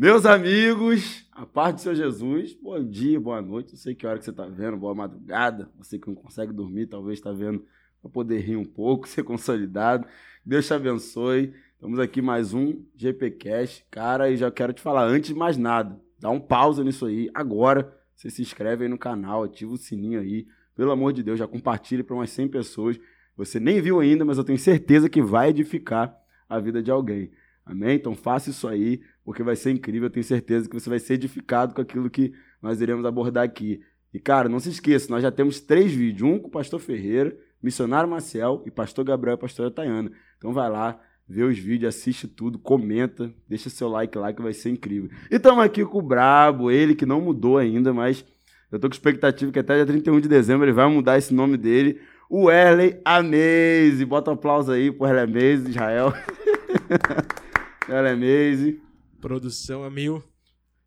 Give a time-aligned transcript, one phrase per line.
[0.00, 3.72] Meus amigos, a paz do Seu Jesus, bom dia, boa noite.
[3.72, 5.68] Eu sei que hora que você está vendo, boa madrugada.
[5.76, 7.64] Você que não consegue dormir, talvez está vendo
[8.00, 10.06] para poder rir um pouco, ser consolidado.
[10.46, 11.52] Deus te abençoe.
[11.74, 13.84] Estamos aqui mais um GPcast.
[13.90, 17.28] Cara, e já quero te falar, antes de mais nada, dá um pausa nisso aí.
[17.34, 20.46] Agora, você se inscreve aí no canal, ativa o sininho aí.
[20.76, 23.00] Pelo amor de Deus, já compartilhe para umas 100 pessoas.
[23.36, 26.16] Você nem viu ainda, mas eu tenho certeza que vai edificar
[26.48, 27.32] a vida de alguém.
[27.68, 27.96] Amém?
[27.96, 30.06] Então faça isso aí, porque vai ser incrível.
[30.06, 32.32] Eu tenho certeza que você vai ser edificado com aquilo que
[32.62, 33.80] nós iremos abordar aqui.
[34.12, 36.22] E, cara, não se esqueça, nós já temos três vídeos.
[36.22, 40.10] Um com o pastor Ferreira, missionário Marcel e pastor Gabriel e pastora Tayana.
[40.38, 44.54] Então vai lá, vê os vídeos, assiste tudo, comenta, deixa seu like lá que vai
[44.54, 45.10] ser incrível.
[45.30, 48.24] E estamos aqui com o Brabo, ele que não mudou ainda, mas
[48.72, 51.58] eu tô com expectativa que até dia 31 de dezembro ele vai mudar esse nome
[51.58, 52.00] dele.
[52.30, 54.04] O Erley Amaze.
[54.06, 56.14] Bota um aplauso aí pro Erley Amaze, Israel.
[57.88, 58.80] Erley Amaze.
[59.20, 60.22] Produção a mil.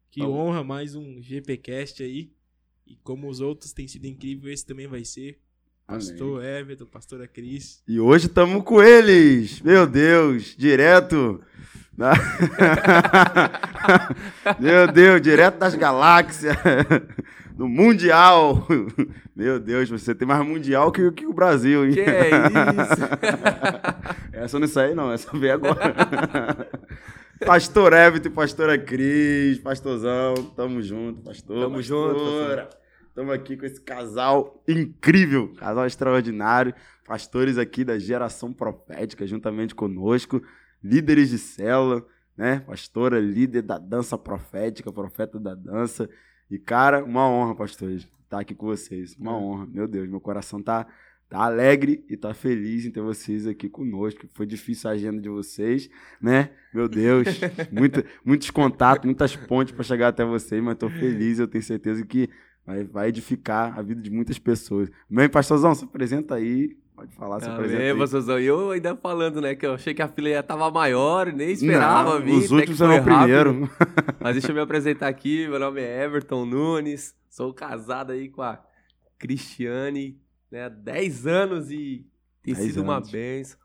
[0.09, 2.31] Que Tá honra mais um GPcast aí.
[2.85, 5.39] E como os outros têm sido incrível, esse também vai ser.
[5.87, 7.81] Pastor Everton, pastora Cris.
[7.87, 9.61] E hoje estamos com eles.
[9.61, 11.41] Meu Deus, direto.
[11.97, 12.13] da-
[14.59, 16.55] Meu Deus, direto das galáxias.
[17.55, 18.67] Do Mundial.
[19.35, 21.93] Meu Deus, você tem mais Mundial que, que o Brasil, hein?
[21.93, 23.01] Que é isso?
[24.33, 25.11] Essa não sai, não.
[25.11, 26.67] Essa veio agora.
[27.45, 31.59] Pastor Everton e pastora Cris, pastorzão, tamo junto, pastor.
[31.59, 32.69] Tamo junto, pastora.
[33.15, 36.73] Tamo aqui com esse casal incrível, casal extraordinário,
[37.05, 40.41] pastores aqui da geração profética, juntamente conosco,
[40.83, 42.05] líderes de célula,
[42.37, 42.59] né?
[42.59, 46.07] Pastora, líder da dança profética, profeta da dança.
[46.51, 49.15] E, cara, uma honra, pastores, estar aqui com vocês.
[49.17, 49.65] Uma honra.
[49.65, 50.85] Meu Deus, meu coração tá
[51.31, 54.27] tá alegre e tá feliz em ter vocês aqui conosco.
[54.33, 55.89] Foi difícil a agenda de vocês,
[56.21, 56.49] né?
[56.73, 57.25] Meu Deus,
[57.71, 62.05] muito, muitos contatos, muitas pontes para chegar até vocês, mas tô feliz, eu tenho certeza
[62.05, 62.29] que
[62.65, 64.91] vai, vai edificar a vida de muitas pessoas.
[65.09, 68.39] Bem, pastorzão, se apresenta aí, pode falar, se apresenta pastorzão.
[68.39, 71.51] E eu ainda falando, né, que eu achei que a fila já tava maior, nem
[71.51, 72.33] esperava Não, vir.
[72.33, 73.69] Os últimos serão o primeiro.
[74.19, 78.41] Mas deixa eu me apresentar aqui, meu nome é Everton Nunes, sou casado aí com
[78.41, 78.63] a
[79.17, 80.19] Cristiane,
[80.51, 82.05] né, há 10 anos e
[82.43, 83.09] tem 10 sido uma anos.
[83.09, 83.59] benção.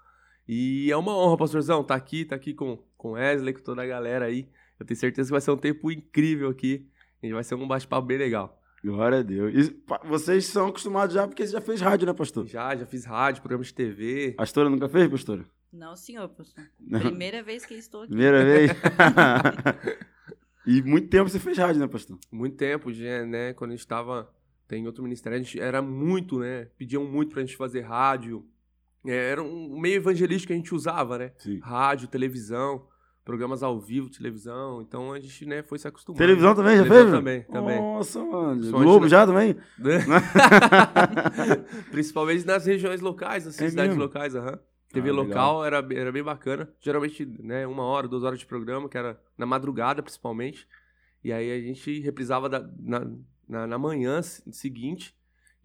[0.48, 3.86] E é uma honra, pastorzão, tá aqui, tá aqui com, com Wesley, com toda a
[3.86, 4.48] galera aí.
[4.78, 6.86] Eu tenho certeza que vai ser um tempo incrível aqui.
[7.22, 8.60] E vai ser um bate-papo bem legal.
[8.86, 9.52] Glória a Deus.
[9.52, 12.46] E, vocês são acostumados já, porque você já fez rádio, né, pastor?
[12.46, 14.34] Já, já fiz rádio, programa de TV.
[14.36, 15.44] Pastora nunca fez, pastora?
[15.72, 16.64] Não, senhor, pastor.
[16.78, 17.00] Não.
[17.00, 18.10] Primeira vez que estou aqui.
[18.10, 18.70] Primeira vez?
[20.64, 22.16] e muito tempo você fez rádio, né, pastor?
[22.30, 23.52] muito tempo, já, né?
[23.54, 24.32] Quando a gente tava
[24.68, 26.68] tem outro ministério, a gente era muito, né?
[26.78, 28.46] Pediam muito pra gente fazer rádio.
[29.04, 31.32] É, era um meio evangelístico que a gente usava, né?
[31.38, 31.58] Sim.
[31.58, 32.86] Rádio, televisão,
[33.26, 34.80] programas ao vivo, televisão.
[34.80, 36.18] Então a gente, né, foi se acostumando.
[36.18, 37.18] Televisão também, já Televisão fez?
[37.18, 37.78] também, também.
[37.82, 38.70] Nossa, mano.
[38.70, 39.56] Globo na- já também?
[41.90, 44.02] Principalmente nas regiões locais, nas É cidades mesmo?
[44.04, 44.58] locais, aham.
[44.92, 46.68] TV Ah, local era, era bem bacana.
[46.80, 50.66] Geralmente, né, uma hora, duas horas de programa, que era na madrugada, principalmente.
[51.22, 53.06] E aí a gente reprisava da- na,
[53.48, 55.14] na, na manhã se- seguinte.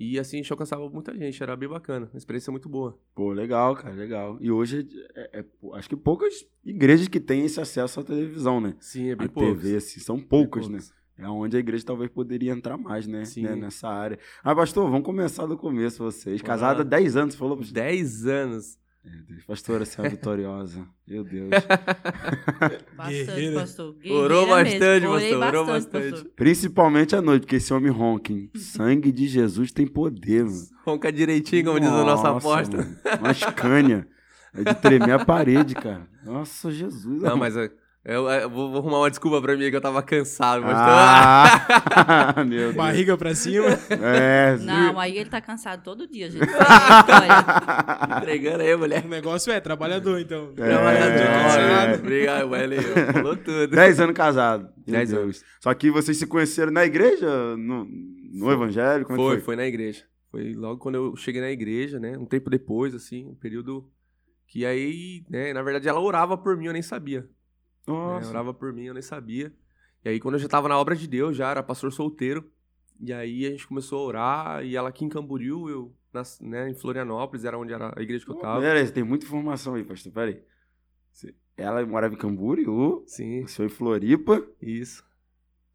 [0.01, 1.41] E assim a gente alcançava muita gente.
[1.44, 2.09] Era bem bacana.
[2.12, 2.97] Uma experiência muito boa.
[3.13, 4.38] Pô, legal, cara, legal.
[4.41, 8.59] E hoje, é, é- pô, acho que poucas igrejas que têm esse acesso à televisão,
[8.59, 8.75] né?
[8.79, 9.50] Sim, é A bem pouco.
[9.61, 10.79] TV, assim, são poucas, né?
[11.17, 13.25] É onde a igreja talvez poderia entrar mais, né?
[13.25, 13.44] Sim.
[13.44, 14.17] né, Nessa área.
[14.44, 16.41] Ah, pastor, vamos começar do começo, vocês.
[16.41, 16.90] Casada há lá.
[16.90, 17.57] 10 anos, você falou?
[17.57, 17.73] pastor?
[17.75, 18.79] 10 anos.
[19.03, 20.85] Meu Deus, pastora, você é vitoriosa.
[21.07, 21.50] Meu Deus.
[22.95, 23.59] Bastante, Guerreira.
[23.62, 23.95] pastor.
[24.09, 25.12] Orou bastante, mesmo.
[25.13, 26.25] Pastor, orou bastante.
[26.35, 28.50] Principalmente à noite, porque esse homem ronca, hein?
[28.56, 30.67] Sangue de Jesus tem poder, mano.
[30.85, 32.78] Ronca direitinho, como diz a nossa aposta.
[32.78, 34.07] mano, Uma escânia.
[34.53, 36.07] É de tremer a parede, cara.
[36.25, 37.22] Nossa, Jesus.
[37.22, 37.56] Não, mas
[38.03, 40.62] eu, eu- eu vou, vou arrumar uma desculpa pra mim que eu tava cansado.
[40.63, 42.75] Mas Ah, meu Deus.
[42.75, 43.67] Barriga pra cima.
[43.89, 46.41] É, Não, aí ele tá cansado todo dia, gente.
[46.44, 49.06] Olha, tô entregando aí, mulher.
[49.06, 50.51] O negócio é trabalhador, então.
[50.57, 51.95] É, Trabalhador, é.
[51.95, 52.79] Obrigado, Wesley.
[53.13, 53.67] Falou tudo.
[53.67, 54.63] 10 anos casado.
[54.88, 55.22] Meu 10 Deus.
[55.23, 55.43] anos.
[55.59, 57.55] Só que vocês se conheceram na igreja?
[57.58, 57.87] No,
[58.34, 59.05] no evangelho?
[59.05, 59.41] Como é Foi, foi?
[59.41, 60.03] foi na igreja.
[60.31, 62.17] Foi logo quando eu cheguei na igreja, né?
[62.17, 63.85] Um tempo depois, assim, um período
[64.47, 65.53] que aí, né?
[65.53, 67.26] Na verdade, ela orava por mim, eu nem sabia.
[67.87, 68.29] Né, Nossa.
[68.29, 69.53] orava por mim, eu nem sabia.
[70.03, 72.49] E aí, quando eu já tava na obra de Deus, já era pastor solteiro.
[72.99, 76.69] E aí a gente começou a orar, e ela aqui em Camboriú, eu, nas- né,
[76.69, 78.61] em Florianópolis, era onde era a igreja que eu tava.
[78.61, 80.11] Peraí, tem muita informação aí, pastor.
[80.11, 80.41] Peraí.
[81.57, 84.43] Ela morava em Camboriú, Sim, o senhor em Floripa.
[84.61, 85.03] isso.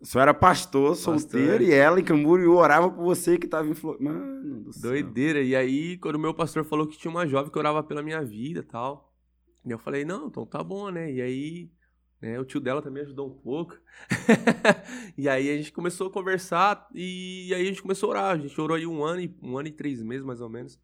[0.00, 3.74] O senhor era pastor, solteiro, e ela em Camboriú orava por você que tava em
[3.74, 4.04] Floripa.
[4.04, 4.90] Mano do céu.
[4.90, 5.40] Doideira.
[5.42, 8.22] E aí, quando o meu pastor falou que tinha uma jovem que orava pela minha
[8.22, 9.12] vida e tal.
[9.64, 11.10] E eu falei, não, então tá bom, né?
[11.12, 11.70] E aí,
[12.20, 12.38] Né?
[12.40, 13.76] O tio dela também ajudou um pouco.
[15.16, 18.30] e aí a gente começou a conversar e aí a gente começou a orar.
[18.32, 20.78] A gente orou aí um ano e, um ano e três meses, mais ou menos.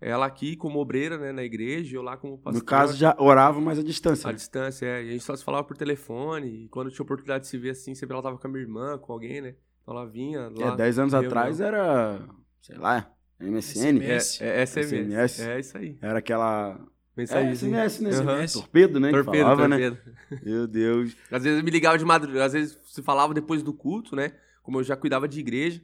[0.00, 2.60] Ela aqui como obreira, né, na igreja, eu lá como pastor.
[2.60, 4.28] No caso, já orava, mas à distância.
[4.28, 5.04] À distância, é.
[5.04, 6.64] E a gente só se falava por telefone.
[6.64, 8.98] E quando tinha oportunidade de se ver assim, sempre ela tava com a minha irmã,
[8.98, 9.54] com alguém, né?
[9.80, 10.72] Então ela vinha lá.
[10.72, 12.20] É, 10 anos atrás era,
[12.60, 14.00] sei lá, MSN.
[14.00, 14.40] SMS.
[14.40, 15.32] É, é SMS.
[15.32, 15.40] SMS.
[15.40, 15.98] É isso aí.
[16.00, 16.80] Era aquela.
[17.16, 17.54] É, Mensagem.
[17.54, 18.10] SMS, né?
[18.10, 18.46] Aham.
[18.46, 19.10] Torpedo, né?
[19.10, 19.98] Torpedo, falava, torpedo.
[20.30, 20.40] né?
[20.42, 21.14] Meu Deus.
[21.30, 24.32] Às vezes me ligava de madrugada, às vezes se falava depois do culto, né?
[24.62, 25.82] Como eu já cuidava de igreja.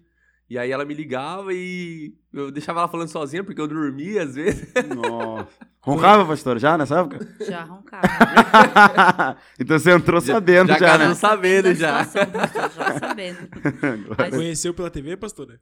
[0.51, 4.35] E aí ela me ligava e eu deixava ela falando sozinha, porque eu dormia às
[4.35, 4.73] vezes.
[4.97, 5.47] Nossa.
[5.83, 7.29] Roncava, pastor, já nessa época?
[7.41, 8.07] Já roncava.
[9.61, 11.15] então você entrou sabendo já, já né?
[11.15, 12.05] sabendo já.
[12.05, 13.39] situação, pastor, já sabendo.
[14.19, 15.61] Mas- Conheceu pela TV, pastora?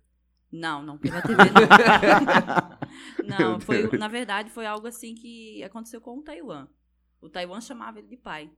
[0.53, 2.77] Não, não pela TV, não.
[3.53, 6.69] Não, foi, na verdade, foi algo assim que aconteceu com o Taiwan.
[7.21, 8.51] O Taiwan chamava ele de pai.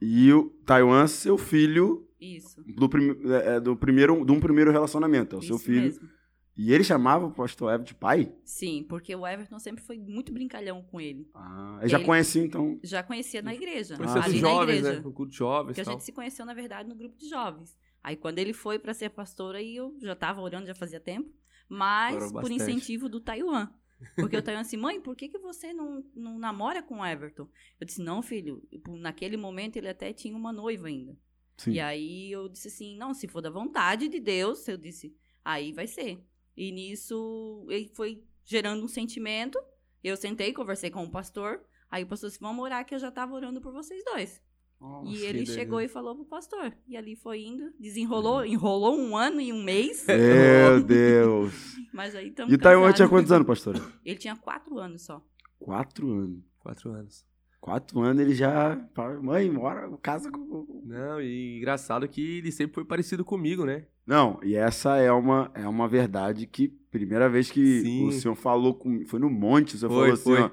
[0.00, 2.62] E o Taiwan, seu filho Isso.
[2.76, 3.16] do, prim...
[3.32, 5.36] é, é, do primeiro, de um primeiro relacionamento.
[5.36, 5.82] É o seu filho.
[5.82, 6.08] mesmo.
[6.56, 8.30] E ele chamava o pastor Evo de pai?
[8.44, 11.26] Sim, porque o Everton sempre foi muito brincalhão com ele.
[11.34, 12.78] Ah, eu já Ele- conhecia, então.
[12.82, 13.96] Já conhecia na igreja.
[13.96, 14.96] Conheceu Ah, os ali na jovens, igreja.
[14.98, 15.02] né?
[15.02, 15.94] No culto de jovens Porque e a tal.
[15.94, 17.76] gente se conheceu, na verdade, no grupo de jovens.
[18.02, 21.30] Aí, quando ele foi para ser pastor, aí eu já tava orando, já fazia tempo.
[21.68, 23.68] Mas por incentivo do Taiwan.
[24.16, 27.48] Porque o Taiwan assim, mãe, por que, que você não, não namora com o Everton?
[27.78, 28.66] Eu disse, não, filho.
[28.88, 31.16] Naquele momento, ele até tinha uma noiva ainda.
[31.56, 31.72] Sim.
[31.72, 35.14] E aí, eu disse assim, não, se for da vontade de Deus, eu disse,
[35.44, 36.24] aí vai ser.
[36.56, 39.58] E nisso, ele foi gerando um sentimento.
[40.02, 41.62] Eu sentei, conversei com o pastor.
[41.90, 44.42] Aí o pastor disse, vamos orar que eu já tava orando por vocês dois.
[44.80, 46.72] Nossa, E ele chegou e falou pro pastor.
[46.88, 50.06] E ali foi indo, desenrolou, enrolou um ano e um mês.
[50.06, 51.76] Meu Deus.
[51.92, 53.80] Mas aí estamos E o Taiwan tinha quantos anos, pastor?
[54.04, 55.22] Ele tinha quatro anos só.
[55.58, 56.40] Quatro anos.
[56.58, 57.26] Quatro anos.
[57.60, 58.80] Quatro anos ele já.
[59.22, 60.82] Mãe, bora, casa com.
[60.86, 63.84] Não, e engraçado que ele sempre foi parecido comigo, né?
[64.06, 68.08] Não, e essa é uma, é uma verdade que, primeira vez que Sim.
[68.08, 70.40] o senhor falou comigo, foi no monte, o senhor Foi, falou assim, foi.
[70.40, 70.50] ó.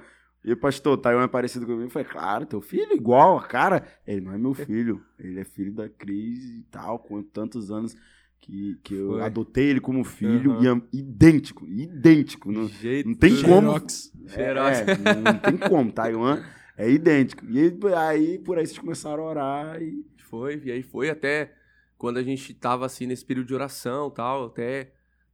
[0.50, 1.84] E pastor, Taiwan é parecido comigo.
[1.84, 3.86] Eu falei, claro, teu filho é igual, cara.
[4.08, 7.96] Ele não é meu filho, ele é filho da Cris e tal, com tantos anos
[8.40, 9.22] que, que eu Foi.
[9.24, 10.64] adotei ele como filho Aham.
[10.64, 12.50] e am- idêntico, idêntico.
[12.50, 13.10] Não, jeito.
[13.10, 13.68] não tem como.
[13.74, 14.14] Xerox.
[14.28, 14.80] Xerox.
[14.80, 16.42] É, não, não tem como, Taiwan
[16.78, 17.46] é idêntico.
[17.50, 20.06] E aí, aí, por aí vocês começaram a orar e.
[20.30, 21.54] Foi, e aí foi até
[21.98, 24.92] quando a gente tava assim nesse período de oração tal, até,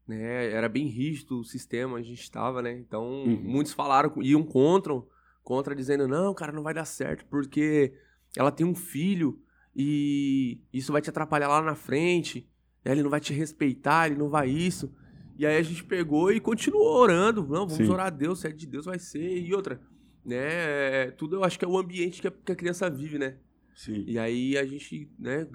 [0.07, 2.77] né, era bem rígido o sistema, a gente tava, né?
[2.77, 3.41] Então, Uhum.
[3.43, 4.93] muitos falaram, iam contra,
[5.41, 7.93] contra dizendo: "Não, cara, não vai dar certo, porque
[8.35, 9.41] ela tem um filho
[9.75, 12.49] e isso vai te atrapalhar lá na frente,
[12.83, 12.91] né?
[12.91, 14.93] ele não vai te respeitar, ele não vai isso".
[15.37, 17.89] E aí a gente pegou e continuou orando, não, vamos Sim.
[17.91, 19.81] orar a Deus, se é de Deus vai ser e outra,
[20.23, 21.09] né?
[21.11, 23.37] Tudo eu acho que é o ambiente que a, que a criança vive, né?
[23.73, 24.03] Sim.
[24.05, 25.47] E aí a gente, né,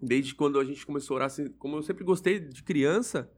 [0.00, 3.30] desde quando a gente começou a orar, assim, como eu sempre gostei de criança,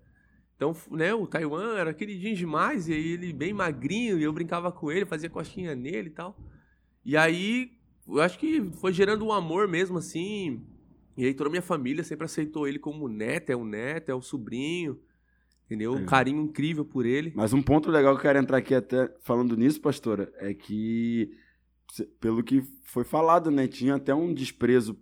[0.61, 4.71] então, né, o Taiwan era queridinho demais, e aí ele bem magrinho, e eu brincava
[4.71, 6.37] com ele, fazia costinha nele e tal.
[7.03, 7.73] E aí,
[8.07, 10.63] eu acho que foi gerando um amor mesmo, assim,
[11.17, 14.15] e aí toda a minha família sempre aceitou ele como neto, é o neto, é
[14.15, 15.01] o sobrinho,
[15.65, 15.95] entendeu?
[15.95, 16.05] Um É.
[16.05, 17.33] carinho incrível por ele.
[17.35, 21.35] Mas um ponto legal que eu quero entrar aqui até falando nisso, pastora, é que,
[22.21, 24.95] pelo que foi falado, né, tinha até um desprezo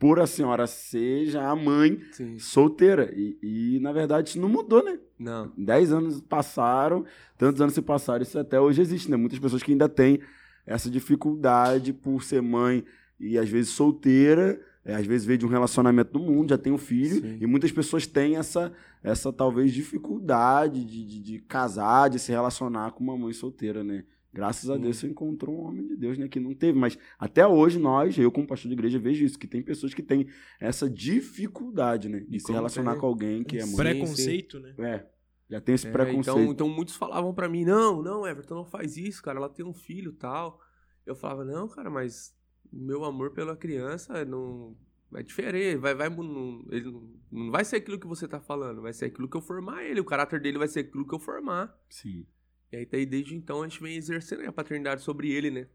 [0.00, 2.38] por a senhora ser já a mãe Sim.
[2.38, 3.12] solteira.
[3.14, 4.98] E, e, na verdade, isso não mudou, né?
[5.18, 5.52] Não.
[5.58, 7.04] Dez anos passaram,
[7.36, 9.18] tantos anos se passaram, isso até hoje existe, né?
[9.18, 10.18] Muitas pessoas que ainda têm
[10.66, 12.82] essa dificuldade por ser mãe
[13.20, 16.72] e às vezes solteira, é, às vezes veio de um relacionamento do mundo, já tem
[16.72, 17.36] um filho, Sim.
[17.38, 22.92] e muitas pessoas têm essa, essa talvez dificuldade de, de, de casar, de se relacionar
[22.92, 24.04] com uma mãe solteira, né?
[24.32, 24.80] Graças a Sim.
[24.82, 26.28] Deus você encontrou um homem de Deus, né?
[26.28, 26.78] Que não teve.
[26.78, 30.02] Mas até hoje nós, eu como pastor de igreja, vejo isso, que tem pessoas que
[30.02, 30.28] têm
[30.60, 32.20] essa dificuldade, né?
[32.20, 33.76] De E se relacionar tem- com alguém que é mãe.
[33.76, 34.74] Preconceito, né?
[34.78, 35.06] É,
[35.50, 36.38] já tem esse É, preconceito.
[36.38, 39.64] Então, então muitos falavam pra mim, não, não, Everton, não faz isso, cara, ela tem
[39.66, 40.60] um filho tal.
[41.04, 42.32] Eu falava, não, cara, mas
[42.72, 44.76] meu amor pela criança não
[45.12, 48.80] é diferente, vai, vai, não, ele não, não vai ser aquilo que você tá falando,
[48.80, 51.18] vai ser aquilo que eu formar ele, o caráter dele vai ser aquilo que eu
[51.18, 51.76] formar.
[51.88, 52.24] Sim.
[52.72, 55.66] E aí daí, desde então a gente vem exercendo a paternidade sobre ele, né?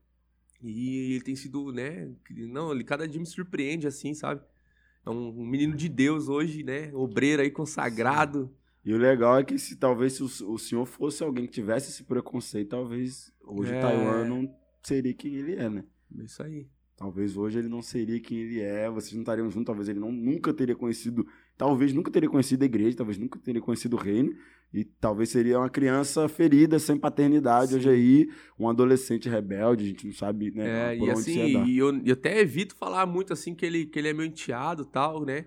[0.61, 2.09] E ele tem sido, né?
[2.29, 4.41] Não, ele cada dia me surpreende, assim, sabe?
[5.05, 6.91] É um, menino de Deus hoje, né?
[6.93, 8.51] Obreiro aí consagrado.
[8.83, 11.89] E o legal é que se talvez se o, o senhor fosse alguém que tivesse
[11.89, 13.81] esse preconceito, talvez hoje É.
[13.81, 15.83] Taiwan não seria quem ele é, né?
[16.17, 16.67] É Isso aí.
[16.95, 20.11] Talvez hoje ele não seria quem ele é, vocês não estariam juntos, talvez ele não,
[20.11, 24.35] nunca teria conhecido, talvez nunca teria conhecido a igreja, talvez nunca teria conhecido o reino,
[24.73, 27.75] e talvez seria uma criança ferida, sem paternidade, Sim.
[27.75, 31.41] hoje aí, um adolescente rebelde, a gente não sabe, né, É, por e onde assim,
[31.63, 34.83] e eu, eu até evito falar muito assim que ele, que ele é meu enteado
[34.83, 35.45] e tal, né?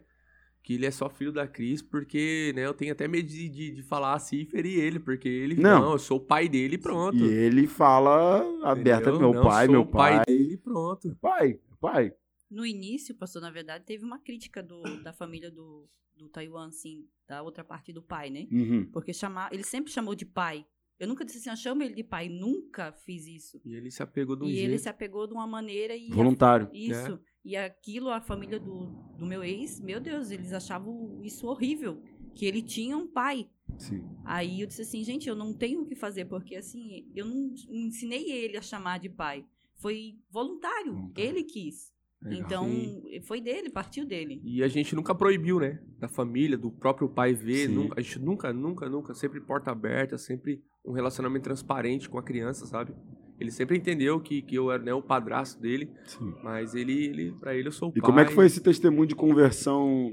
[0.63, 3.71] Que ele é só filho da Cris, porque, né, eu tenho até medo de, de,
[3.77, 5.81] de falar assim e ferir ele, porque ele, Não.
[5.81, 7.19] não, eu sou o pai dele e pronto.
[7.19, 11.17] E ele fala aberta, meu Não, pai, sou meu o pai pai, dele e pronto.
[11.21, 12.13] pai, pai.
[12.51, 17.07] No início, pastor, na verdade, teve uma crítica do, da família do, do Taiwan, assim,
[17.27, 18.47] da outra parte do pai, né?
[18.51, 18.87] Uhum.
[18.91, 20.67] Porque chamar, ele sempre chamou de pai.
[20.99, 23.61] Eu nunca disse assim, eu chamo ele de pai, nunca fiz isso.
[23.65, 24.69] E ele se apegou de um e jeito.
[24.69, 26.69] ele se apegou de uma maneira e a- Voluntário.
[26.73, 27.21] isso.
[27.45, 28.87] E aquilo, a família do,
[29.17, 32.03] do meu ex, meu Deus, eles achavam isso horrível.
[32.35, 33.49] Que ele tinha um pai.
[33.79, 34.03] Sim.
[34.25, 37.55] Aí eu disse assim, gente, eu não tenho o que fazer, porque assim, eu não
[37.71, 39.47] ensinei ele a chamar de pai.
[39.77, 40.93] Foi voluntário.
[40.95, 41.29] Voluntário.
[41.31, 41.93] Ele quis.
[42.23, 42.41] Legal.
[42.41, 43.21] Então, Sim.
[43.23, 44.41] foi dele, partiu dele.
[44.45, 45.79] E a gente nunca proibiu, né?
[45.99, 47.69] Da família, do próprio pai ver.
[47.69, 49.15] Nunca, a gente nunca, nunca, nunca.
[49.15, 52.93] Sempre porta aberta, sempre um relacionamento transparente com a criança, sabe?
[53.39, 56.35] Ele sempre entendeu que, que eu era né, o padrasto dele, Sim.
[56.43, 58.03] mas ele, ele para ele eu sou o E pai.
[58.03, 60.11] como é que foi esse testemunho de conversão?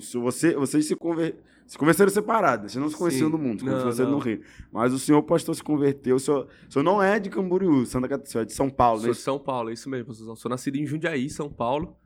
[0.00, 1.36] O senhor- Você, vocês se, conver...
[1.66, 3.32] se converteram separados, vocês não se conheciam Sim.
[3.36, 4.40] no mundo, se conheceram no Rio.
[4.72, 8.08] Mas o senhor pastor se converteu, o senhor, o senhor não é de Camboriú, Santa
[8.08, 9.12] Catarina, é de São Paulo, Sou né?
[9.14, 10.12] de São Paulo, é isso mesmo.
[10.14, 11.96] Sou sou nascido em Jundiaí, São Paulo,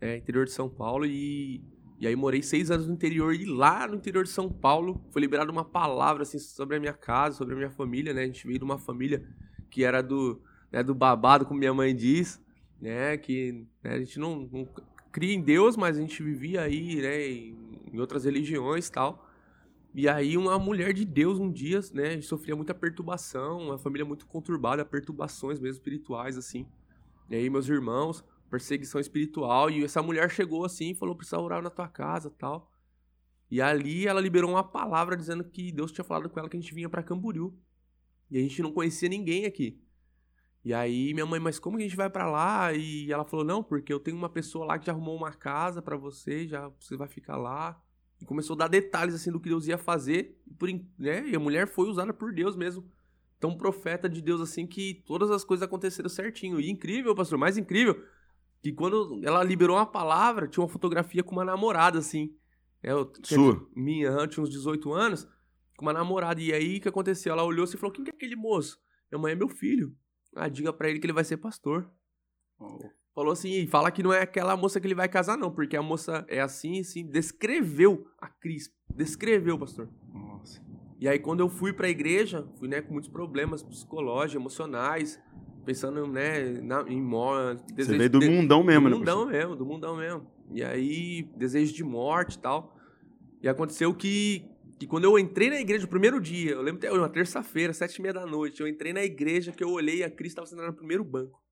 [0.00, 1.62] é, interior de São Paulo, e,
[1.98, 5.22] e aí morei seis anos no interior, e lá no interior de São Paulo foi
[5.22, 8.22] liberada uma palavra assim, sobre a minha casa, sobre a minha família, né?
[8.22, 9.24] A gente veio de uma família
[9.70, 12.40] que era do, né, do babado, como minha mãe diz,
[12.80, 13.16] né?
[13.16, 14.68] Que né, a gente não, não
[15.14, 19.24] cria em Deus, mas a gente vivia aí, né, em, outras religiões tal.
[19.94, 24.26] E aí uma mulher de Deus um dia, né, sofria muita perturbação, uma família muito
[24.26, 26.66] conturbada, perturbações mesmo espirituais assim.
[27.30, 31.62] E aí meus irmãos, perseguição espiritual, e essa mulher chegou assim e falou: "Precisa orar
[31.62, 32.72] na tua casa", tal.
[33.48, 36.60] E ali ela liberou uma palavra dizendo que Deus tinha falado com ela que a
[36.60, 37.54] gente vinha pra Camboriú.
[38.28, 39.80] E a gente não conhecia ninguém aqui.
[40.64, 42.72] E aí minha mãe, mas como que a gente vai pra lá?
[42.72, 45.82] E ela falou: "Não, porque eu tenho uma pessoa lá que já arrumou uma casa
[45.82, 47.80] pra você, já você vai ficar lá".
[48.20, 50.68] E começou a dar detalhes assim do que Deus ia fazer, e por,
[50.98, 51.28] né?
[51.28, 52.88] E a mulher foi usada por Deus mesmo.
[53.36, 56.58] Então, profeta de Deus assim que todas as coisas aconteceram certinho.
[56.58, 58.02] E incrível, pastor, mais incrível,
[58.62, 62.34] que quando ela liberou uma palavra, tinha uma fotografia com uma namorada assim.
[62.82, 63.68] É, eu, Sua?
[63.76, 65.28] Minha, eu tinha uns 18 anos,
[65.76, 66.40] com uma namorada.
[66.40, 67.34] E aí o que aconteceu?
[67.34, 68.80] Ela olhou assim e falou: "Quem que é aquele moço?"
[69.12, 69.94] Minha mãe é meu filho.
[70.34, 71.88] Ah, diga pra ele que ele vai ser pastor.
[73.14, 75.76] Falou assim, e fala que não é aquela moça que ele vai casar, não, porque
[75.76, 78.72] a moça é assim, assim, descreveu a Cris.
[78.92, 79.88] Descreveu, pastor.
[80.12, 80.60] Nossa.
[80.98, 85.20] E aí, quando eu fui pra igreja, fui, né, com muitos problemas psicológicos, emocionais,
[85.64, 87.62] pensando, né, na, em morte.
[87.76, 88.96] Você veio do mundão mesmo, do né?
[88.96, 89.32] mundão pastor?
[89.32, 90.26] mesmo, do mundão mesmo.
[90.52, 92.76] E aí, desejo de morte e tal.
[93.40, 94.44] E aconteceu que,
[94.78, 97.96] que quando eu entrei na igreja, o primeiro dia, eu lembro até uma terça-feira, sete
[97.96, 100.46] e meia da noite, eu entrei na igreja que eu olhei e a Cris estava
[100.46, 101.42] sentada no primeiro banco.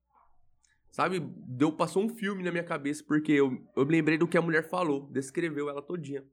[0.91, 4.37] Sabe, deu, passou um filme na minha cabeça, porque eu, eu me lembrei do que
[4.37, 6.23] a mulher falou, descreveu ela todinha.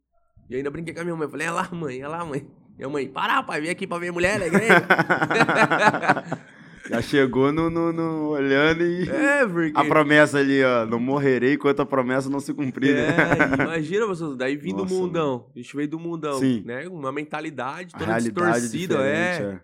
[0.50, 2.46] E ainda brinquei com a minha mãe, falei, é lá, mãe, é lá, mãe.
[2.76, 4.86] Minha mãe, para, pai, vem aqui pra ver mulher na igreja.
[6.90, 9.08] Já chegou no, no- no- olhando e...
[9.08, 9.72] é, porque...
[9.74, 13.08] A promessa ali, ó, não morrerei enquanto a promessa não se cumprir, né?
[13.08, 16.62] É, imagina, pessoal, daí do Nossa, mundão, a gente veio do mundão, Sim.
[16.66, 16.88] né?
[16.88, 19.42] Uma mentalidade toda distorcida, é.
[19.42, 19.60] é.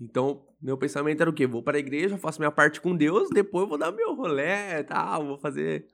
[0.00, 1.46] Então, meu pensamento era o quê?
[1.46, 4.84] Vou para a igreja, faço minha parte com Deus, depois vou dar meu rolé e
[4.84, 5.86] tal, vou fazer...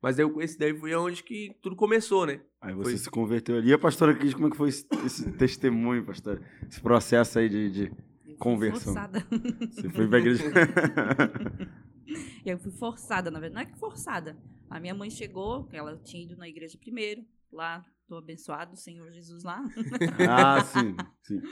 [0.00, 2.40] Mas daí, esse daí foi onde que tudo começou, né?
[2.60, 2.98] Aí você Foi.
[2.98, 3.70] se converteu ali.
[3.70, 6.40] E a pastora Cris, como é que foi esse, esse testemunho, pastora?
[6.70, 7.70] Esse processo aí de...
[7.70, 7.92] de...
[8.38, 8.94] Conversão.
[8.94, 9.26] Forçada.
[9.70, 10.44] Você foi pra igreja...
[12.44, 13.54] eu fui forçada, na verdade.
[13.54, 14.36] Não é que forçada.
[14.70, 19.44] A minha mãe chegou, ela tinha ido na igreja primeiro, lá, tô abençoado, Senhor Jesus
[19.44, 19.64] lá.
[20.28, 21.42] ah, sim, sim.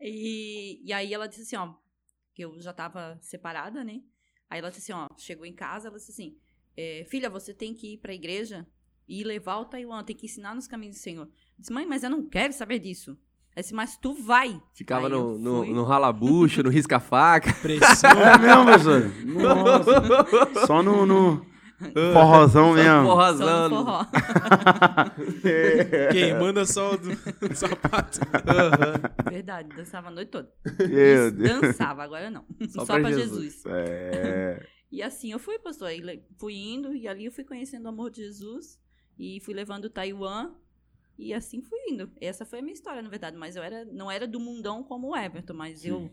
[0.00, 1.74] E, e aí ela disse assim, ó,
[2.34, 4.02] que eu já tava separada, né?
[4.50, 6.38] Aí ela disse assim, ó, chegou em casa, ela disse assim,
[6.76, 8.66] é, filha, você tem que ir pra igreja
[9.08, 11.26] e levar o Taiwan, tem que ensinar nos caminhos do Senhor.
[11.26, 13.18] Eu disse, mãe, mas eu não quero saber disso.
[13.56, 14.60] Disse, mas tu vai.
[14.72, 17.52] Ficava Aí no, no, no ralabucho, no risca-faca.
[17.60, 18.10] Pressão.
[18.10, 19.12] É mesmo, pastor?
[19.26, 20.66] Nossa.
[20.66, 21.46] Só no, no
[22.14, 23.06] forrozão Só mesmo.
[23.06, 23.68] Só forrozão.
[23.68, 24.06] no forró.
[26.10, 28.20] Queimando só do, do sapato.
[29.30, 30.50] Verdade, dançava a noite toda.
[30.78, 31.60] Meu Deus.
[31.60, 32.46] Dançava, agora não.
[32.68, 33.42] Só Só, pra pra Jesus.
[33.42, 33.66] Jesus.
[33.66, 34.66] É.
[34.90, 35.90] E assim eu fui, pastor.
[36.38, 38.78] Fui indo e ali eu fui conhecendo o amor de Jesus
[39.18, 40.52] e fui levando o Taiwan
[41.18, 42.10] e assim fui indo.
[42.20, 43.36] Essa foi a minha história, na verdade.
[43.36, 45.88] Mas eu era, não era do mundão como o Everton, mas Sim.
[45.88, 46.10] eu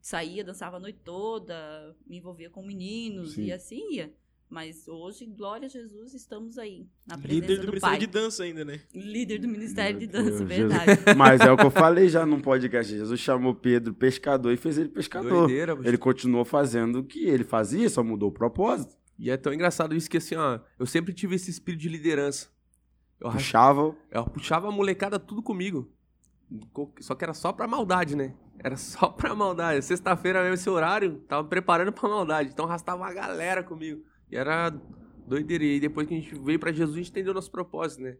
[0.00, 3.44] saía, dançava a noite toda, me envolvia com meninos Sim.
[3.44, 4.12] e assim ia.
[4.52, 7.98] Mas hoje, glória a Jesus, estamos aí, na presença Líder do, do, Ministério Pai.
[7.98, 8.82] de Dança ainda, né?
[8.94, 11.00] Líder do Ministério de Meu Dança, Deus, verdade.
[11.16, 12.92] Mas é o que eu falei já num podcast.
[12.92, 15.46] Jesus chamou Pedro pescador e fez ele pescador.
[15.46, 18.94] Doideira, Ele continuou fazendo o que ele fazia, só mudou o propósito.
[19.18, 22.50] E é tão engraçado isso que assim, ó, eu sempre tive esse espírito de liderança.
[23.22, 23.96] Eu, Puxava.
[24.10, 25.90] eu puxava a molecada tudo comigo.
[26.72, 28.34] Co- Só que era só pra maldade, né?
[28.58, 29.84] Era só pra maldade.
[29.84, 32.50] Sexta-feira mesmo, esse horário, tava preparando pra maldade.
[32.52, 34.02] Então arrastava uma galera comigo.
[34.30, 34.70] E era
[35.26, 35.64] doideira.
[35.64, 38.16] E depois que a gente veio pra Jesus, a gente entendeu nosso propósito, né?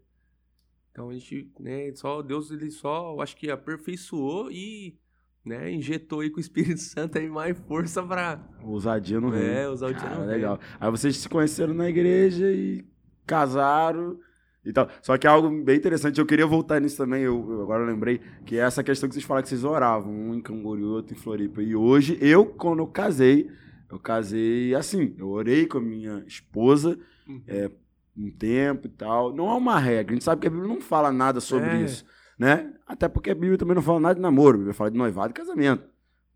[0.93, 4.99] Então a gente, né, só Deus, ele só, eu acho que aperfeiçoou e,
[5.43, 9.49] né, injetou aí com o Espírito Santo aí mais força pra, Ousadia no reino.
[9.49, 10.61] é, usar o dia Cara, no legal.
[10.79, 12.85] Aí vocês se conheceram na igreja e
[13.27, 14.19] casaram
[14.65, 14.89] e tal.
[15.03, 18.21] Só que é algo bem interessante, eu queria voltar nisso também, eu, eu agora lembrei,
[18.47, 21.19] que é essa questão que vocês falaram que vocês oravam, um em Camboriú, outro em
[21.19, 21.63] Floripa.
[21.63, 23.51] E hoje, eu, quando eu casei,
[23.91, 27.43] eu casei assim, eu orei com a minha esposa Uhum.
[27.47, 27.71] é,
[28.17, 29.33] um tempo e tal.
[29.35, 31.83] Não é uma regra, a gente sabe que a Bíblia não fala nada sobre É.
[31.83, 32.05] isso,
[32.39, 32.73] né?
[32.87, 35.31] Até porque a Bíblia também não fala nada de namoro, a Bíblia fala de noivado
[35.31, 35.85] e casamento,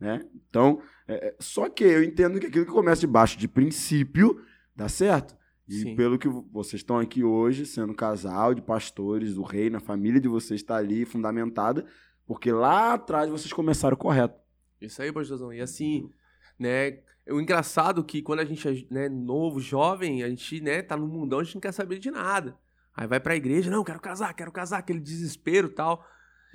[0.00, 0.25] né?
[0.49, 4.40] Então, é, é, só que eu entendo que aquilo que começa debaixo de princípio
[4.75, 5.36] dá certo.
[5.68, 5.96] E Sim.
[5.96, 10.28] pelo que vocês estão aqui hoje, sendo casal de pastores do reino, a família de
[10.28, 11.85] vocês está ali fundamentada,
[12.25, 14.38] porque lá atrás vocês começaram correto.
[14.80, 15.52] Isso aí, pastorzão.
[15.52, 16.11] E assim,
[16.58, 17.00] né?
[17.28, 21.08] O engraçado que quando a gente é né, novo, jovem, a gente, né, tá no
[21.08, 22.56] mundão, a gente não quer saber de nada.
[22.94, 26.06] Aí vai pra igreja, não, quero casar, quero casar, aquele desespero e tal.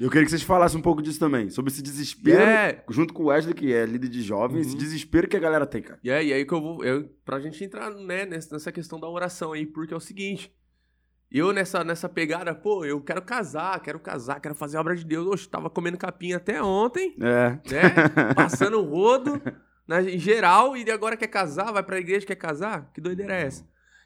[0.04, 3.24] Eu queria que vocês falassem um pouco disso também, sobre esse desespero, É, junto com
[3.24, 4.78] o Wesley, que é líder de jovens, esse Uhum.
[4.80, 6.00] desespero que a galera tem, cara.
[6.04, 6.84] e aí, e aí que eu vou.
[6.84, 10.52] Eu, pra gente entrar né, nessa questão da oração aí, porque é o seguinte.
[11.32, 15.06] Eu nessa, nessa pegada, pô, eu quero casar, quero casar, quero fazer a obra de
[15.06, 15.26] Deus.
[15.28, 17.50] Oxe, tava comendo capinha até ontem, É.
[17.72, 18.34] né?
[18.36, 19.42] Passando rodo
[19.88, 22.92] na, em geral, e agora quer casar, vai pra igreja, quer casar?
[22.94, 23.66] Que doideira é essa?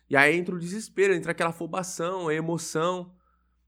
[0.09, 3.11] E aí entra o desespero, entra aquela afobação, a emoção,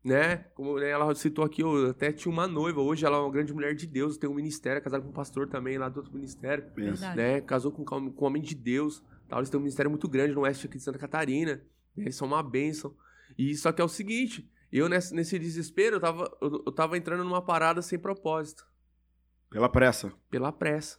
[0.07, 0.37] né?
[0.55, 3.53] Como né, ela citou aqui, eu até tinha uma noiva, hoje ela é uma grande
[3.53, 6.13] mulher de Deus, tem um ministério, é casada com um pastor também lá do outro
[6.13, 7.15] ministério Verdade.
[7.17, 7.41] né?
[7.41, 9.03] Casou com, com um homem de Deus.
[9.27, 9.39] Tal.
[9.39, 11.55] Eles têm um ministério muito grande no oeste aqui de Santa Catarina.
[11.55, 11.61] né,
[11.97, 12.95] Eles são uma bênção.
[13.37, 16.97] E só que é o seguinte, eu nesse, nesse desespero, eu tava, eu, eu tava
[16.97, 18.65] entrando numa parada sem propósito,
[19.49, 20.11] Pela pressa.
[20.29, 20.97] pela pressa.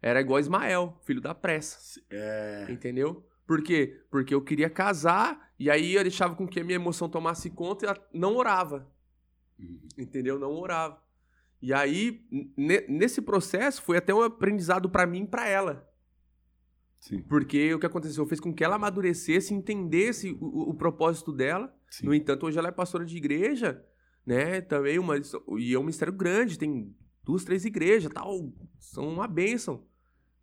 [0.00, 2.00] Era igual Ismael, filho da pressa.
[2.10, 2.66] É.
[2.70, 3.26] Entendeu?
[3.46, 4.02] Por quê?
[4.10, 7.84] Porque eu queria casar e aí eu deixava com que a minha emoção tomasse conta
[7.84, 8.90] e ela não orava.
[9.98, 10.38] Entendeu?
[10.38, 11.02] Não orava.
[11.60, 12.26] E aí,
[12.56, 15.88] ne- nesse processo, foi até um aprendizado pra mim e pra ela.
[16.98, 17.22] Sim.
[17.22, 21.74] Porque o que aconteceu fez com que ela amadurecesse, entendesse o, o- propósito dela.
[21.90, 22.06] Sim.
[22.06, 23.84] No entanto, hoje ela é pastora de igreja,
[24.26, 24.60] né?
[24.62, 25.16] Também uma.
[25.58, 28.52] E é um ministério grande, tem duas, três igrejas tal.
[28.78, 29.86] São uma bênção.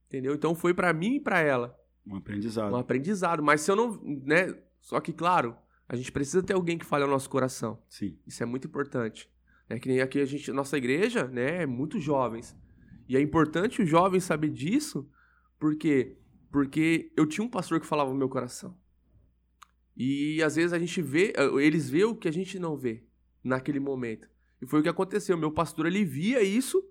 [0.08, 0.34] Entendeu?
[0.36, 2.74] Então foi pra mim e pra ela Um aprendizado.
[2.74, 3.44] um aprendizado.
[3.44, 4.02] Mas se eu não.
[4.04, 4.56] né?
[4.80, 5.56] Só que, claro,
[5.88, 7.82] a gente precisa ter alguém que fale ao nosso coração.
[7.88, 8.18] Sim.
[8.26, 9.30] Isso é muito importante.
[9.70, 12.58] É que nem aqui a gente, nossa igreja, né, é muito jovens.
[13.08, 15.10] E é importante os jovens saber disso,
[15.60, 16.18] porque
[16.52, 18.78] porque eu tinha um pastor que falava no meu coração.
[19.96, 23.06] E às vezes a gente vê, eh, eles vê o que a gente não vê
[23.44, 24.28] naquele momento.
[24.62, 25.38] E foi o que aconteceu.
[25.38, 26.84] Meu pastor ele via isso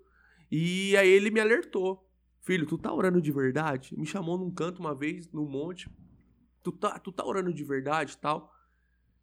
[0.51, 2.07] e aí ele me alertou.
[2.41, 3.97] Filho, tu tá orando de verdade?
[3.97, 5.89] Me chamou num canto uma vez, no monte.
[6.63, 8.51] Tu tá, tu tá orando de verdade tal?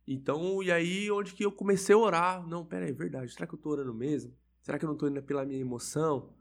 [0.07, 2.47] Então, e aí onde que eu comecei a orar?
[2.47, 3.33] Não, pera aí, é verdade.
[3.33, 4.33] Será que eu tô orando mesmo?
[4.63, 6.33] Será que eu não tô indo pela minha emoção?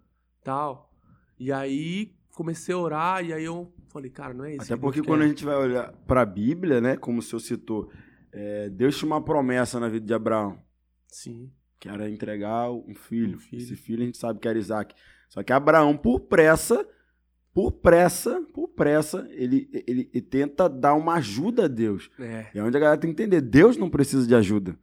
[0.44, 0.94] Tal.
[1.40, 4.64] E aí comecei a orar e aí eu falei, cara, não é isso.
[4.64, 7.40] Até que porque quando a gente vai olhar para a Bíblia, né, como o senhor
[7.40, 7.92] citou,
[8.32, 10.62] é, Deus tinha uma promessa na vida de Abraão,
[11.08, 11.52] Sim.
[11.80, 13.38] que era entregar um filho.
[13.38, 13.62] Um filho.
[13.62, 14.94] Esse filho a gente sabe que era Isaac.
[15.30, 16.86] Só que Abraão, por pressa,
[17.54, 22.10] por pressa, por pressa, ele, ele, ele tenta dar uma ajuda a Deus.
[22.20, 22.48] É.
[22.54, 24.78] É onde a galera tem que entender, Deus não precisa de ajuda,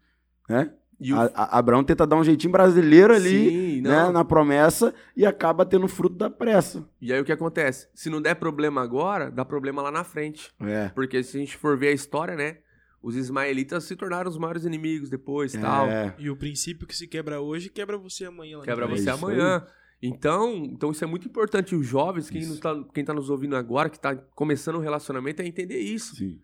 [0.48, 0.72] né?
[1.00, 1.16] E o...
[1.20, 5.66] A- a- Abraão tenta dar um jeitinho brasileiro ali, Sim, né, na promessa e acaba
[5.66, 6.88] tendo fruto da pressa.
[7.00, 7.88] E aí o que acontece?
[7.94, 10.52] Se não der problema agora, dá problema lá na frente.
[10.60, 10.88] É.
[10.90, 12.58] Porque se a gente for ver a história, né?
[13.02, 15.86] Os ismaelitas se tornaram os maiores inimigos depois tal.
[15.88, 16.14] É.
[16.16, 18.58] E o princípio que se quebra hoje, quebra você amanhã.
[18.58, 19.66] lá Quebra É você isso amanhã.
[20.06, 21.74] Então, então isso é muito importante.
[21.74, 22.54] Os jovens, quem, Isso.
[22.54, 26.16] não tá, quem tá nos ouvindo agora, que tá começando um relacionamento, é entender isso.
[26.16, 26.38] Sim.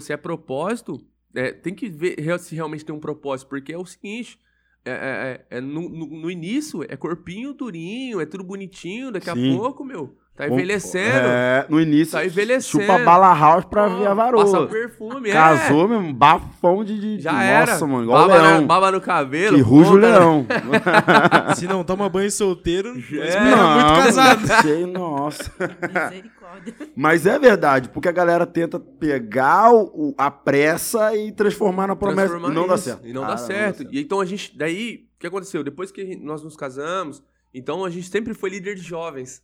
[0.00, 1.00] Se é propósito,
[1.34, 3.48] é, tem que ver se realmente tem um propósito.
[3.48, 4.38] Porque é o seguinte.
[4.84, 9.28] é- é- é- é no, no- no início é corpinho durinho, é tudo bonitinho, daqui
[9.32, 9.52] Sim.
[9.54, 11.16] a pouco, meu, Tá envelhecendo.
[11.28, 12.84] É, no início, Tá envelhecendo.
[12.84, 14.44] chupa bala house pra Ó, ver a varoa.
[14.44, 15.32] Passa perfume, é.
[15.32, 16.98] Casou mesmo, bafão de.
[17.00, 17.72] de Já de- era.
[17.72, 18.60] Nossa, mano, igual baba, leão.
[18.60, 19.56] Na, baba no cabelo.
[19.56, 20.46] que ruge o leão.
[21.56, 23.28] Se não toma banho solteiro, não É.
[23.28, 24.46] espera muito casado.
[24.62, 25.50] Sei, nossa.
[25.58, 26.74] Misericórdia.
[26.94, 32.28] Mas é verdade, porque a galera tenta pegar o- a pressa e transformar na promessa.
[32.28, 33.06] transformar E não dá isso, certo.
[33.06, 33.86] E não Ah, dá certo.
[33.90, 34.56] E então a gente.
[34.56, 35.64] Daí, o que aconteceu?
[35.64, 37.22] Depois que nós nos casamos,
[37.54, 39.42] então a gente sempre foi líder de jovens.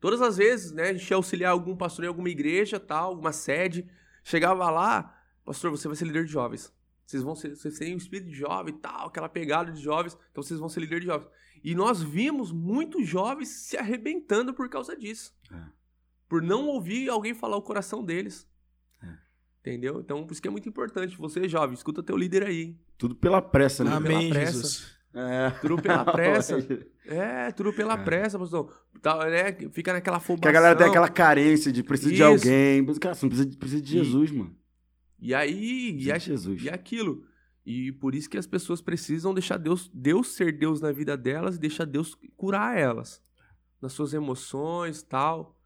[0.00, 0.88] Todas as vezes, né?
[0.88, 3.86] A gente ia auxiliar algum pastor em alguma igreja, tal, alguma sede.
[4.24, 6.72] Chegava lá, pastor, você vai ser líder de jovens.
[7.06, 10.16] Vocês vão ser, vocês têm um espírito de jovem e tal, aquela pegada de jovens,
[10.30, 11.28] então vocês vão ser líder de jovens.
[11.62, 15.34] E nós vimos muitos jovens se arrebentando por causa disso.
[15.52, 15.62] É.
[16.28, 18.48] Por não ouvir alguém falar o coração deles.
[19.02, 19.18] É.
[19.58, 20.00] Entendeu?
[20.00, 21.16] Então, por isso que é muito importante.
[21.18, 22.78] Você, jovem, escuta teu líder aí.
[22.96, 23.92] Tudo pela pressa, né?
[23.92, 24.52] Amém, pressa.
[24.52, 24.99] Jesus.
[25.12, 25.50] É.
[25.60, 26.56] Tudo pela pressa.
[27.06, 27.96] É, tudo pela É.
[28.04, 28.72] pressa, pastor.
[29.02, 29.52] Tá, né?
[29.72, 30.40] Fica naquela afobação.
[30.42, 32.84] Que a galera tem aquela carência de precisa de alguém.
[33.00, 34.54] Cara, você não precisa, de- precisa de E- Jesus, mano.
[35.18, 36.62] E aí, e, a- Jesus.
[36.62, 37.24] e aquilo.
[37.66, 41.56] E por isso que as pessoas precisam deixar Deus, Deus ser Deus na vida delas
[41.56, 43.22] e deixar Deus curar elas.
[43.82, 45.56] Nas suas emoções tal.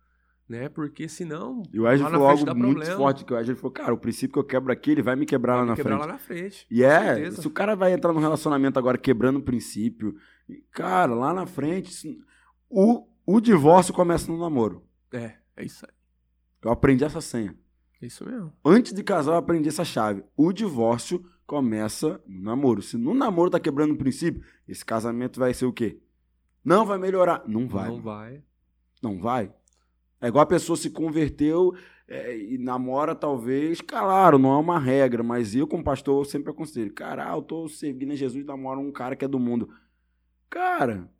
[0.48, 0.68] Né?
[0.68, 1.62] Porque senão.
[1.72, 2.96] E o na falou algo muito problema.
[2.96, 5.24] forte, que o Wesley falou, cara, o princípio que eu quebro aqui, ele vai me
[5.24, 6.06] quebrar lá vai na quebrar frente.
[6.06, 6.66] lá na frente.
[6.70, 7.42] E é, certeza.
[7.42, 10.14] se o cara vai entrar num relacionamento agora quebrando o princípio,
[10.48, 12.20] e, cara, lá na frente,
[12.68, 14.84] o, o divórcio começa no namoro.
[15.12, 15.94] É, é isso aí.
[16.62, 17.56] Eu aprendi essa senha.
[18.02, 18.52] É isso mesmo.
[18.64, 20.24] Antes de casar, eu aprendi essa chave.
[20.36, 22.82] O divórcio começa no namoro.
[22.82, 26.00] Se no namoro tá quebrando o princípio, esse casamento vai ser o quê?
[26.64, 27.42] Não vai melhorar.
[27.46, 27.88] Não vai.
[27.88, 28.00] Não
[29.02, 29.52] Não, vai.
[30.20, 30.28] Vai.
[30.28, 31.74] É igual a pessoa se converteu
[32.08, 33.80] é, e namora, talvez.
[33.80, 36.92] Claro, não é uma regra, mas eu, como pastor, eu sempre aconselho.
[36.92, 39.68] Cara, eu tô seguindo a Jesus e namoro um cara que é do mundo.
[40.50, 41.10] Cara,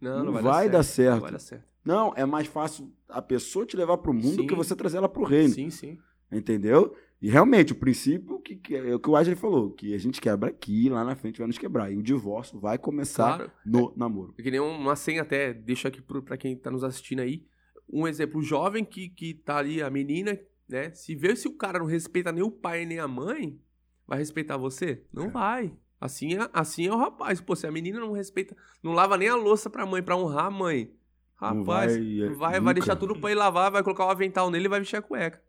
[0.00, 1.14] Não, Não não, vai dar certo.
[1.14, 1.64] Não vai dar certo.
[1.84, 4.46] não, é mais fácil a pessoa te levar pro mundo do Sim.
[4.46, 5.54] que você trazer ela pro reino.
[5.54, 5.98] Sim, sim.
[6.30, 6.94] Entendeu?
[7.22, 10.20] E realmente, o princípio que, que é o que o Wesley falou, que a gente
[10.20, 11.90] quebra aqui, lá na frente vai nos quebrar.
[11.90, 13.50] E o divórcio vai começar Claro.
[13.64, 14.34] no namoro.
[14.36, 17.46] É que nem uma senha até, deixa aqui pro, pra quem tá nos assistindo aí.
[17.92, 20.90] Um exemplo, o jovem que, que tá ali, a menina, né?
[20.92, 23.58] Se vê se o cara não respeita nem o pai nem a mãe,
[24.06, 25.02] vai respeitar você?
[25.12, 25.30] Não É.
[25.30, 25.74] vai.
[26.00, 27.40] Assim é, assim é o rapaz.
[27.40, 30.46] Pô, se a menina não respeita, não lava nem a louça pra mãe, pra honrar
[30.46, 30.92] a mãe.
[31.40, 32.74] Não Rapaz, vai, vai, vai, nunca.
[32.74, 35.42] deixar tudo pra ir lavar, vai colocar o avental nele e vai vestir a cueca.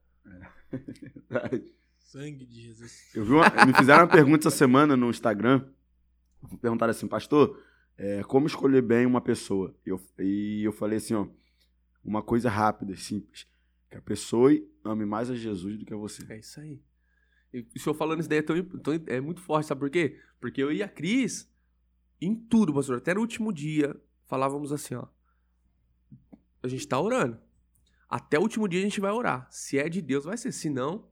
[2.00, 3.12] Sangue de Jesus.
[3.16, 5.66] Eu vi uma- me fizeram uma pergunta essa semana no Instagram.
[6.62, 7.60] Perguntaram assim, pastor,
[7.98, 9.76] é, como escolher bem uma pessoa?
[9.86, 11.28] Eu, e eu falei assim, ó,
[12.06, 13.48] uma coisa rápida, e simples.
[13.90, 14.52] Que a pessoa
[14.84, 16.24] ame mais a Jesus do que a você.
[16.30, 16.82] É isso aí.
[17.54, 20.20] E o senhor falando isso daí é, tão, tão- é muito forte, sabe por quê?
[20.40, 21.50] Porque eu e a Cris,
[22.22, 25.08] em tudo, pastor, até no último dia, falávamos assim, ó.
[26.62, 27.40] A gente tá orando.
[28.10, 29.48] Até o último dia a gente vai orar.
[29.50, 30.52] Se é de Deus, vai ser.
[30.52, 31.10] Se não.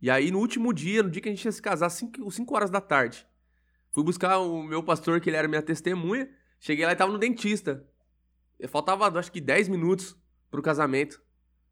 [0.00, 2.70] E aí, no último dia, no dia que a gente ia se casar, 5 horas
[2.70, 3.26] da tarde,
[3.92, 6.28] fui buscar o meu pastor, que ele era minha testemunha.
[6.58, 7.86] Cheguei lá e tava no dentista.
[8.68, 10.16] Faltava, acho que 10 minutos
[10.50, 11.22] pro casamento.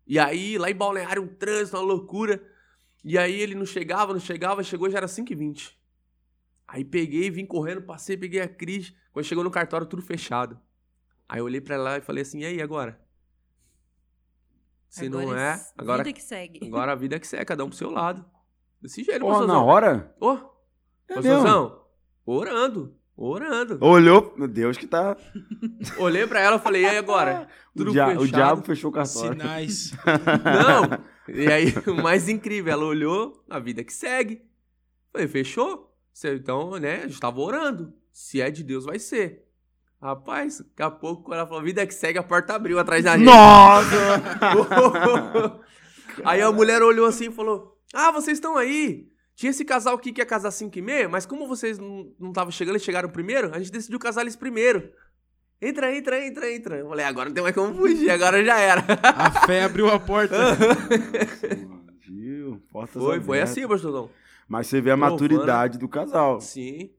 [0.07, 2.43] E aí, lá em Balneário, um trânsito, uma loucura.
[3.05, 5.75] E aí ele não chegava, não chegava, chegou já era 5h20.
[6.67, 8.95] Aí peguei, vim correndo, passei, peguei a Cris.
[9.13, 10.61] Quando chegou no cartório, tudo fechado.
[11.29, 13.01] Aí eu olhei pra lá e falei assim, e aí, agora?
[14.89, 16.67] Se não é, agora, Vida que segue.
[16.67, 18.25] agora a vida é que é, cada um pro seu lado.
[18.81, 19.47] Desse jeito, pastorzão.
[19.47, 20.33] na hora, Ô,
[21.09, 21.85] É pastorzão,
[22.25, 23.79] orando, orando.
[23.81, 25.17] olhou, meu Deus que tá...
[25.99, 27.49] Olhei pra ela e falei, e aí agora?
[27.75, 28.27] O, Tudo dia- o fechado.
[28.29, 29.33] diabo fechou o cartório.
[29.33, 29.93] Sinais.
[30.45, 31.35] Não!
[31.35, 34.43] E aí, o mais incrível, ela olhou, a vida que segue.
[35.13, 35.95] Falei, fechou?
[36.25, 37.93] Então, né, a gente tava orando.
[38.13, 39.45] Se é de Deus, vai ser.
[40.01, 43.17] Rapaz, daqui a pouco, quando ela falou, vida que segue, a porta abriu atrás da
[43.17, 43.27] gente.
[43.27, 43.97] Nossa!
[46.25, 49.09] aí a mulher olhou assim e falou, ah, vocês estão aí.
[49.39, 52.51] Tinha esse casal aqui que ia casar 5 e meia, mas como vocês não estavam
[52.51, 54.91] chegando, eles chegaram primeiro, a gente decidiu casar eles primeiro.
[55.63, 56.77] Entra, entra, entra, entra.
[56.79, 58.85] Eu falei, agora não tem mais como fugir, agora já era.
[59.01, 60.35] A fé abriu a porta.
[62.05, 62.61] Viu?
[62.69, 64.11] Portas Foi, foi assim, pastorzão.
[64.49, 65.13] Mas você vê a Provando.
[65.13, 66.41] maturidade do casal.
[66.41, 66.91] Sim.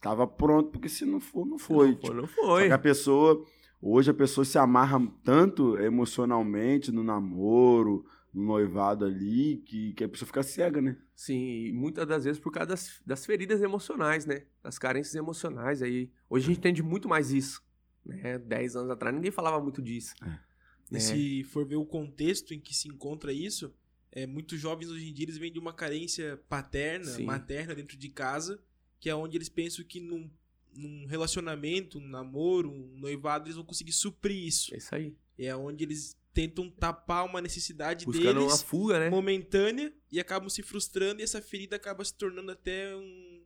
[0.00, 1.90] Tava pronto, porque se não for, não foi.
[1.90, 2.66] Não foi, não Só foi.
[2.68, 3.44] que a pessoa,
[3.82, 8.04] hoje a pessoa se amarra tanto emocionalmente no namoro,
[8.34, 10.96] noivado ali, que, que a pessoa fica cega, né?
[11.14, 14.44] Sim, e muitas das vezes por causa das, das feridas emocionais, né?
[14.62, 16.10] Das carências emocionais aí.
[16.28, 17.62] Hoje a gente entende muito mais isso.
[18.04, 18.38] Né?
[18.38, 20.14] Dez anos atrás ninguém falava muito disso.
[20.22, 20.26] É.
[20.26, 20.98] Né?
[20.98, 23.72] E se for ver o contexto em que se encontra isso,
[24.10, 27.24] é, muitos jovens hoje em dia eles vêm de uma carência paterna, Sim.
[27.24, 28.60] materna dentro de casa,
[28.98, 30.28] que é onde eles pensam que num,
[30.76, 34.74] num relacionamento, um namoro, um noivado, eles vão conseguir suprir isso.
[34.74, 35.16] É isso aí.
[35.38, 39.08] É onde eles tentam tapar uma necessidade Buscando uma deles fuga, né?
[39.08, 43.42] momentânea e acabam se frustrando e essa ferida acaba se tornando até um-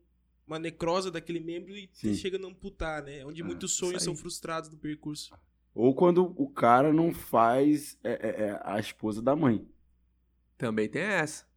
[0.47, 2.15] uma necrose daquele membro e Sim.
[2.15, 3.23] chega a não amputar, né?
[3.23, 5.31] Onde Ah, muitos sonhos são frustrados no percurso.
[5.75, 9.63] Ou quando o cara não faz é, é, é, a esposa da mãe.
[10.57, 11.47] Também tem essa.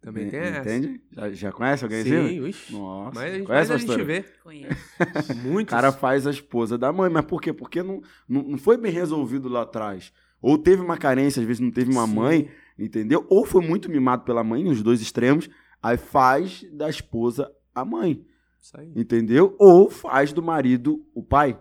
[0.00, 0.60] Também tem essa.
[0.74, 1.02] Entende?
[1.12, 2.10] Já, já conhece alguém assim?
[2.28, 2.72] Sim, ixi.
[2.72, 3.14] Nossa.
[3.20, 4.04] Mas a gente, conhece mas a gente história?
[4.04, 4.88] vê Conheço.
[5.32, 5.70] O muitos.
[5.70, 7.10] cara faz a esposa da mãe.
[7.10, 7.52] Mas por quê?
[7.52, 10.12] Porque não, não, não foi bem resolvido lá atrás.
[10.40, 12.14] Ou teve uma carência, às vezes não teve uma Sim.
[12.14, 12.48] mãe,
[12.78, 13.26] entendeu?
[13.28, 15.48] Ou foi muito mimado pela mãe, nos dois extremos.
[15.82, 18.24] Aí faz da esposa a mãe,
[18.60, 18.92] Isso aí.
[18.96, 19.54] entendeu?
[19.58, 21.58] Ou faz do marido o pai.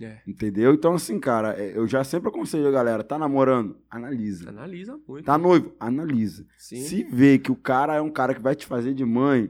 [0.00, 0.18] É.
[0.26, 0.74] Entendeu?
[0.74, 3.76] Então, assim, cara, é, eu já sempre aconselho a galera, tá namorando?
[3.88, 4.48] Analisa.
[4.50, 5.24] Analisa muito.
[5.24, 5.72] Tá noivo?
[5.78, 6.44] Analisa.
[6.58, 6.80] Sim.
[6.80, 9.48] Se vê que o cara é um cara que vai te fazer de mãe,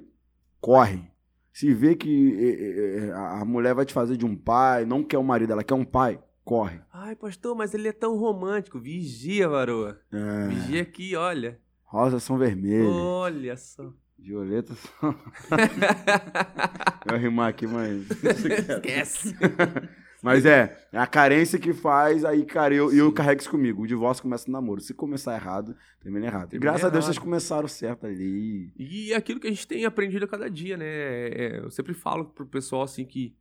[0.60, 1.10] corre.
[1.54, 5.18] Se vê que eh, eh, a mulher vai te fazer de um pai, não quer
[5.18, 6.80] um marido, ela quer um pai, corre.
[6.92, 8.78] Ai, pastor, mas ele é tão romântico.
[8.80, 10.00] Vigia, varoa.
[10.12, 11.58] É, Vigia aqui, olha.
[11.84, 13.92] rosas são vermelhas, Olha só.
[14.18, 15.14] violetas são...
[17.06, 18.06] eu rimar aqui, mas...
[18.10, 19.36] Esquece.
[20.22, 23.82] mas é, é a carência que faz, aí, cara, eu, eu carrego isso comigo.
[23.82, 24.80] O divórcio começa no namoro.
[24.80, 26.48] Se começar errado, termina errado.
[26.48, 27.14] E Termina graças a Deus errado.
[27.14, 28.72] vocês começaram certo ali.
[28.78, 30.86] E é aquilo que a gente tem aprendido a cada dia, né?
[30.86, 33.34] É, eu sempre falo pro pessoal assim que,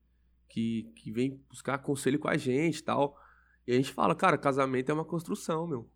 [0.51, 3.17] que, que vem buscar conselho com a gente e tal.
[3.65, 5.89] E a gente fala, cara, casamento é uma construção, meu.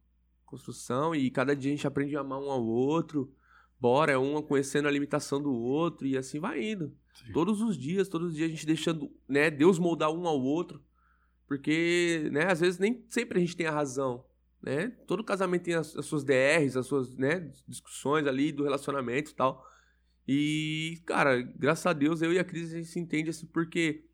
[0.45, 3.31] Construção, e cada dia a gente aprende a amar um ao outro.
[3.79, 6.95] Bora, é um conhecendo a limitação do outro, e assim vai indo.
[7.13, 7.33] Sim.
[7.33, 10.81] Todos os dias, todos os dias a gente deixando, né, Deus moldar um ao outro.
[11.45, 14.23] Porque, né, às vezes nem sempre a gente tem a razão,
[14.61, 14.87] né?
[15.05, 19.35] Todo casamento tem as, as suas DRs, as suas, né, discussões ali do relacionamento e
[19.35, 19.67] tal.
[20.27, 24.05] E, cara, graças a Deus, eu e a Cris, a gente se entende assim, porque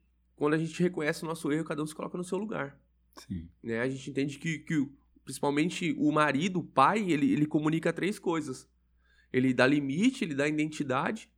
[0.42, 2.76] quando a gente reconhece o nosso erro, cada um se coloca no seu lugar,
[3.16, 3.48] Sim.
[3.62, 3.80] né?
[3.80, 4.90] A gente entende que, que
[5.24, 8.68] principalmente o marido, o pai, ele, ele comunica três coisas.
[9.32, 11.30] Ele dá limite, ele dá identidade,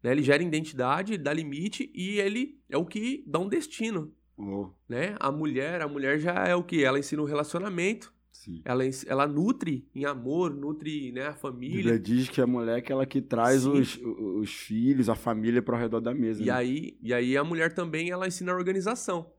[0.00, 0.12] né?
[0.12, 4.70] Ele gera identidade, ele dá limite e ele é o que dá um destino, Oh,
[4.88, 5.16] né?
[5.18, 6.84] A mulher, a mulher já é o que?
[6.84, 8.60] Ela ensina o relacionamento, sim.
[8.64, 11.76] ela, ela nutre em amor, nutre, né, a A família.
[11.76, 13.70] Bíblia diz que a mulher é aquela que traz Sim.
[13.72, 16.42] os, os filhos, a família para o redor da mesa.
[16.42, 16.52] E né?
[16.52, 19.30] aí, e aí a mulher também ela ensina a organização.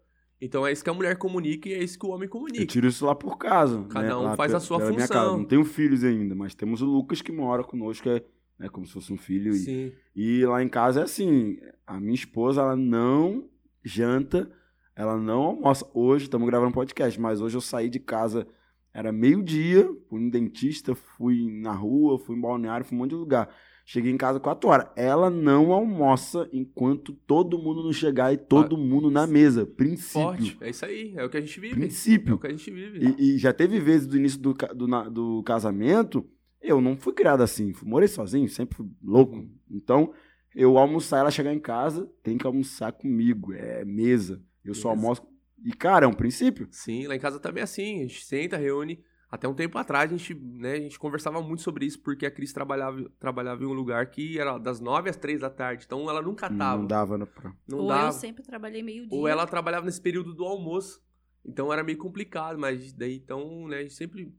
[0.41, 2.65] Então é isso que a mulher comunica e é isso que o homem Eu comunica.
[2.65, 3.85] tiro isso lá por casa.
[3.89, 4.15] Cada né?
[4.15, 5.23] um Lá faz pe- a sua pela minha função.
[5.25, 5.37] casa.
[5.37, 8.21] Não tenho filhos ainda, mas temos o Lucas que mora conosco, é
[8.59, 9.51] né, como se fosse um filho.
[9.53, 9.91] E, Sim.
[10.15, 13.47] e lá em casa é assim: a minha esposa, ela não
[13.85, 14.51] janta,
[14.95, 15.89] ela não almoça.
[15.93, 18.45] Hoje, estamos gravando podcast, mas hoje eu saí de casa,
[18.93, 23.11] era meio-dia, fui no dentista, fui na rua, fui em balneário, fui em um monte
[23.11, 23.49] de lugar.
[23.85, 24.87] Cheguei em casa 4 horas.
[24.95, 29.65] Ela não almoça enquanto todo mundo não chegar e todo mundo na mesa.
[29.65, 30.21] Princípio.
[30.21, 30.57] Forte.
[30.61, 31.13] É isso aí.
[31.17, 31.73] É o que a gente vive.
[31.73, 32.35] É Princípio.
[32.35, 33.15] o que a gente vive.
[33.17, 36.25] E, e já teve vezes do início do, do, do casamento,
[36.61, 37.73] eu não fui criado assim.
[37.83, 39.45] Morei sozinho, sempre fui louco.
[39.69, 40.13] Então,
[40.55, 43.51] eu almoçar, ela chegar em casa, tem que almoçar comigo.
[43.51, 44.41] É mesa.
[44.63, 45.23] Eu só almoço.
[45.63, 46.67] E, cara, é um princípio.
[46.71, 47.99] Sim, lá em casa também é assim.
[47.99, 49.03] A gente senta, reúne.
[49.33, 52.29] Até um tempo atrás a gente, né, a gente conversava muito sobre isso, porque a
[52.29, 55.85] Cris trabalhava, trabalhava em um lugar que era das nove às três da tarde.
[55.87, 56.77] Então ela nunca tava.
[56.77, 57.51] Não dava né, pra...
[57.67, 58.09] Não Ou dava.
[58.09, 59.17] eu sempre trabalhei meio-dia.
[59.17, 61.01] Ou ela trabalhava nesse período do almoço.
[61.43, 64.31] Então era meio complicado, mas daí então, né, a gente sempre,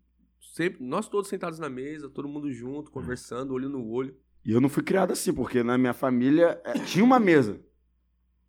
[0.54, 0.80] sempre.
[0.84, 4.16] Nós todos sentados na mesa, todo mundo junto, conversando, olho no olho.
[4.44, 7.60] E eu não fui criado assim, porque na minha família é, tinha uma mesa.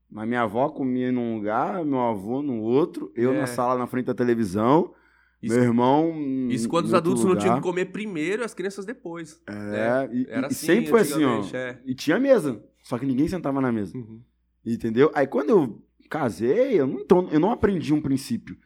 [0.09, 3.39] Mas minha avó comia num lugar, meu avô no outro, eu É.
[3.41, 4.93] na sala na frente da televisão,
[5.41, 6.13] Isso, meu irmão.
[6.49, 9.41] isso quando os adultos não tinham que comer primeiro e as crianças depois.
[9.47, 11.43] É, e, Era e assim, sempre foi assim, ó.
[11.53, 11.79] é.
[11.85, 13.97] E tinha mesa, só que ninguém sentava na mesa.
[13.97, 14.21] Uhum.
[14.65, 15.11] Entendeu?
[15.13, 18.57] Aí quando eu casei, eu não, então, eu não aprendi um princípio.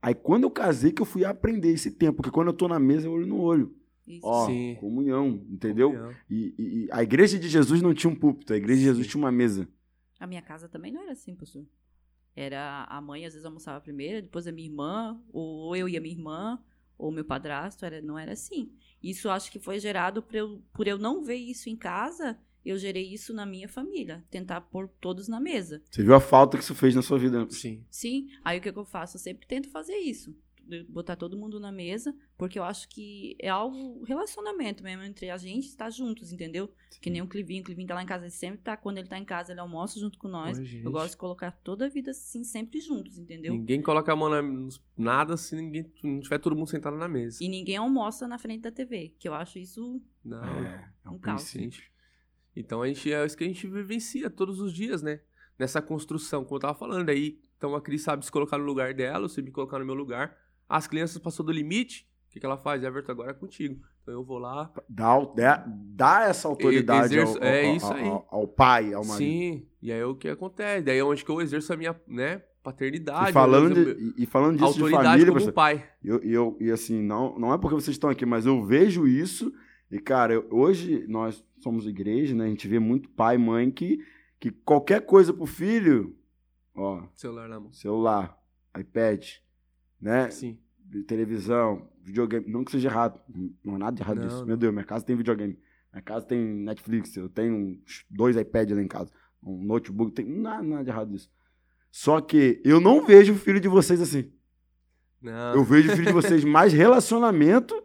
[0.00, 2.78] Aí quando eu casei que eu fui aprender esse tempo, porque quando eu tô na
[2.78, 3.74] mesa, eu olho no olho.
[4.06, 4.20] Isso.
[4.24, 4.76] Ó, Sim.
[4.80, 5.90] comunhão, entendeu?
[5.90, 6.12] Comunhão.
[6.30, 9.04] E, e- e a igreja de Jesus não tinha um púlpito, a igreja de Jesus
[9.06, 9.10] Sim.
[9.10, 9.68] tinha uma mesa.
[10.18, 11.64] A minha casa também não era assim, pastor.
[12.34, 16.00] Era a mãe às vezes almoçava primeiro, depois a minha irmã, ou eu e a
[16.00, 16.62] minha irmã,
[16.96, 18.72] ou meu padrasto, era, não era assim.
[19.02, 22.76] Isso acho que foi gerado por eu, por eu não ver isso em casa, eu
[22.76, 25.82] gerei isso na minha família, tentar pôr todos na mesa.
[25.90, 27.48] Você viu a falta que isso fez na sua vida?
[27.50, 27.84] Sim.
[27.90, 29.16] Sim, aí o que, que eu faço?
[29.16, 30.36] Eu sempre tento fazer isso.
[30.68, 35.30] De Botar todo mundo na mesa, porque eu acho que é algo, relacionamento mesmo entre
[35.30, 36.70] a gente estar juntos, entendeu?
[37.00, 39.08] Que nem o Clivinho, o Clivinho tá lá em casa, ele sempre tá, quando ele
[39.08, 40.58] tá em casa, ele almoça junto com nós.
[40.58, 40.82] Oi.
[40.84, 43.54] Eu gosto de colocar toda a vida assim, sempre juntos, entendeu?
[43.54, 44.42] Ninguém coloca a mão na,
[44.96, 47.38] nada se ninguém não tiver todo mundo sentado na mesa.
[47.40, 51.14] E ninguém almoça na frente da TV, que eu acho isso Não, É, é um
[51.14, 51.54] Um caos.
[52.54, 55.20] Então a gente é isso que a gente vivencia todos os dias, né?
[55.58, 57.08] Nessa construção, como eu tava falando.
[57.08, 59.84] Aí, então a Cris sabe se colocar no lugar dela, eu sei me colocar no
[59.84, 60.36] meu lugar.
[60.68, 62.82] As crianças passou do limite, o que, que ela faz?
[62.82, 63.80] Everton, agora é contigo.
[64.02, 64.72] Então eu vou lá.
[64.88, 68.04] Dá, dá, dá essa autoridade Exerço- ao, é ao- isso ao- aí.
[68.08, 69.16] ao- ao pai, ao marido.
[69.18, 70.82] Sim, e aí é o que acontece?
[70.84, 73.30] Daí é onde que eu exerço a minha, né, paternidade.
[73.30, 75.88] E falando, de, e- e falando disso de autoridade família, como pastor, pai.
[76.04, 79.52] eu, eu, e assim, não, não é porque vocês estão aqui, mas eu vejo isso.
[79.90, 82.44] E, cara, eu- hoje nós somos igreja, né?
[82.44, 83.98] A gente vê muito pai e mãe que,
[84.38, 86.14] que qualquer coisa pro filho,
[86.74, 87.72] ó, Celular na mão.
[87.72, 88.38] celular,
[88.78, 89.26] iPad,
[90.00, 90.30] né?
[90.30, 90.58] Sim.
[91.06, 92.46] televisão, videogame.
[92.48, 93.20] Não que seja errado,
[93.64, 94.40] não é nada de errado Não, disso.
[94.40, 94.46] não.
[94.46, 95.58] Meu Deus, minha casa tem videogame.
[95.92, 97.78] Minha casa tem Netflix, eu tenho
[98.10, 99.10] dois iPads lá em casa,
[99.42, 101.30] um notebook, tem nada, nada de errado disso.
[101.90, 104.30] Só que eu não vejo o filho de vocês assim.
[105.20, 105.54] Não.
[105.54, 107.82] Eu vejo o filho de vocês mais relacionamento,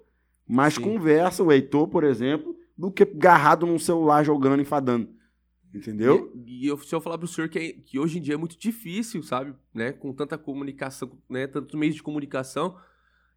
[0.47, 0.81] mais Sim.
[0.81, 5.09] conversa, o Heitor, por exemplo, do que agarrado num celular jogando, enfadando.
[5.73, 6.31] Entendeu?
[6.45, 8.37] E, e eu, se eu falar pro senhor que, é- que hoje em dia é
[8.37, 9.55] muito difícil, sabe?
[9.73, 9.91] Né?
[9.91, 11.47] Com tanta comunicação, né?
[11.47, 12.77] Tantos meios de comunicação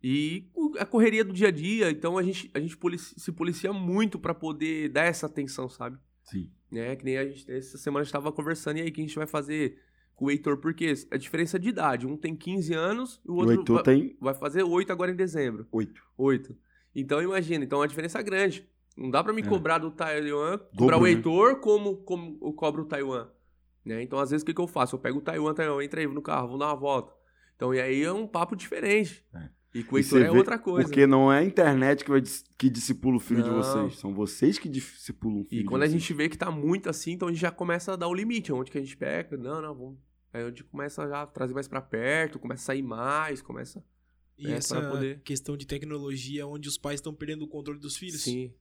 [0.03, 1.90] e o- a correria do dia a dia.
[1.90, 5.99] Então a gente, a gente polici- se policia muito pra poder dar essa atenção, sabe?
[6.25, 6.51] Sim.
[6.70, 6.94] Né?
[6.96, 9.05] Que nem a gente, essa semana a gente tava conversando e aí o que a
[9.05, 9.79] gente vai fazer
[10.14, 10.59] com o Heitor?
[10.59, 12.07] Porque a diferença de idade.
[12.07, 15.11] Um tem 15 anos e o O outro Heitor vai, tem vai fazer 8 agora
[15.11, 15.66] em dezembro.
[15.72, 16.03] oito.
[16.18, 16.57] 8.
[16.94, 18.66] Então imagina, então é uma diferença grande.
[18.97, 19.45] Não dá pra me É.
[19.47, 21.11] cobrar do Taiwan, cobrar o né?
[21.11, 23.29] Heitor como, como eu cobro o Taiwan.
[23.85, 24.03] Né?
[24.03, 24.97] Então, às vezes, o que, que eu faço?
[24.97, 27.13] Eu pego o Taiwan, Taiwan, entra aí no carro, vamos dar uma volta.
[27.55, 29.25] Então, e aí é um papo diferente.
[29.35, 29.49] É.
[29.75, 30.89] E com o Heitor é outra coisa.
[30.89, 33.57] Porque não é a internet que, vai, dis- que discipula o filho de Não.
[33.63, 33.97] vocês.
[33.99, 36.01] São vocês que discipulam o filho E de quando a vocês.
[36.01, 38.51] gente vê que tá muito assim, então a gente já começa a dar o limite.
[38.53, 39.37] Onde que a gente pega?
[39.37, 39.99] Não, não, vamos.
[40.33, 43.85] Aí a gente começa já a trazer mais pra perto, começa a sair mais, começa.
[44.39, 47.97] E É, essa poder- questão de tecnologia onde os pais estão perdendo o controle dos
[47.97, 48.23] filhos.
[48.23, 48.53] Sim.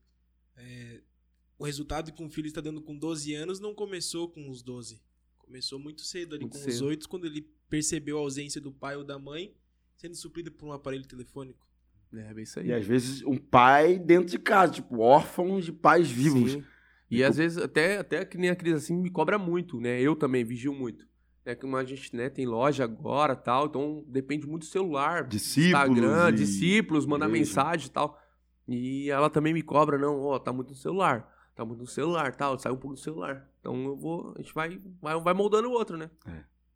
[1.58, 5.00] O resultado que um filho está dando com 12 anos não começou com os 12.
[5.38, 6.86] Começou muito cedo, ali Muito com os cedo.
[6.86, 9.54] 8, quando ele percebeu a ausência do pai ou da mãe,
[9.96, 11.66] sendo suprido por um aparelho telefônico.
[12.12, 12.68] É, bem isso aí.
[12.68, 16.52] E às vezes um pai dentro de casa, tipo, órfãos de pais vivos.
[16.52, 16.64] Sim.
[17.10, 20.00] E às vezes até, até que nem a Cris assim me cobra muito, né?
[20.00, 21.06] Eu também vigio muito.
[21.44, 25.96] É que a gente né, tem loja agora tal, então depende muito do celular, Discípulos
[25.96, 28.20] Instagram, e discípulos, mandar mensagem e tal.
[28.68, 32.34] E ela também me cobra, não, ó, tá muito no celular, tá muito no celular,
[32.34, 33.48] tal, sai um pouco do celular.
[33.60, 36.10] Então eu vou, a gente vai, vai, vai moldando o outro, né?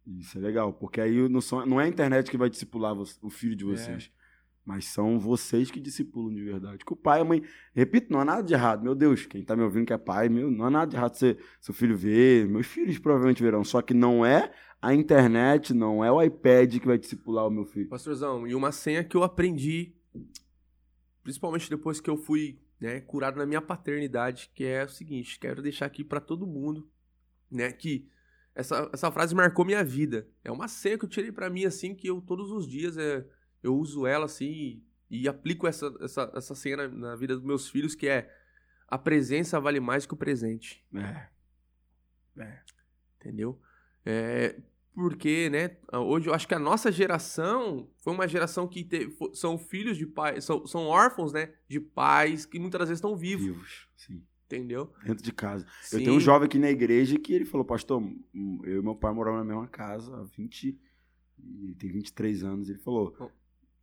[0.07, 3.31] Isso é legal, porque aí não, são, não é a internet que vai discipular o
[3.31, 3.57] filho É.
[3.57, 4.11] de vocês.
[4.64, 6.85] Mas são vocês que discipulam de verdade.
[6.85, 7.42] Que o pai e a mãe.
[7.74, 8.83] Repito, não há nada de errado.
[8.85, 11.14] Meu Deus, quem tá me ouvindo que é pai, meu, não há nada de errado
[11.14, 12.46] você, seu filho ver.
[12.46, 13.64] Meus filhos provavelmente verão.
[13.64, 17.64] Só que não é a internet, não é o iPad que vai discipular o meu
[17.64, 17.88] filho.
[17.88, 19.94] Pastorzão, e uma senha que eu aprendi,
[21.22, 25.62] principalmente depois que eu fui né, curado na minha paternidade, que é o seguinte, quero
[25.62, 26.90] deixar aqui pra todo mundo,
[27.50, 28.09] né, que
[28.54, 30.26] essa, essa frase marcou minha vida.
[30.42, 33.26] É uma senha que eu tirei pra mim, assim, que eu todos os dias é,
[33.62, 37.44] eu uso ela, assim, e, e aplico essa, essa, essa senha na, na vida dos
[37.44, 38.35] meus filhos, que é
[38.88, 40.85] a presença vale mais que o presente.
[40.94, 41.28] É.
[43.18, 43.61] Entendeu?
[44.04, 44.59] É,
[44.94, 49.57] porque, né, hoje eu acho que a nossa geração foi uma geração que teve, são
[49.59, 53.88] filhos de pais, são, são órfãos, né, de pais que muitas vezes estão vivos, Vivos,
[53.96, 54.22] sim.
[54.46, 54.92] entendeu?
[55.05, 55.66] Dentro de casa.
[55.83, 55.98] Sim.
[55.98, 58.03] Eu tenho um jovem aqui na igreja que ele falou, pastor,
[58.35, 60.79] hum, eu e meu pai moramos na mesma casa há 20.
[61.38, 62.68] e tem 23 anos.
[62.68, 63.31] Ele falou, Bom.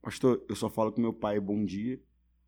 [0.01, 1.99] pastor, eu só falo com meu pai bom dia,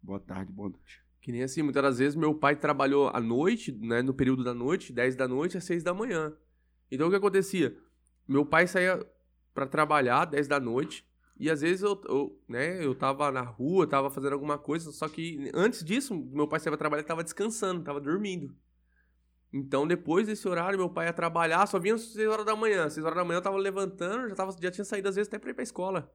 [0.02, 1.02] boa tarde, boa noite.
[1.22, 4.54] Que nem assim, muitas das vezes meu pai trabalhou à noite, né, no período da
[4.54, 6.34] noite, 10 da noite às 6 da manhã.
[6.92, 7.78] Então o que acontecia?
[8.30, 9.04] Meu pai saía
[9.54, 11.04] pra trabalhar 10 da noite
[11.40, 15.10] e às vezes eu, eu, né, eu tava na rua, tava fazendo alguma coisa, só
[15.10, 18.56] que antes disso, meu pai saía pra trabalhar, tava descansando, tava dormindo.
[19.52, 22.88] Então depois desse horário, meu pai ia trabalhar, só vinha às 6 horas da manhã.
[22.88, 25.40] 6 horas da manhã eu tava levantando, já, tava, já tinha saído às vezes até
[25.40, 26.14] pra ir pra escola.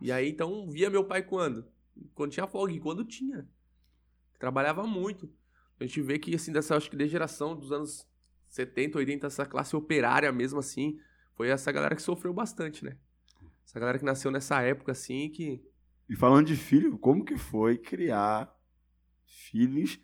[0.00, 1.66] E aí então via meu pai quando?
[2.14, 3.46] Quando tinha folga, e quando tinha
[4.40, 5.30] trabalhava muito.
[5.78, 8.08] A gente vê que, assim, dessa, acho que a geração dos anos
[8.48, 10.98] 70, 80, essa classe operária mesmo, assim,
[11.40, 12.98] foi essa galera que sofreu bastante, né?
[13.66, 15.58] Essa galera que nasceu nessa época, assim, que...
[16.06, 18.54] E falando de filho, como que foi criar
[19.24, 19.98] filhos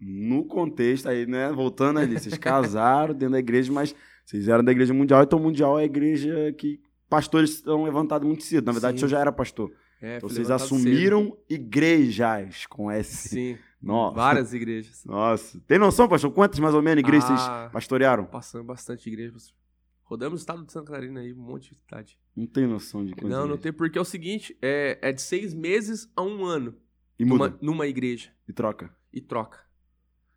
[0.00, 1.52] no contexto aí, né?
[1.52, 3.94] Voltando ali, vocês casaram dentro da igreja, mas
[4.26, 8.42] vocês eram da igreja mundial, então mundial é a igreja que pastores são levantados muito
[8.42, 8.66] cedo.
[8.66, 9.04] Na verdade, Sim.
[9.04, 9.72] o senhor já era pastor.
[10.02, 12.98] É, Então vocês assumiram igrejas com cedo.
[12.98, 13.28] S.
[13.28, 14.16] Sim, Nossa.
[14.16, 15.04] várias igrejas.
[15.04, 15.60] Nossa.
[15.68, 16.32] Tem noção, pastor?
[16.32, 17.60] Quantas mais ou menos igrejas Ah.
[17.60, 18.24] vocês pastorearam?
[18.24, 19.32] Passando bastante igreja.
[19.34, 19.67] pastor.
[20.08, 22.18] Rodamos o estado de Santa Catarina aí, um monte de cidade.
[22.34, 23.62] Não tem noção de quantas Não, não igrejas.
[23.62, 26.74] tem, porque é o seguinte, é, é de seis meses a um ano
[27.18, 28.94] E muda, numa, numa igreja e troca.
[29.12, 29.66] e troca.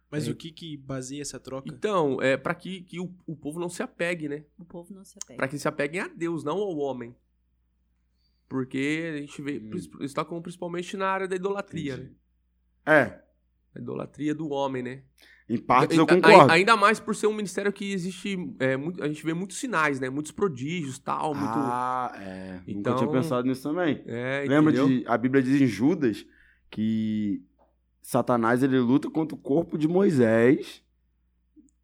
[0.10, 0.32] Mas É.
[0.32, 1.70] o que que baseia essa troca?
[1.74, 4.44] Então, é para que, que o, o povo não se apegue, né?
[4.60, 5.38] O povo não se apega.
[5.38, 7.16] Para que se apeguem a Deus, não ao homem.
[8.50, 9.72] Porque a gente vê, Hum.
[10.02, 12.04] eles tocam principalmente na área da idolatria, né?
[12.04, 12.18] Entendi.
[12.86, 13.24] É,
[13.74, 15.04] A idolatria do homem, né?
[15.50, 16.52] Em partes eu concordo.
[16.52, 18.38] Ainda mais por ser um ministério que existe.
[18.60, 20.10] é, muito- a gente vê muitos sinais, né?
[20.10, 21.34] Muitos prodígios tal.
[21.36, 21.52] Muito.
[21.56, 22.54] Ah, é.
[22.60, 24.02] Nunca Então- tinha pensado nisso também.
[24.06, 25.04] é, Lembra de.
[25.08, 26.26] A Bíblia diz em Judas
[26.70, 27.42] que
[28.02, 30.82] Satanás ele luta contra o corpo de Moisés,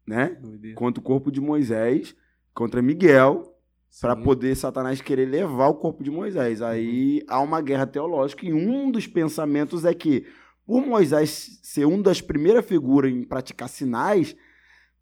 [0.06, 0.36] né?
[0.40, 0.76] Doideira.
[0.76, 2.14] Contra o corpo de Moisés,
[2.54, 3.54] contra Miguel,
[4.00, 6.60] para poder Satanás querer levar o corpo de Moisés.
[6.62, 10.26] Aí há uma guerra teológica e um dos pensamentos é que,
[10.68, 14.36] por Moisés ser uma das primeiras figuras em praticar sinais,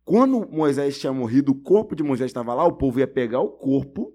[0.05, 3.49] quando Moisés tinha morrido, o corpo de Moisés estava lá, o povo ia pegar o
[3.49, 4.15] corpo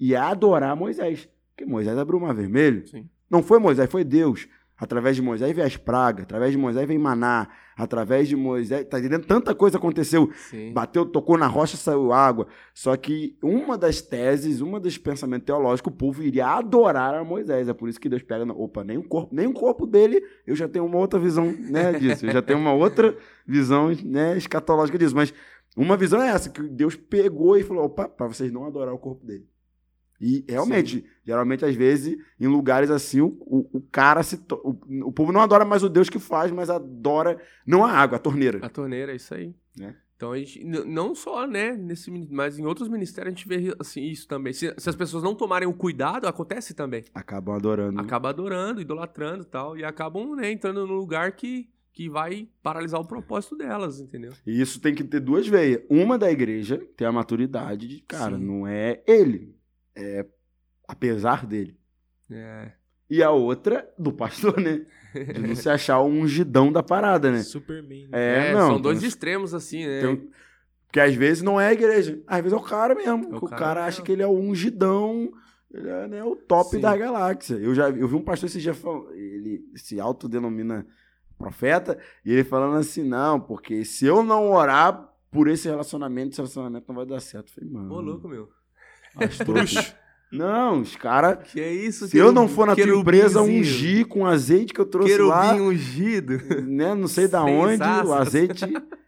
[0.00, 1.28] e ia adorar Moisés.
[1.50, 2.88] Porque Moisés abriu o mar vermelho.
[2.88, 3.08] Sim.
[3.30, 4.48] Não foi Moisés, foi Deus.
[4.80, 8.86] Através de Moisés veio as pragas, através de Moisés veio maná, através de Moisés.
[8.88, 9.26] Tá entendendo?
[9.26, 10.30] Tanta coisa aconteceu.
[10.48, 10.72] Sim.
[10.72, 12.46] Bateu, tocou na rocha, saiu água.
[12.72, 17.68] Só que uma das teses, uma dos pensamentos teológicos, o povo iria adorar a Moisés.
[17.68, 18.46] É por isso que Deus pega.
[18.46, 21.52] na- Opa, nem o corpo, nem o corpo dele, eu já tenho uma outra visão
[21.52, 22.24] né, disso.
[22.24, 23.14] Eu já tenho uma outra
[23.46, 25.14] visão né, escatológica disso.
[25.14, 25.34] Mas
[25.76, 28.98] uma visão é essa, que Deus pegou e falou: opa, para vocês não adorar o
[28.98, 29.46] corpo dele.
[30.20, 34.36] E realmente, geralmente, às vezes, em lugares assim, o, o, o cara se.
[34.36, 37.90] to- O, o povo não adora mais o Deus que faz, mas adora não a
[37.90, 38.58] água, a torneira.
[38.62, 39.54] A torneira, é isso aí.
[39.78, 39.96] Né?
[40.16, 44.02] Então a gente, não só, né, nesse, mas em outros ministérios a gente vê assim,
[44.02, 44.52] isso também.
[44.52, 47.02] Se, se as pessoas não tomarem o cuidado, acontece também.
[47.14, 47.98] Acabam adorando.
[47.98, 53.00] Acaba adorando, idolatrando e tal, e acabam, né, entrando num lugar que, que vai paralisar
[53.00, 54.32] o propósito delas, entendeu?
[54.46, 55.80] E isso tem que ter duas veias.
[55.88, 58.44] Uma da igreja tem a maturidade de, cara, Sim.
[58.44, 59.56] não é ele,
[59.96, 60.26] é
[60.88, 61.78] apesar dele.
[62.30, 62.72] É.
[63.08, 64.86] E a outra do pastor, né?
[65.14, 67.42] De não se achar o ungidão da parada, né?
[67.42, 68.08] Superman.
[68.08, 68.10] né?
[68.12, 68.68] É, É, não.
[68.72, 70.00] são dois tem- extremos, assim, né?
[70.00, 70.30] tem-
[70.86, 73.24] Porque às vezes não é a igreja, às vezes é o cara mesmo.
[73.32, 75.32] É o que o cara cara, acha que ele é o ungidão,
[75.72, 76.80] ele é né, o top Sim.
[76.80, 77.54] da galáxia.
[77.56, 80.86] Eu já eu vi um pastor esse dia falando, ele se autodenomina
[81.38, 86.38] profeta, e ele falando assim: não, porque se eu não orar por esse relacionamento, esse
[86.40, 87.48] relacionamento não vai dar certo.
[87.48, 87.92] Eu falei, mano.
[87.92, 88.48] Ô, louco, meu.
[89.14, 89.56] Pastor,
[90.32, 91.38] Não, os caras.
[91.50, 92.06] Que é isso?
[92.06, 95.54] Se eu não for na tua empresa ungir com o azeite que eu trouxe lá,
[95.54, 96.38] Querubim ungido.
[96.66, 96.94] né?
[96.94, 98.64] Não sei da onde, o azeite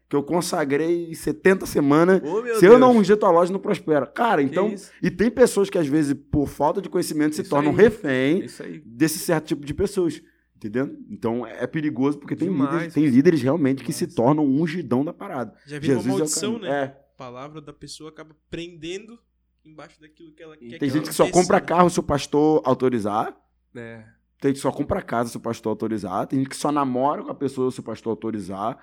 [0.08, 2.20] que eu consagrei 70 semanas.
[2.20, 2.80] Meu Se eu Deus.
[2.80, 4.04] não ungir tua loja, não prospera.
[4.04, 4.74] Cara, Que então.
[5.00, 7.76] E tem pessoas que, às vezes, por falta de conhecimento, se Isso tornam aí.
[7.76, 8.82] refém Isso aí.
[8.84, 10.20] desse certo tipo de pessoas.
[10.56, 10.90] Entendeu?
[11.08, 13.96] Então é perigoso porque tem Demais, líderes, tem líderes realmente que demais.
[14.10, 15.54] se tornam um ungidão da parada.
[15.66, 16.70] Já uma Jesus é o maldição, caminho.
[16.70, 16.80] né?
[16.80, 16.84] É.
[16.84, 19.18] A palavra da pessoa acaba prendendo
[19.64, 22.62] embaixo daquilo que ela quer Tem que gente que só compra carro se o pastor
[22.64, 23.36] autorizar.
[23.74, 24.04] É.
[24.40, 26.26] Tem gente que só compra casa se o pastor autorizar.
[26.26, 28.76] Tem gente que só namora com a pessoa se o pastor autorizar.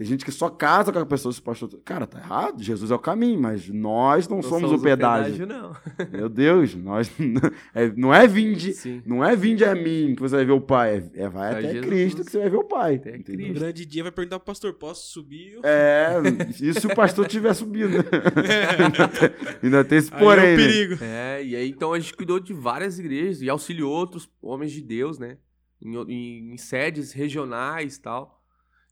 [0.00, 1.68] Tem gente que só casa com a pessoa se o pastor.
[1.84, 2.62] Cara, tá errado.
[2.62, 5.46] Jesus é o caminho, mas nós não, somos, o pedágio.
[5.46, 5.76] não.
[6.10, 7.12] Meu Deus, nós
[7.74, 9.02] é, não é vinde, Sim.
[9.04, 11.64] não é vinde a mim que você vai ver o Pai, é, é vai Vai
[11.64, 11.84] até Jesus.
[11.86, 12.94] Cristo que você vai ver o Pai.
[12.94, 13.48] Até entendeu?
[13.48, 15.58] No grande dia vai perguntar pro pastor, posso subir?
[15.62, 16.14] É,
[16.58, 17.90] isso se o pastor tiver subido.
[17.98, 18.02] né?
[18.78, 19.30] ainda, tem,
[19.62, 20.66] ainda tem esse Aí porém, é o né?
[20.66, 20.98] perigo.
[21.04, 24.80] É, e aí então a gente cuidou de várias igrejas e auxiliou outros homens de
[24.80, 25.36] Deus, né?
[25.82, 28.39] Em, em- em sedes regionais e tal.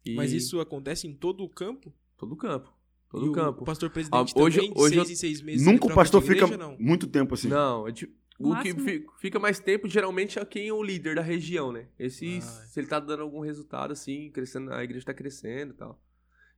[0.04, 1.92] E Mas isso acontece em todo o campo?
[2.16, 2.72] Todo o campo.
[3.10, 3.62] Todo E o campo.
[3.62, 5.66] O pastor presidente Ah, hoje- também, de hoje seis eu- em seis meses.
[5.66, 6.76] Nunca o pastor de fica igreja, não?
[6.78, 7.48] muito tempo assim.
[7.48, 10.82] Não, é tipo, o que máximo- fi- fica mais tempo geralmente é quem é o
[10.82, 11.88] líder da região, né?
[11.98, 12.40] Esse, Ah.
[12.42, 16.00] se ele tá dando algum resultado assim, crescendo, a igreja tá crescendo e tal.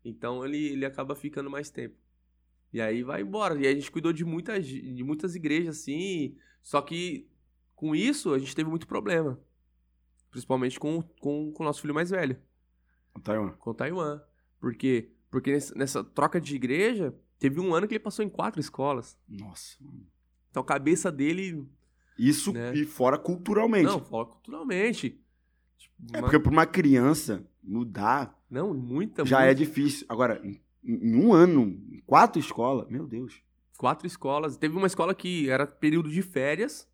[0.04, 1.94] Então ele, ele acaba ficando mais tempo.
[2.72, 3.54] E aí vai embora.
[3.60, 6.36] E aí a gente cuidou de muitas, de muitas igrejas assim.
[6.62, 7.28] Só que
[7.74, 9.40] com isso a gente teve muito problema.
[10.30, 12.36] Principalmente com, com, com o nosso filho mais velho,
[13.18, 13.50] Taiwan.
[13.58, 14.20] com Taiwan.
[14.60, 15.10] Por quê?
[15.30, 19.16] Porque nessa, troca de igreja, teve um ano que ele passou em quatro escolas.
[19.28, 19.76] Nossa.
[19.80, 20.06] mano.
[20.50, 21.66] Então a cabeça dele.
[22.18, 22.74] Isso Né?
[22.74, 23.86] e fora culturalmente.
[23.86, 25.18] Não, fala culturalmente.
[25.78, 29.24] Tipo, é uma- porque para uma criança mudar Não, muita.
[29.24, 29.58] já é muito.
[29.58, 30.06] difícil.
[30.08, 33.40] Agora, em, em um ano, em quatro escolas, meu Deus.
[33.78, 34.56] Quatro escolas.
[34.58, 36.86] Teve uma escola que era período de férias.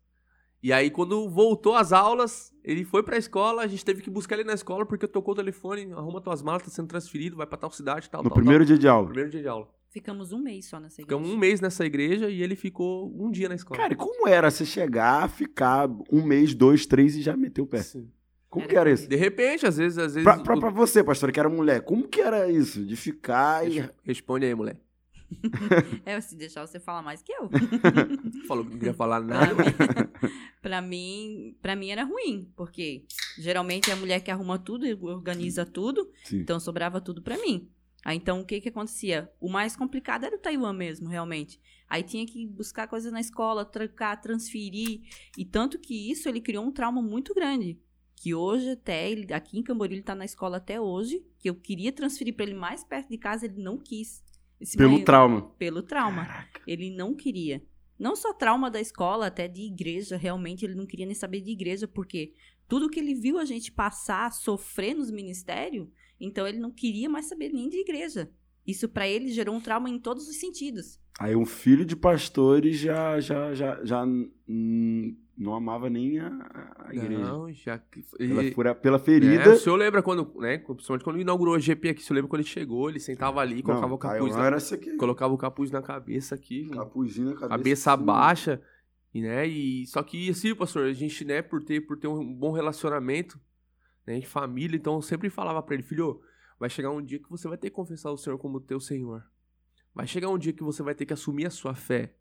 [0.61, 4.35] E aí, quando voltou às aulas, ele foi pra escola, a gente teve que buscar
[4.35, 7.57] ele na escola porque tocou o telefone, arruma tuas malas, tá sendo transferido, vai pra
[7.57, 8.67] tal cidade, tal, no tal, primeiro tal.
[8.67, 9.05] dia de aula.
[9.07, 9.69] Primeiro dia de aula.
[9.89, 11.05] Ficamos um mês só nessa igreja.
[11.17, 13.79] Ficamos um mês nessa igreja e ele ficou um dia na escola.
[13.79, 17.67] Cara, e como era você chegar, ficar um mês, dois, três e já meter o
[17.67, 17.81] pé?
[17.83, 18.11] Sim.
[18.49, 19.07] Como Era que era isso?
[19.07, 20.23] De repente, às vezes, às vezes.
[20.23, 22.83] Pra, pra, o- pra você, pastor, que era mulher, como que era isso?
[22.85, 23.79] De ficar e.
[23.79, 24.81] Res- Responde aí, moleque.
[26.05, 27.49] É, se deixar você falar mais que eu.
[28.47, 29.63] Falou que não queria falar nada.
[30.61, 33.03] pra mim, pra mim era ruim, porque
[33.37, 36.39] geralmente é a mulher que arruma tudo e organiza tudo, Sim.
[36.39, 37.69] então sobrava tudo pra mim.
[38.05, 39.29] Aí então o que que acontecia?
[39.39, 41.59] O mais complicado era o Taiwan mesmo, realmente.
[41.89, 45.01] Aí tinha que buscar coisas na escola, trocar, transferir.
[45.37, 47.79] E tanto que isso ele criou um trauma muito grande.
[48.15, 51.23] Que hoje até, ele, aqui em Camboriú, ele tá na escola até hoje.
[51.37, 54.23] Que eu queria transferir para ele mais perto de casa, ele não quis.
[54.59, 55.49] Esse Pelo trauma.
[55.57, 56.25] Pelo trauma.
[56.25, 56.61] Caraca.
[56.65, 57.63] Ele não queria.
[57.97, 61.51] Não só trauma da escola, até de igreja, realmente ele não queria nem saber de
[61.51, 62.33] igreja, porque
[62.67, 65.87] tudo que ele viu a gente passar, sofrer nos ministérios,
[66.19, 68.31] então ele não queria mais saber nem de igreja.
[68.67, 70.99] Isso pra ele gerou um trauma em todos os sentidos.
[71.19, 74.03] Aí um filho de pastores já, já, já, já
[74.47, 76.27] hum, não amava nem a,
[76.85, 77.17] a igreja.
[77.19, 77.79] Não, já.
[78.17, 79.51] Pela, e- fura- pela É, ferida.
[79.53, 80.57] o senhor lembra quando, né?
[80.57, 83.63] Principalmente quando inaugurou a GP aqui, o senhor lembra quando ele chegou, ele sentava ali,
[83.63, 84.57] colocava o capuz, na, era
[84.99, 87.49] colocava o capuz na cabeça aqui, Capuzinho na cabeça.
[87.57, 88.03] cabeça assim.
[88.05, 88.61] baixa,
[89.13, 89.47] e né?
[89.47, 93.39] E só que assim, pastor, a gente, né, por ter por ter um bom relacionamento,
[94.05, 96.19] né, de família, então eu sempre falava pra ele, filho,
[96.59, 99.23] vai chegar um dia que você vai ter que confessar o Senhor como teu Senhor.
[99.93, 102.13] Vai chegar um dia que você vai ter que assumir a sua fé.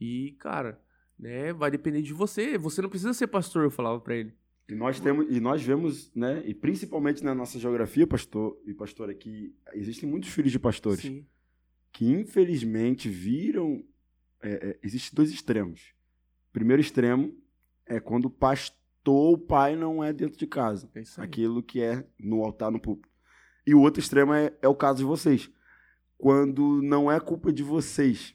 [0.00, 0.80] E, cara,
[1.18, 2.56] né, vai depender de você.
[2.58, 4.34] Você não precisa ser pastor, eu falava pra ele.
[4.68, 9.14] E nós temos, e nós vemos, né, e principalmente na nossa geografia, pastor e pastora,
[9.14, 11.26] que existem muitos filhos de pastores Sim.
[11.92, 13.84] que infelizmente viram.
[14.40, 15.94] É, é, existem dois extremos.
[16.52, 17.32] Primeiro extremo
[17.86, 20.90] é quando o pastor, o pai, não é dentro de casa.
[20.94, 21.02] É.
[21.18, 23.11] Aquilo que é no altar, no púlpito.
[23.66, 25.50] E o outro extremo é, é o caso de vocês.
[26.18, 28.34] Quando não é culpa de vocês,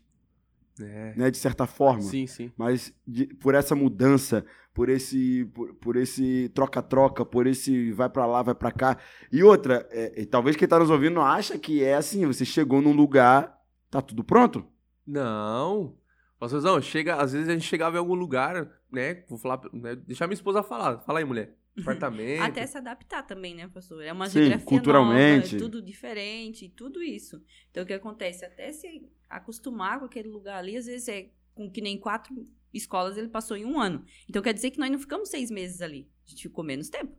[0.80, 1.14] É.
[1.16, 2.02] né, de certa forma.
[2.02, 2.52] Sim, sim.
[2.58, 8.26] Mas de- por essa mudança, por esse por, por esse troca-troca, por esse vai pra
[8.26, 8.98] lá, vai pra cá.
[9.32, 12.82] E outra, é, e talvez quem tá nos ouvindo acha que é assim, você chegou
[12.82, 13.58] num lugar,
[13.90, 14.66] tá tudo pronto?
[15.06, 15.96] Não.
[16.40, 19.24] Pastorzão, chega, às vezes a gente chegava em algum lugar, né?
[19.28, 21.00] Vou falar, né, deixar minha esposa falar.
[21.00, 21.56] Fala aí, mulher.
[21.80, 22.42] Apartamento.
[22.42, 24.04] Até se adaptar também, né, pastor?
[24.04, 25.44] É uma Sim, geografia culturalmente.
[25.54, 27.42] nova, é tudo diferente, tudo isso.
[27.72, 28.46] Então, o que acontece?
[28.46, 32.34] Até se acostumar com aquele lugar ali, às vezes é com que nem quatro
[32.74, 34.04] escolas ele passou em um ano.
[34.30, 36.10] Então, quer dizer que nós não ficamos seis meses ali.
[36.26, 37.16] A gente ficou menos tempo.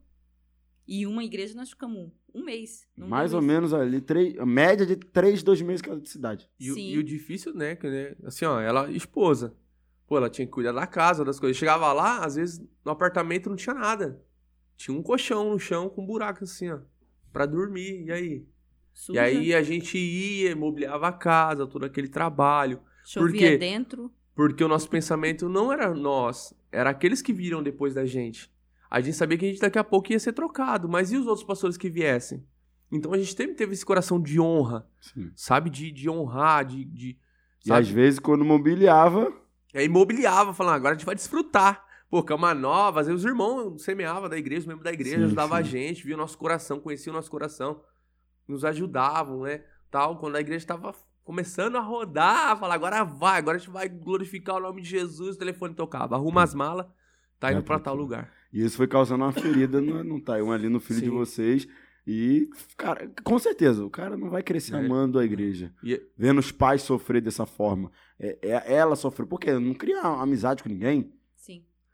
[0.86, 2.86] E uma igreja nós ficamos um, mês.
[2.96, 6.48] Mais deu ou menos ali, três, a média de três, dois meses cada cidade.
[6.59, 6.90] E, o- Sim.
[6.92, 8.16] e o difícil, né, que, né?
[8.24, 9.54] Assim, ó, ela esposa.
[10.06, 11.56] Pô, ela tinha que cuidar da casa, das coisas.
[11.59, 14.22] Chegava lá, às vezes no apartamento não tinha nada.
[14.79, 16.79] Tinha um colchão no chão com um buraco assim, ó.
[17.33, 18.05] Pra dormir.
[18.07, 18.33] E aí?
[18.33, 18.47] E
[18.95, 22.81] Suja, aí a gente ia, mobiliava a casa, todo aquele trabalho.
[23.05, 23.59] chovia quê?
[23.59, 24.11] dentro.
[24.35, 28.51] Porque o nosso pensamento não era nós, era aqueles que viram depois da gente.
[28.89, 31.26] A gente sabia que a gente daqui a pouco ia ser trocado, mas e os
[31.26, 32.47] outros pastores que viessem?
[32.91, 35.31] Então a gente sempre teve esse coração de honra, Sim.
[35.35, 35.68] sabe?
[35.70, 36.85] De, de honrar, de.
[36.85, 37.18] de
[37.64, 37.81] E sabe?
[37.81, 39.33] às vezes, quando mobiliava,
[39.74, 41.85] Aí imobiliava, falando, agora a gente vai desfrutar.
[42.11, 45.24] Pô, cama nova, às vezes os irmãos semeavam da igreja, os membros da igreja, Sim,
[45.24, 45.70] ajudavam a sim.
[45.70, 47.82] gente, via o nosso coração, conhecia o nosso coração,
[48.46, 49.62] nos ajudavam, né?
[49.90, 53.88] Tal, quando a igreja estava começando a rodar, falar, agora vai, agora a gente vai
[53.88, 56.86] glorificar o nome de Jesus, o telefone tocava, arruma as malas,
[57.38, 58.32] tá indo Vai pra pra tal lugar.
[58.50, 61.12] e isso foi causando uma ferida no, no Taiwan ali no filho de Sim.
[61.12, 61.68] vocês.
[62.06, 62.48] E,
[62.78, 64.78] cara, com certeza, o cara não vai crescer É.
[64.78, 65.74] amando a igreja.
[65.84, 67.92] E- Vendo os pais sofrer dessa forma.
[68.18, 69.26] É, é- ela sofreu.
[69.26, 71.12] Porque não cria amizade com ninguém.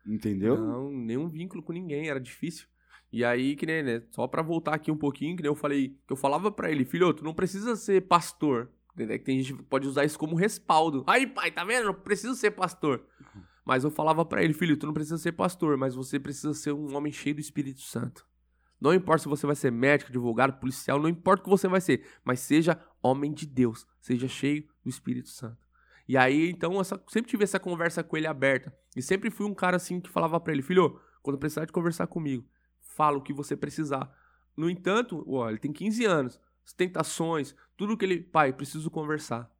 [0.06, 0.56] Entendeu?
[0.56, 2.66] Não, nenhum vínculo com ninguém, era difícil.
[3.12, 5.96] E aí, que nem, né, só pra voltar aqui um pouquinho, que nem eu falei,
[6.06, 8.70] que eu falava pra ele, filho, tu não precisa ser pastor.
[8.92, 9.18] Entendeu?
[9.18, 11.04] Que tem gente que pode usar isso como respaldo.
[11.06, 11.86] Aí, pai, tá vendo?
[11.86, 13.04] Não preciso ser pastor.
[13.64, 16.72] Mas eu falava pra ele, filho, tu não precisa ser pastor, mas você precisa ser
[16.72, 18.26] um homem cheio do Espírito Santo.
[18.80, 21.80] Não importa se você vai ser médico, advogado, policial, não importa o que você vai
[21.80, 25.63] ser, mas seja homem de Deus, seja cheio do Espírito Santo.
[26.06, 28.76] E aí, então, eu só- sempre tive essa conversa com ele aberta.
[28.94, 32.06] E sempre fui um cara assim que falava pra ele, filho, quando precisar de conversar
[32.06, 32.44] comigo,
[32.80, 34.14] fala o que você precisar.
[34.56, 39.50] No entanto, ó, ele tem 15 anos, as tentações, tudo que ele, pai, preciso conversar.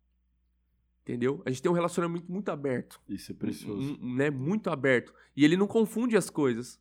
[1.02, 1.42] Entendeu?
[1.44, 3.98] A gente tem um relacionamento muito aberto Isso é precioso.
[4.00, 5.12] né, muito aberto.
[5.36, 6.80] E ele não confunde as coisas.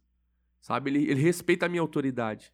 [0.61, 0.89] Sabe?
[0.91, 2.53] Ele, ele respeita a minha autoridade.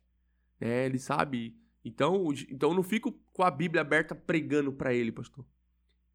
[0.60, 0.88] Né?
[0.88, 1.56] Ele sabe.
[1.86, 5.46] Então, então eu não fico com a Bíblia aberta pregando pra ele, pastor.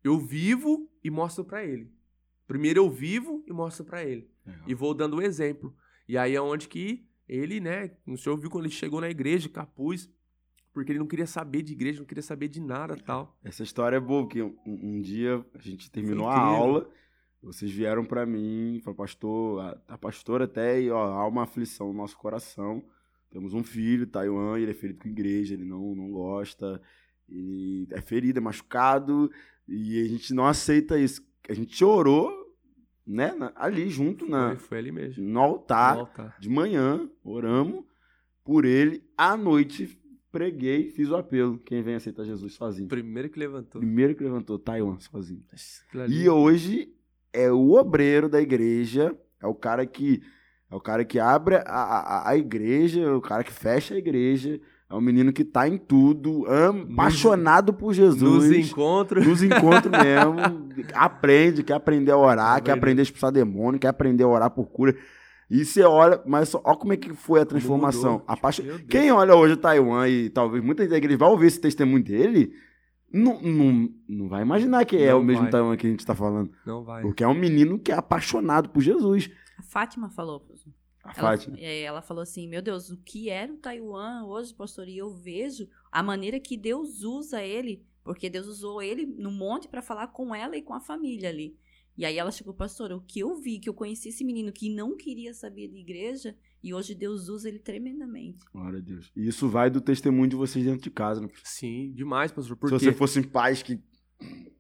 [0.04, 1.90] Eu vivo e mostro pra ele.
[2.46, 4.30] Primeiro eu vivo e mostro pra ele.
[4.46, 4.62] Legal.
[4.68, 5.74] E vou dando o exemplo.
[6.06, 7.90] E aí é onde que ele, né?
[8.06, 10.10] O senhor viu quando ele chegou na igreja, capuz,
[10.74, 13.38] porque ele não queria saber de igreja, não queria saber de nada tal.
[13.42, 16.90] Essa história é boa, porque um, um dia a gente terminou a aula,
[17.42, 21.86] vocês vieram pra mim, falaram, pastor, a, a pastora até, e, ó, há uma aflição
[21.88, 22.84] no nosso coração.
[23.30, 26.80] Temos um filho, Taiwan, e ele é ferido com igreja, ele não, não gosta,
[27.28, 29.30] ele é ferido, é machucado,
[29.68, 31.22] e a gente não aceita isso.
[31.48, 32.30] A gente orou,
[33.06, 35.24] né, na- ali junto na, Foi, foi ali mesmo.
[35.24, 36.36] no altar, No altar.
[36.40, 37.84] de manhã, oramos
[38.44, 39.98] por ele, à noite
[40.30, 41.58] preguei, fiz o apelo.
[41.60, 42.88] Quem vem aceitar Jesus sozinho.
[42.88, 43.80] Primeiro que levantou.
[43.80, 45.44] Primeiro que levantou, Taiwan, sozinho.
[46.08, 46.92] E hoje
[47.32, 50.20] é o obreiro da igreja, é o cara que
[50.70, 53.98] é o cara que abre a, a, a igreja, é o cara que fecha a
[53.98, 54.60] igreja,
[54.94, 58.48] é um menino que tá em tudo, Nos- apaixonado por Jesus.
[58.48, 59.26] Nos encontros.
[59.26, 60.36] Nos encontros mesmo,
[60.94, 64.50] aprende, quer aprender a orar, É quer aprender a expulsar demônio, quer aprender a orar
[64.50, 64.94] por cura.
[65.50, 68.22] E você olha, mas olha como é que foi a transformação.
[68.26, 68.50] mudou.
[68.62, 68.82] Deus.
[68.88, 72.52] Quem olha hoje o Taiwan e talvez muita igreja vai ouvir esse testemunho dele,
[73.12, 75.50] não, não, não vai imaginar que é Não o mesmo vai.
[75.50, 76.50] Taiwan que a gente tá falando.
[76.66, 77.02] Não vai.
[77.02, 79.30] Porque é um menino que é apaixonado por Jesus.
[79.58, 80.40] A Fátima falou.
[80.40, 80.72] professor.
[81.04, 81.56] A Ela, Fátima.
[81.60, 84.88] é, ela falou assim: Meu Deus, o que era o Taiwan hoje, pastor?
[84.88, 89.68] E eu vejo a maneira que Deus usa ele, porque Deus usou ele no monte
[89.68, 91.56] para falar com ela e com a família ali.
[91.96, 94.68] E aí ela chegou, pastor, o que eu vi, que eu conheci esse menino que
[94.68, 98.44] não queria saber de igreja, e hoje Deus usa ele tremendamente.
[98.52, 99.12] Glória a Deus.
[99.14, 101.20] E isso vai do testemunho de vocês dentro de casa.
[101.20, 101.28] Né?
[101.44, 102.56] Sim, demais, pastor.
[102.56, 103.78] Se Porque, você fossem pais que.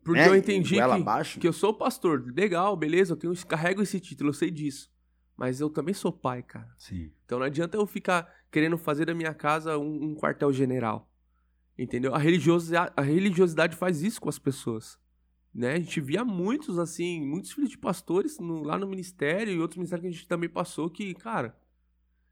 [0.04, 2.32] porque né, eu entendi que, que eu sou pastor.
[2.36, 4.93] Legal, beleza, eu tenho, carrego esse título, eu sei disso.
[5.36, 6.72] Mas eu também sou pai, cara.
[6.78, 7.10] Sim.
[7.24, 11.10] Então não adianta eu ficar querendo fazer da minha casa um, um quartel-general.
[11.76, 12.14] Entendeu?
[12.14, 14.96] A religiosidade, a religiosidade faz isso com as pessoas.
[15.52, 15.72] Né?
[15.74, 19.76] A gente via muitos, assim, muitos filhos de pastores no- lá no ministério e outros
[19.78, 21.56] ministérios que a gente também passou que, cara,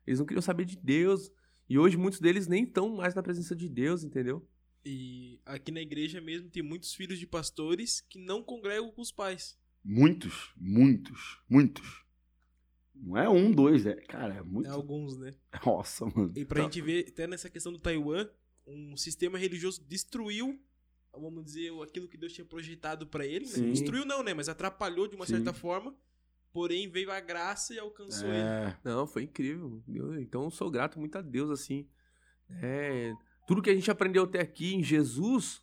[0.07, 1.31] eles não queriam saber de Deus.
[1.69, 4.47] E hoje muitos deles nem estão mais na presença de Deus, entendeu?
[4.85, 9.13] E aqui na igreja mesmo tem muitos filhos de pastores que não congregam com os
[9.13, 9.57] pais.
[9.85, 12.05] Muitos, muitos, muitos.
[13.05, 13.95] Não é um, dois, é.
[14.03, 14.69] Cara, é muito.
[14.69, 15.33] É alguns, né?
[15.67, 16.33] Nossa, mano.
[16.37, 18.29] E pra gente ver, até nessa questão do Taiwan,
[18.67, 20.57] um sistema religioso destruiu,
[21.13, 23.45] vamos dizer, aquilo que Deus tinha projetado pra ele.
[23.47, 23.71] né?
[23.73, 24.33] Destruiu não, né?
[24.35, 25.35] Mas atrapalhou de uma Sim.
[25.35, 25.93] certa forma.
[26.53, 28.37] Porém, veio a graça e alcançou ele.
[28.37, 28.77] É.
[28.85, 29.83] Não, foi incrível.
[29.89, 31.89] Eu- então eu sou grato muito a Deus, assim.
[32.61, 33.13] É,
[33.49, 35.63] tudo que a gente aprendeu até aqui em Jesus,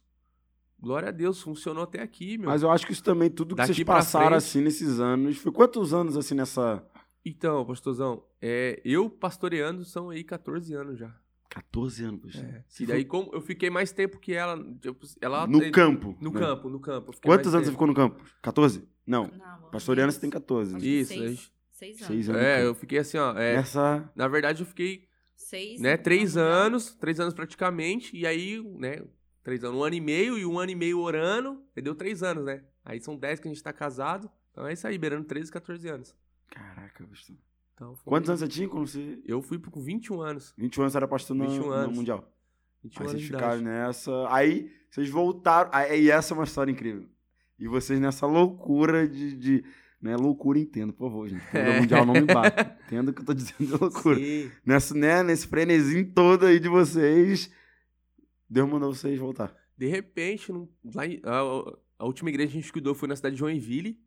[0.79, 2.49] glória a Deus, funcionou até aqui, meu.
[2.49, 5.37] Mas eu acho que isso também, tudo que Daqui vocês passaram frente- assim nesses anos.
[5.37, 6.83] Foi quantos anos assim nessa.
[7.26, 11.13] Então, pastorzão, é, eu pastoreando são aí 14 anos já.
[11.49, 12.39] 14 anos, poxa.
[12.41, 12.84] É.
[12.84, 14.55] E daí, como eu fiquei mais tempo que ela.
[14.80, 16.15] tipo, ela No é, campo.
[16.22, 16.39] No né?
[16.39, 17.11] campo, no campo.
[17.24, 17.72] Quantos anos você tempo.
[17.72, 18.24] ficou no campo?
[18.41, 18.88] 14?
[19.05, 19.32] Não.
[19.36, 20.43] Não, Pastoreano você tem menos.
[20.43, 20.76] 14.
[20.76, 20.91] Acho Né?
[20.91, 22.07] Isso, seis, seis anos.
[22.07, 22.41] Seis anos.
[22.41, 23.32] É, eu fiquei assim, ó.
[23.38, 24.11] é, Nessa.
[24.15, 25.82] Na verdade, eu fiquei Seis.
[25.82, 26.51] né, três mundial.
[26.51, 29.01] anos, três anos praticamente, e aí, né,
[29.43, 32.22] três anos, um ano e meio, e um ano e meio orando, e deu três
[32.22, 32.63] anos, né?
[32.86, 35.88] Aí são dez que a gente tá casado, então é isso aí, beirando 13, 14
[35.88, 36.15] anos.
[36.49, 37.35] Caraca, pastor.
[37.75, 39.19] Então, foi- Quantos anos você tinha quando você.
[39.25, 40.53] Eu fui com 21 anos.
[40.57, 41.97] 21 anos você era pastor no, 21 no anos.
[41.97, 42.29] Mundial.
[42.83, 43.63] 21 Aí anos vocês ficaram idade.
[43.63, 44.11] nessa.
[44.33, 45.69] Aí vocês voltaram.
[45.73, 47.07] Aí, e essa é uma história incrível.
[47.57, 49.35] E vocês nessa loucura de.
[49.35, 49.63] de
[50.01, 51.43] né, loucura, entendo, por favor, gente.
[51.51, 51.77] Quando É.
[51.77, 52.55] o Mundial não me bate.
[52.87, 54.15] Entendo o que eu tô dizendo de loucura.
[54.17, 54.49] Sim.
[54.65, 57.51] Nessa, né, nesse frenesim todo aí de vocês.
[58.49, 59.53] Deus mandou vocês voltar.
[59.77, 63.39] De repente, lá a, a última igreja que a gente cuidou foi na cidade de
[63.39, 63.99] Joinville.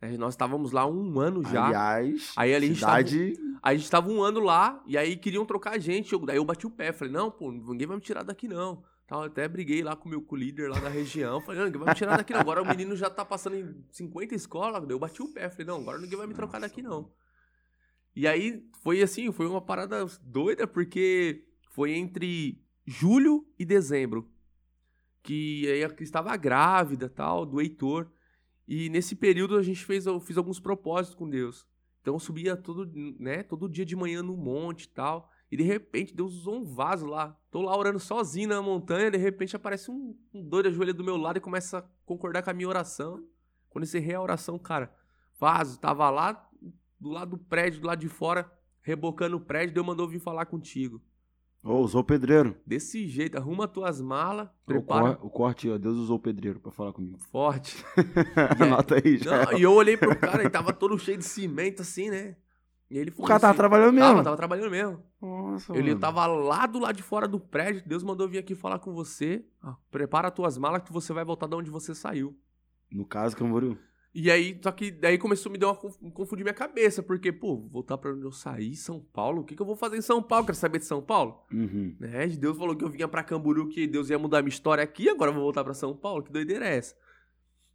[0.00, 1.66] Né, Nós estávamos lá um ano já.
[1.66, 3.32] Aliás, Aí ali a gente tava- cidade.
[3.62, 6.12] Aí a gente tava um ano lá, e aí queriam trocar a gente.
[6.12, 8.84] Eu, daí eu bati o pé, falei, não, pô, ninguém vai me tirar daqui, não.
[9.06, 11.40] Tal, eu até briguei lá com o meu com o líder lá da região.
[11.40, 12.40] Falei, não, ninguém vai me tirar daqui, não.
[12.40, 14.82] Agora o menino já tá passando em 50 escolas.
[14.82, 17.10] Daí eu bati o pé, falei, não, agora ninguém vai me trocar daqui, não.
[18.14, 24.28] E aí foi assim, foi uma parada doida, porque foi entre julho e dezembro.
[25.22, 28.10] Que aí a Cris estava grávida tal, do Heitor.
[28.66, 31.66] E nesse período a gente fez, eu fiz alguns propósitos com Deus.
[32.00, 35.30] Então eu subia todo, né, todo dia de manhã no monte e tal.
[35.50, 37.38] E de repente Deus usou um vaso lá.
[37.50, 41.16] Tô lá orando sozinho na montanha, de repente aparece um, um doido ajoelha do meu
[41.16, 43.24] lado e começa a concordar com a minha oração.
[43.68, 44.94] Quando encerrei a oração, cara,
[45.38, 46.48] vaso, tava lá
[46.98, 48.50] do lado do prédio, do lado de fora,
[48.82, 51.02] rebocando o prédio, Deus mandou vir falar contigo.
[51.66, 52.56] Ô, usou o pedreiro.
[52.64, 55.76] Desse jeito, arruma tuas malas, O, prepara cor- o corte, ó.
[55.76, 57.18] Deus usou o pedreiro pra falar comigo.
[57.18, 57.84] forte.
[58.60, 59.46] Anota aí, já.
[59.46, 62.36] Não, e eu olhei pro cara, ele tava todo cheio de cimento assim, né?
[62.88, 64.08] E ele O cara tava assim, trabalhando mesmo.
[64.10, 65.02] Tava, tava trabalhando mesmo.
[65.20, 66.00] Nossa, Ele mano.
[66.00, 67.82] tava lá do lado de fora do prédio.
[67.84, 69.44] Deus mandou vir aqui falar com você.
[69.60, 72.38] Ah, prepara tuas malas que você vai voltar de onde você saiu.
[72.88, 73.76] No caso, Camboriú.
[74.18, 77.02] E aí, só que daí começou a me dar uma conf- confundir minha cabeça.
[77.02, 79.42] Porque, pô, voltar pra onde eu saí, São Paulo?
[79.42, 80.46] O que, que eu vou fazer em São Paulo?
[80.46, 81.44] Quero saber de São Paulo?
[81.52, 81.94] Uhum.
[82.00, 82.26] Né?
[82.28, 85.30] Deus falou que eu vinha pra Camboriú, que Deus ia mudar minha história aqui, agora
[85.30, 86.22] eu vou voltar pra São Paulo.
[86.22, 86.94] Que doideira é essa?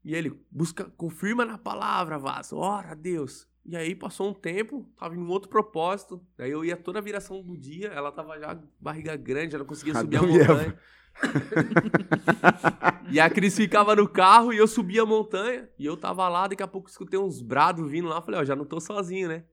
[0.03, 2.57] E ele, busca, confirma na palavra, Vaso.
[2.57, 3.47] Ora, Deus.
[3.63, 6.19] E aí passou um tempo, tava em um outro propósito.
[6.35, 9.65] Daí eu ia toda a viração do dia, ela tava já barriga grande, já não
[9.67, 10.79] conseguia subir a montanha.
[13.11, 15.69] e a Cris ficava no carro e eu subia a montanha.
[15.77, 18.21] E eu tava lá, daqui a pouco escutei uns brados vindo lá.
[18.21, 19.45] Falei, ó, já não tô sozinho, né?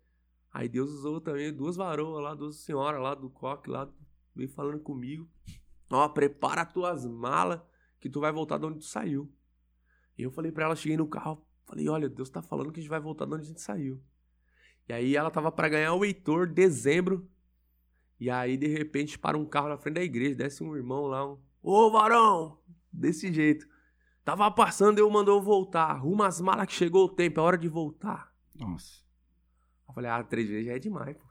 [0.52, 3.88] Aí Deus usou também duas varoas lá, duas senhoras lá do coque lá,
[4.34, 5.28] veio falando comigo.
[5.90, 7.60] Ó, prepara as tuas malas
[8.00, 9.30] que tu vai voltar de onde tu saiu.
[10.16, 12.82] E eu falei pra ela, cheguei no carro, falei, olha, Deus tá falando que a
[12.82, 14.02] gente vai voltar de onde a gente saiu.
[14.88, 17.28] E aí ela tava para ganhar o Heitor, dezembro.
[18.18, 21.24] E aí, de repente, para um carro na frente da igreja, desce um irmão lá,
[21.30, 22.58] um, ô varão,
[22.92, 23.66] desse jeito.
[24.24, 25.84] Tava passando, eu mandou voltar.
[25.90, 28.30] Arruma as malas que chegou o tempo, é hora de voltar.
[28.54, 29.02] Nossa.
[29.88, 31.24] Eu falei, ah, três vezes já é demais, pô.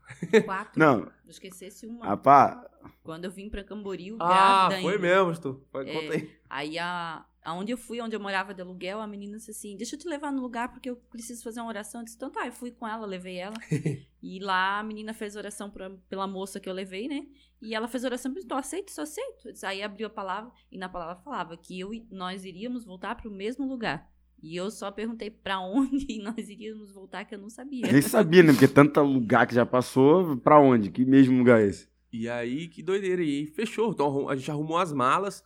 [0.43, 0.79] Quatro.
[0.79, 2.05] Não, Não esquecesse uma.
[2.05, 2.57] rapaz,
[3.03, 4.99] Quando eu vim pra Camboriú, Ah, foi ainda.
[4.99, 5.63] mesmo, tu.
[5.71, 5.93] Foi, É.
[5.93, 6.37] conta aí.
[6.49, 9.95] Aí, a, aonde eu fui, onde eu morava de aluguel, a menina disse assim, deixa
[9.95, 12.01] eu te levar no lugar porque eu preciso fazer uma oração.
[12.01, 13.55] Eu disse, então tá, eu fui com ela, levei ela.
[14.21, 17.25] e lá a menina fez oração pra, pela moça que eu levei, né?
[17.61, 19.53] E ela fez oração, disse, eu aceito, só aceito.
[19.53, 23.15] Disse, Aí abriu a palavra, e na palavra falava que eu, e- nós iríamos voltar
[23.15, 24.11] pro mesmo lugar.
[24.43, 27.89] E eu só perguntei pra onde nós iríamos voltar, que eu não sabia.
[27.89, 28.51] nem sabia, né?
[28.51, 30.91] Porque tanto lugar que já passou, pra onde?
[30.91, 31.87] Que mesmo lugar é esse?
[32.11, 33.23] E aí, que doideira.
[33.23, 33.91] E aí, fechou.
[33.91, 35.41] Então a gente arrumou as malas.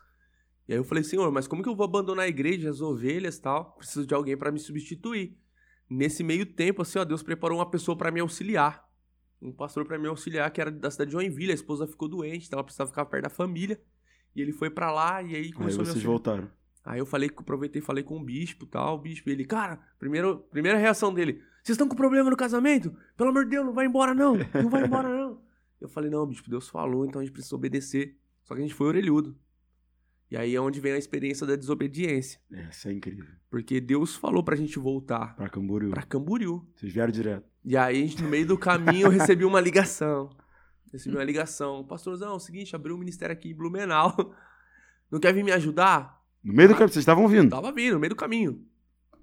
[0.72, 3.36] E aí eu falei, senhor, mas como que eu vou abandonar a igreja, as ovelhas
[3.36, 3.74] e tal?
[3.74, 5.38] Preciso de alguém pra me substituir.
[5.89, 8.89] Nesse meio tempo, assim, ó, Deus preparou uma pessoa pra me auxiliar.
[9.41, 11.51] Um pastor pra me auxiliar, que era da cidade de Joinville.
[11.51, 13.82] A esposa ficou doente, então ela precisava ficar perto da família.
[14.34, 16.49] E ele foi pra lá e aí Aí começou a me vocês voltaram.
[16.86, 18.95] Aí eu falei, aproveitei e falei com o bispo e tal.
[18.95, 22.95] O bispo, ele, cara, primeiro, primeira reação dele: Vocês estão com problema no casamento?
[23.17, 24.38] Pelo amor de Deus, não vai embora não.
[24.53, 25.41] Não vai embora não.
[25.82, 28.17] Eu falei: Não, bispo, Deus falou, então a gente precisa obedecer.
[28.45, 29.38] Só que a gente foi orelhudo.
[30.32, 32.39] E aí é onde vem a experiência da desobediência.
[32.53, 33.25] Essa é incrível.
[33.49, 35.89] Porque Deus falou pra gente voltar Pra Camboriú.
[35.89, 36.65] pra Camboriú.
[36.73, 37.45] Vocês vieram direto.
[37.65, 40.29] E aí, no meio do caminho, eu recebi uma ligação.
[40.91, 41.84] Recebi uma ligação.
[41.84, 44.34] Pastorzão, é o seguinte, abriu um ministério aqui em Blumenau.
[45.11, 46.21] Não quer vir me ajudar?
[46.41, 47.49] No meio do caminho, vocês estavam vindo.
[47.49, 48.65] Tava vindo, no meio do caminho.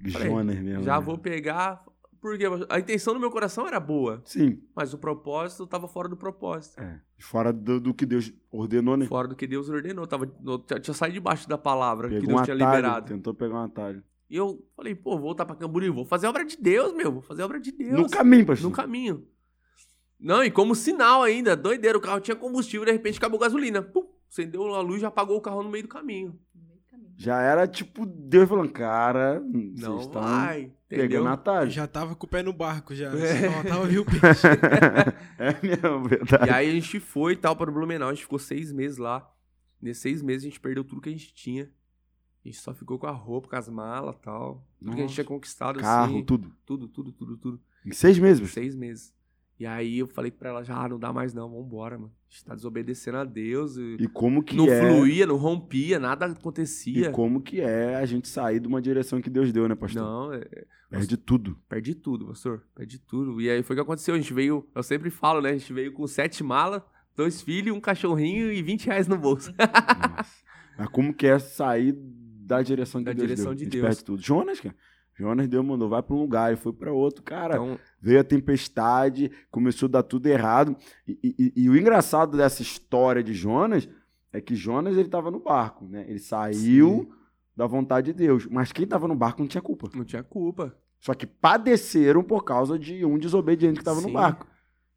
[0.04, 0.84] Jonas mesmo.
[0.84, 1.04] Já né?
[1.04, 1.82] vou pegar.
[2.20, 4.60] Porque a intenção do meu coração era boa, Sim.
[4.74, 6.80] mas o propósito tava fora do propósito.
[6.80, 7.00] É.
[7.18, 9.06] Fora do, do que Deus ordenou, né?
[9.06, 10.06] Fora do que Deus ordenou.
[10.06, 10.26] Tava,
[10.66, 13.06] tinha- tinha saído debaixo da palavra que Pegou Deus um tinha atalho, liberado.
[13.06, 14.02] tentou pegar um atalho.
[14.28, 17.12] E eu falei, pô, vou voltar pra Camboriú, vou fazer a obra de Deus, meu.
[17.12, 17.92] Vou fazer a obra de Deus.
[17.92, 18.68] No caminho, pastor.
[18.68, 19.24] No caminho.
[20.20, 23.80] Não, e como sinal ainda, doideira, o carro tinha combustível, de repente acabou a gasolina.
[23.80, 26.36] Pum, acendeu a luz e já apagou o carro no meio do caminho.
[27.16, 30.20] Já era tipo Deus falando, cara, Não estão
[30.88, 31.32] vai, pegando entendeu?
[31.32, 31.70] atalho.
[31.70, 33.08] Já tava com o pé no barco, já.
[33.08, 33.42] É.
[33.46, 34.46] Só faltava vir o peixe.
[35.38, 36.46] é mesmo, verdade.
[36.46, 38.98] E aí a gente foi e tal para o Blumenau, a gente ficou seis meses
[38.98, 39.30] lá.
[39.80, 41.64] Nesses seis meses a gente perdeu tudo que a gente tinha.
[42.44, 44.66] A gente só ficou com a roupa, com as malas e tal.
[44.78, 45.14] Tudo que a gente Nossa.
[45.14, 46.24] tinha conquistado, Carro, assim.
[46.24, 46.52] tudo.
[46.64, 47.60] Tudo, tudo, tudo, tudo.
[47.84, 48.40] Em seis meses.
[48.40, 48.54] pastor.
[48.62, 49.14] Seis meses.
[49.60, 52.12] E aí eu falei pra ela, já, ah, não dá mais não, vambora, mano.
[52.30, 53.76] A gente tá desobedecendo a Deus.
[53.76, 54.80] E E como que não é...
[54.80, 57.10] fluía, não rompia, nada E acontecia.
[57.10, 60.02] como que é a gente sair de uma direção que Deus deu, né, pastor?
[60.02, 60.46] Não, é,
[60.90, 61.58] Perde tudo.
[61.68, 62.62] perdi tudo, pastor.
[62.74, 63.40] Perdi tudo.
[63.40, 64.14] E aí foi o que aconteceu.
[64.14, 65.50] A gente veio, eu sempre falo, né?
[65.50, 66.80] A gente veio com sete malas,
[67.16, 69.52] dois filhos, um cachorrinho e 20 reais no bolso.
[70.78, 73.64] Mas como que é sair da direção que Da Deus direção deu?
[73.64, 73.84] de Deus.
[73.84, 74.22] perde tudo.
[74.22, 74.74] Jonas, cara.
[75.18, 77.22] Jonas Deus mandou, vai pra um lugar, ele foi pra outro.
[77.24, 80.76] Cara, Então, veio a tempestade, começou a dar tudo errado.
[81.06, 83.88] E, e- e- e o engraçado dessa história de Jonas
[84.32, 86.04] é que Jonas ele tava no barco, né?
[86.08, 87.10] Ele saiu
[87.56, 88.46] da vontade de Deus.
[88.46, 89.88] Mas quem tava no barco não tinha culpa.
[89.94, 90.76] não tinha culpa.
[91.00, 94.12] Só que padeceram por causa de um desobediente que tava no Sim.
[94.12, 94.46] barco.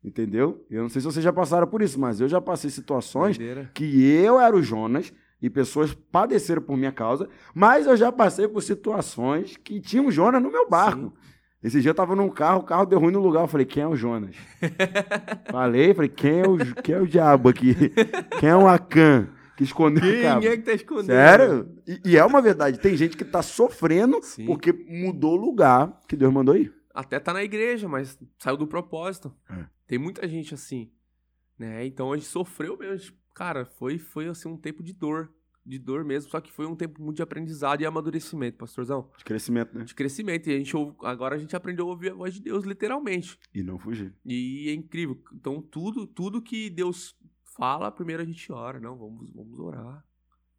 [0.03, 0.65] Entendeu?
[0.69, 3.69] Eu não sei se vocês já passaram por isso, mas eu já passei situações Doideira.
[3.73, 8.47] que eu era o Jonas e pessoas padeceram por minha causa, mas eu já passei
[8.47, 11.13] por situações que tinha um Jonas no meu barco.
[11.63, 13.43] Esse dia eu tava num carro, o carro deu ruim no lugar.
[13.43, 14.35] Eu falei, quem é o Jonas?
[15.51, 17.75] falei, falei, quem é o, quem é o diabo aqui?
[18.39, 20.47] Quem é o Acan que escondeu o Quem cabo?
[20.47, 21.05] é que tá escondendo?
[21.05, 21.77] Sério?
[21.87, 22.79] E, e é uma verdade.
[22.79, 24.47] Tem gente que tá sofrendo Sim.
[24.47, 26.73] porque mudou o lugar que Deus mandou ir.
[26.93, 29.31] Até tá na igreja, mas saiu do propósito.
[29.49, 29.65] É.
[29.85, 30.91] Tem muita gente assim,
[31.59, 31.85] né?
[31.85, 33.15] Então a gente sofreu mesmo.
[33.33, 35.31] Cara, foi, foi assim um tempo de dor.
[35.63, 39.11] De dor mesmo, só que foi um tempo muito de aprendizado e amadurecimento, pastorzão.
[39.15, 39.83] De crescimento, né?
[39.83, 40.49] De crescimento.
[40.49, 43.37] E a gente ouve- agora a gente aprendeu a ouvir a voz de Deus, literalmente.
[43.53, 44.11] E não fugir.
[44.25, 45.21] E é incrível.
[45.35, 47.15] Então, tudo, tudo que Deus
[47.55, 48.79] fala, primeiro a gente ora.
[48.79, 50.03] Não, vamos, vamos orar.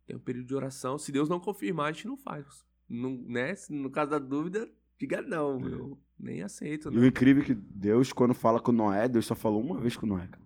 [0.06, 0.96] Tem um período de oração.
[0.96, 2.46] Se Deus não confirmar, a gente não faz.
[2.88, 3.54] Não, né?
[3.70, 4.70] No caso da dúvida,
[5.00, 5.60] diga não.
[5.66, 6.92] Eu nem aceito.
[6.92, 7.08] E o Né?
[7.08, 10.28] incrível é que Deus, quando fala com Noé, Deus só falou uma vez com Noé.
[10.28, 10.42] cara.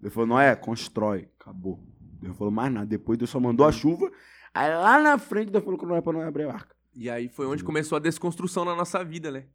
[0.00, 1.28] Deus falou, Noé, constrói.
[1.40, 1.78] Acabou.
[2.20, 2.86] Deus não falou mais nada.
[2.86, 4.10] Depois Deus só mandou a chuva.
[4.54, 6.74] Aí lá na frente Deus falou com Noé pra Noé abrir a arca.
[6.94, 9.46] E aí foi onde começou a desconstrução na nossa vida, né?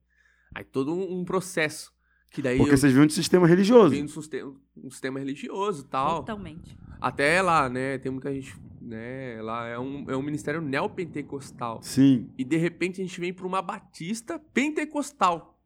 [0.53, 1.93] Aí todo um, um processo.
[2.31, 3.95] Que daí Porque eu vocês viram de sistema religioso.
[3.95, 6.19] do sistema, um sistema religioso e tal.
[6.19, 6.77] Totalmente.
[6.99, 7.97] Até lá, né?
[7.97, 9.41] Tem muita gente, né?
[9.41, 11.81] Lá é um, é um ministério neopentecostal.
[11.81, 12.29] Sim.
[12.37, 15.57] E de repente a gente vem pra uma batista pentecostal.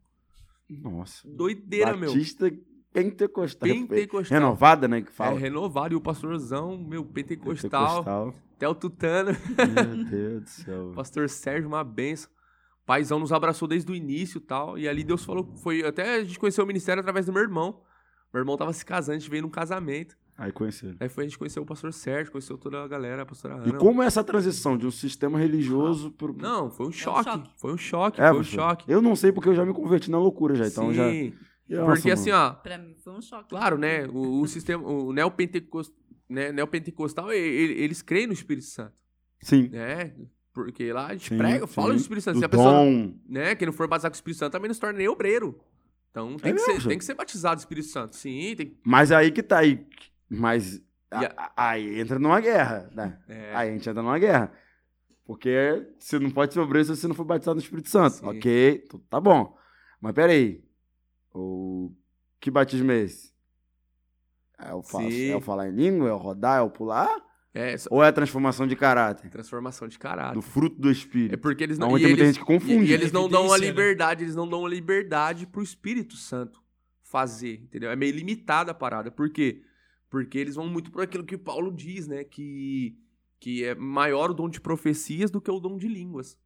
[0.68, 1.28] Nossa.
[1.28, 2.12] Doideira, meu.
[2.12, 2.50] Batista
[2.92, 3.68] pentecostal.
[3.68, 4.38] Pentecostal.
[4.38, 5.00] Renovada, né?
[5.02, 5.38] Que É fala.
[5.38, 5.94] renovado.
[5.94, 8.34] E o pastorzão, meu, pentecostal, Pentecostal.
[8.56, 9.30] até o tutano.
[9.30, 10.92] Meu Deus do céu.
[10.94, 12.30] Pastor Sérgio, uma benção.
[12.86, 14.76] Paizão nos abraçou desde o início e tal.
[14.78, 15.48] E ali Deus falou.
[15.62, 17.80] Foi, até a gente conheceu o ministério através do meu irmão.
[18.32, 20.16] Meu irmão tava se casando, a gente veio num casamento.
[20.38, 20.96] Aí conheceram.
[20.98, 23.70] Aí foi a gente conheceu o pastor Sérgio, conheceu toda a galera, a pastora E
[23.70, 23.78] Ana.
[23.78, 26.34] como é essa transição de um sistema religioso pro.
[26.34, 27.24] Não, foi um choque.
[27.24, 27.50] choque.
[27.58, 28.84] Foi um choque, É, foi um choque.
[28.90, 30.66] Eu não sei porque eu já me converti na loucura já.
[30.66, 31.04] Então Sim, já.
[31.78, 33.48] Nossa, porque assim, ó, Pra mim foi um choque.
[33.50, 34.06] claro, né?
[34.06, 35.96] O, o sistema, o neopentecostal,
[36.28, 38.94] né, neopentecostal, e- e- eles creem no Espírito Santo,
[39.42, 39.68] Sim.
[39.68, 40.14] né?
[40.52, 41.72] Porque lá a gente Sim, prega, sim.
[41.72, 42.34] fala do Espírito Santo.
[42.34, 43.14] Do Se a pessoa, dom.
[43.28, 45.60] né, que não for batizado com o Espírito Santo, também não se torna nem obreiro.
[46.10, 48.16] Então tem, É que, ser, tem que ser batizado do Espírito Santo.
[48.16, 49.86] Sim, tem Mas aí que tá aí.
[50.28, 50.82] Mas.
[51.08, 53.18] a- a- aí entra numa guerra, né?
[53.28, 54.52] é, Aí a gente entra numa guerra.
[55.24, 58.16] Porque você não pode ser obreiro se você não for batizado no Espírito Santo.
[58.16, 58.26] Sim.
[58.26, 59.56] Ok, tá bom.
[60.00, 60.64] Mas peraí.
[61.34, 61.92] O...
[62.40, 63.32] Que batismo é esse?
[64.58, 64.82] É o,
[65.32, 66.08] é o falar em língua?
[66.08, 66.58] É o rodar?
[66.58, 67.08] É o pular?
[67.54, 69.30] é só- Ou é a transformação de caráter?
[69.30, 70.34] transformação de caráter.
[70.34, 71.38] Do fruto do É Espírito?
[71.38, 71.88] porque eles não.
[71.88, 72.84] Onde e tem muita eles- gente que confunde.
[72.84, 73.68] E, e eles não dão a Evidência, né?
[73.68, 76.62] liberdade, eles não dão a liberdade pro Espírito Santo
[77.02, 77.90] fazer, entendeu?
[77.90, 79.10] É meio limitada a parada.
[79.10, 79.62] Por quê?
[80.08, 82.22] Porque eles vão muito por aquilo que Paulo diz, né?
[82.24, 82.96] Que,
[83.40, 86.38] que é maior o dom de profecias do que o dom de línguas.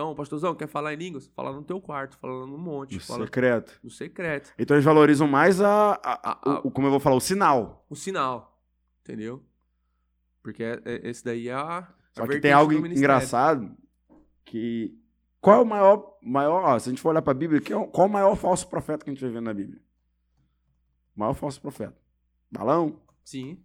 [0.00, 1.26] Então, pastorzão, quer falar em línguas?
[1.36, 3.78] Fala no teu quarto, fala no monte, No fala secreto.
[3.84, 4.50] no secreto.
[4.58, 7.20] Então eles valorizam mais a, a- a- A- a- o, como eu vou falar, o
[7.20, 7.84] sinal.
[7.90, 8.58] O sinal,
[9.02, 9.44] entendeu?
[10.42, 11.80] Porque é- é- esse daí é a.
[11.80, 13.76] a Só que tem algo engraçado
[14.42, 14.98] que.
[15.38, 16.16] Qual é o maior.
[16.22, 18.36] maior ó, se a gente for olhar pra Bíblia, quem é qual é o maior
[18.36, 19.82] falso profeta que a gente vai ver na Bíblia?
[21.14, 22.00] O maior falso profeta.
[22.50, 22.98] Balão.
[23.22, 23.62] Sim,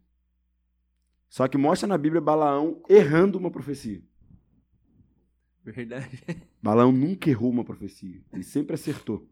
[1.29, 4.03] Só que mostra na Bíblia Balaão errando uma profecia.
[5.71, 6.23] Verdade.
[6.61, 8.21] Balaão nunca errou uma profecia.
[8.31, 9.27] Ele sempre acertou.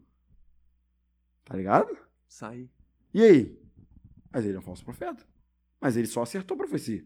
[1.44, 1.96] Tá ligado?
[2.26, 2.68] Sai.
[3.12, 3.58] E aí?
[4.32, 5.24] Mas ele é um falso profeta.
[5.80, 7.04] Mas ele só acertou a profecia.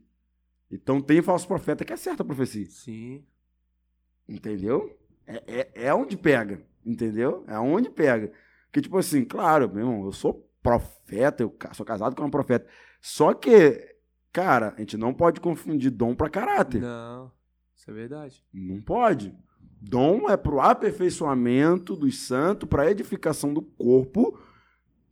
[0.70, 2.66] Então tem falso profeta que acerta a profecia.
[2.66, 3.24] Sim.
[4.28, 4.98] Entendeu?
[5.26, 6.62] É, é, é onde pega.
[6.84, 7.44] Entendeu?
[7.46, 8.32] É onde pega.
[8.66, 12.68] Porque, tipo assim, claro, meu irmão, eu sou profeta, eu sou casado com uma profeta.
[13.00, 13.96] Só que,
[14.32, 16.80] cara, a gente não pode confundir dom pra caráter.
[16.80, 17.32] Não,
[17.78, 18.44] isso é verdade.
[18.52, 19.32] Não pode.
[19.80, 24.36] Dom é pro aperfeiçoamento dos santos, pra edificação do corpo.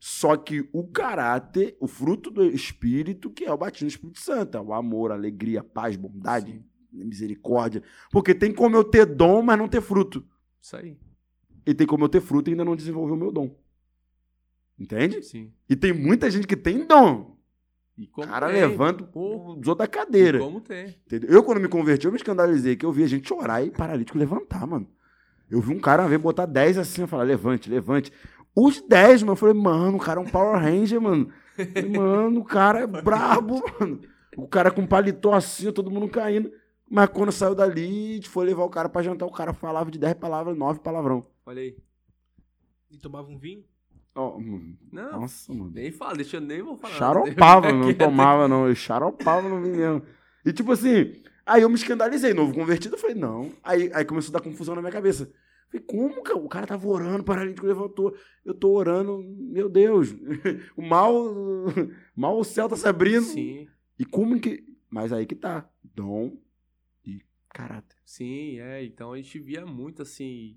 [0.01, 4.59] Só que o caráter, o fruto do Espírito, que é o batismo do Espírito Santo,
[4.59, 6.65] é o amor, a alegria, a paz, bondade, Sim.
[7.05, 7.85] misericórdia.
[8.11, 10.27] Porque tem como eu ter dom, mas não ter fruto.
[10.61, 10.99] Isso aí.
[11.65, 13.57] E tem como eu ter fruto e ainda não desenvolver o meu dom.
[14.77, 15.23] Entende?
[15.23, 15.53] Sim.
[15.71, 17.36] E tem muita gente que tem dom.
[17.99, 18.61] E O como cara tem.
[18.61, 20.39] levanta Pô, os outros da cadeira.
[20.39, 20.89] e como tem.
[21.07, 21.31] Entendeu?
[21.31, 24.19] Eu, quando me converti, eu me escandalizei, que eu vi a gente chorar e paralítico
[24.19, 24.87] levantar, mano.
[25.51, 28.13] Eu vi um cara uma vez botar 10 assim, eu falar, levante, levante.
[28.55, 31.31] Os 10, mano, eu falei, mano, o cara é um Power Ranger, mano.
[31.55, 34.01] Falei, mano, o cara é brabo, mano.
[34.37, 36.51] O cara com paletó assim, todo mundo caindo.
[36.91, 39.91] Mas quando saiu dali, a gente foi levar o cara pra jantar, o cara falava
[39.91, 41.27] de 10 palavras, 9 palavrão.
[41.47, 41.77] Olha aí.
[42.91, 43.65] E tomava um vinho?
[44.93, 45.71] Não, nossa, mano.
[45.75, 46.95] nem fala, deixa eu nem vou falar.
[46.95, 48.67] Xaropava, não tomava, não.
[48.67, 50.03] Eu xaropava no vinho mesmo.
[50.45, 53.53] E tipo assim, aí eu me escandalizei, novo convertido, eu falei, não.
[53.63, 55.31] Aí, aí começou a dar confusão na minha cabeça.
[55.69, 56.39] Falei, como, cara?
[56.39, 58.17] O cara tava orando, paralítico levantou.
[58.45, 60.15] Eu tô orando, meu Deus.
[60.77, 61.13] O mal,
[62.15, 63.25] mal o céu tá se abrindo.
[63.25, 63.67] Sim,
[63.99, 64.65] E como que.
[64.89, 65.69] Mas aí que tá.
[65.83, 66.37] Dom
[67.05, 67.21] e
[67.53, 67.97] caráter.
[68.05, 68.85] sim, é.
[68.85, 70.57] Então a gente via muito assim.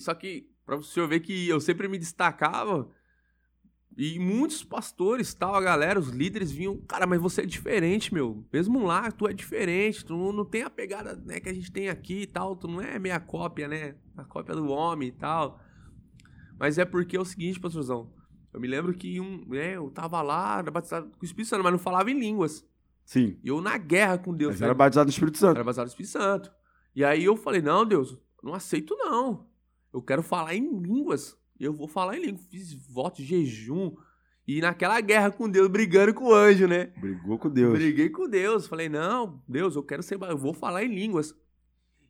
[0.00, 2.90] Só que, pra o senhor ver que eu sempre me destacava.
[3.96, 8.44] E muitos pastores, tal, a galera, os líderes vinham, cara, mas você é diferente, meu.
[8.52, 11.70] Mesmo lá, tu é diferente, tu não, não tem a pegada né, que a gente
[11.70, 13.94] tem aqui e tal, tu não é meia cópia, né?
[14.16, 15.60] A cópia do homem e tal.
[16.58, 18.12] Mas é porque é o seguinte, pastorzão.
[18.52, 21.72] Eu me lembro que um, né, eu tava lá, batizado com o Espírito Santo, mas
[21.72, 22.66] não falava em línguas.
[23.04, 23.38] Sim.
[23.44, 24.52] E eu na guerra com Deus.
[24.52, 24.66] Mas né?
[24.66, 25.56] era batizado no Espírito Santo.
[25.56, 26.52] Era batizado no Espírito Santo.
[26.96, 29.46] E aí eu falei, não, Deus, não aceito não.
[29.94, 31.36] Eu quero falar em línguas.
[31.58, 32.44] Eu vou falar em línguas.
[32.50, 33.94] Fiz voto de jejum.
[34.46, 36.92] E naquela guerra com Deus, brigando com o anjo, né?
[37.00, 37.72] Brigou com Deus.
[37.72, 38.66] Briguei com Deus.
[38.66, 40.18] Falei, não, Deus, eu quero ser.
[40.20, 41.34] Eu vou falar em línguas.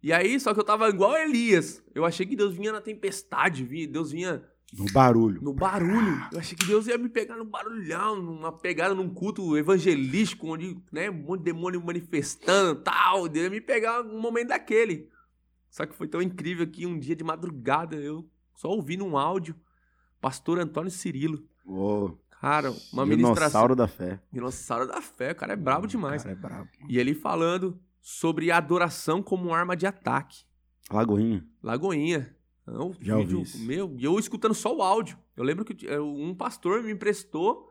[0.03, 1.82] E aí, só que eu tava igual Elias.
[1.95, 4.43] Eu achei que Deus vinha na tempestade, vinha- Deus vinha
[4.76, 5.41] No barulho.
[5.41, 6.20] no barulho.
[6.32, 10.76] Eu achei que Deus ia me pegar no barulhão, numa pegada num culto evangelístico, onde,
[10.93, 13.28] né, um monte de demônio manifestando tal.
[13.28, 15.09] Deus ia me pegar um momento daquele.
[15.75, 19.57] Só que foi tão incrível que um dia de madrugada eu só ouvindo um áudio.
[20.20, 21.45] Pastor Antônio Cirilo.
[22.41, 23.35] Cara, uma ministração.
[23.35, 24.20] dinossauro da fé.
[24.31, 25.33] Dinossauro da fé.
[25.33, 26.22] O cara é brabo demais.
[26.22, 26.70] O cara é brabo.
[26.89, 30.45] E ele falando sobre adoração como arma de ataque.
[30.89, 31.45] Lagoinha.
[31.61, 32.37] Lagoinha.
[32.64, 33.59] Não, Já ouvi isso.
[33.59, 35.18] meu, e eu escutando só o áudio.
[35.37, 37.68] Eu lembro que um pastor me emprestou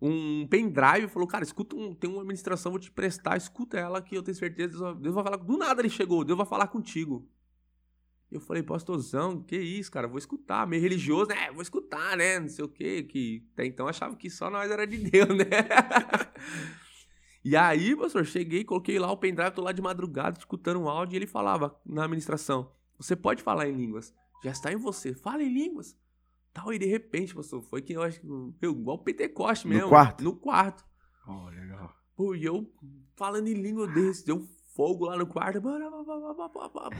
[0.00, 4.00] um pendrive e falou, cara, escuta, um, tem uma administração, vou te prestar, escuta ela
[4.00, 7.28] que eu tenho certeza, Deus vai falar, do nada ele chegou, Deus vai falar contigo.
[8.32, 12.48] Eu falei, pastorzão, que isso, cara, vou escutar, meio religioso, né, vou escutar, né, não
[12.48, 15.44] sei o quê, que até então eu achava que só nós era de Deus, né.
[17.44, 21.14] e aí, pastor, cheguei, coloquei lá o pendrive, tô lá de madrugada, escutando um áudio,
[21.14, 25.42] e ele falava na administração, você pode falar em línguas, já está em você, fala
[25.42, 25.96] em línguas.
[26.52, 29.88] Tal, e de repente, pastor, foi que eu acho que, meu, igual Pentecoste No mesmo.
[29.88, 30.22] quarto?
[30.22, 30.84] No quarto.
[31.26, 31.94] Oh, legal.
[32.14, 32.70] Pô, e eu
[33.16, 35.60] falando em língua desse, deu fogo lá no quarto.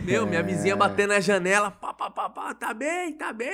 [0.04, 0.76] Meu, minha vizinha É.
[0.76, 1.70] batendo na janela.
[1.70, 3.52] Pá, pá, pá, pá, tá bem, tá bem.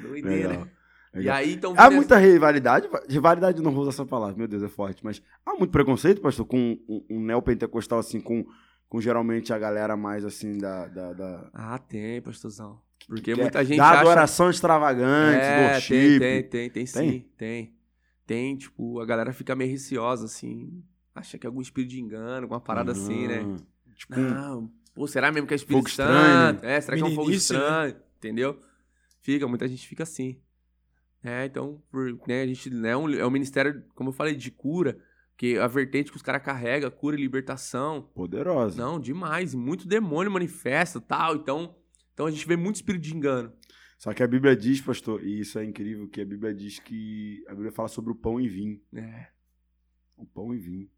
[0.00, 0.48] Doideira.
[0.48, 0.68] Legal.
[1.14, 1.74] E aí, então.
[1.76, 2.88] Há muita rivalidade.
[3.08, 5.04] Rivalidade não vou usar essa palavra, meu Deus, é forte.
[5.04, 8.44] Mas há muito preconceito, pastor, com um, um neopentecostal, assim, com,
[8.88, 10.86] com geralmente a galera mais assim da.
[10.88, 12.80] da, da- Ah, tem, pastorzão.
[13.06, 14.00] Porque que é- muita gente da acha...
[14.00, 16.18] adoração extravagante, é, do tem, worship.
[16.18, 17.20] tem, tem, tem sim, Tem?
[17.36, 17.74] tem.
[18.26, 20.82] Tem, tipo, a galera fica meio receosa, assim.
[21.14, 23.56] Acha que é algum espírito de engano, alguma parada assim, né?
[23.94, 26.64] Tipo, Não, pô, será mesmo que é Espírito Fogo estranho, Santo?
[26.64, 27.36] É, será que é um fogo né?
[27.36, 27.96] estranho?
[28.16, 28.60] Entendeu?
[29.20, 30.40] Fica, muita gente fica assim.
[31.22, 34.34] É, então, por, né, a gente né, é um, é um ministério, como eu falei,
[34.34, 34.98] de cura,
[35.36, 38.02] que a vertente que os caras carregam, cura e libertação.
[38.14, 38.80] poderosa.
[38.80, 39.54] Não, demais.
[39.54, 41.36] Muito demônio manifesta tal.
[41.36, 41.74] Então,
[42.12, 43.52] então a gente vê muito espírito de engano.
[43.96, 47.42] Só que a Bíblia diz, pastor, e isso é incrível, que a Bíblia diz que
[47.48, 48.80] a Bíblia fala sobre o pão e vinho.
[48.94, 49.28] É,
[50.16, 50.90] O pão e vinho.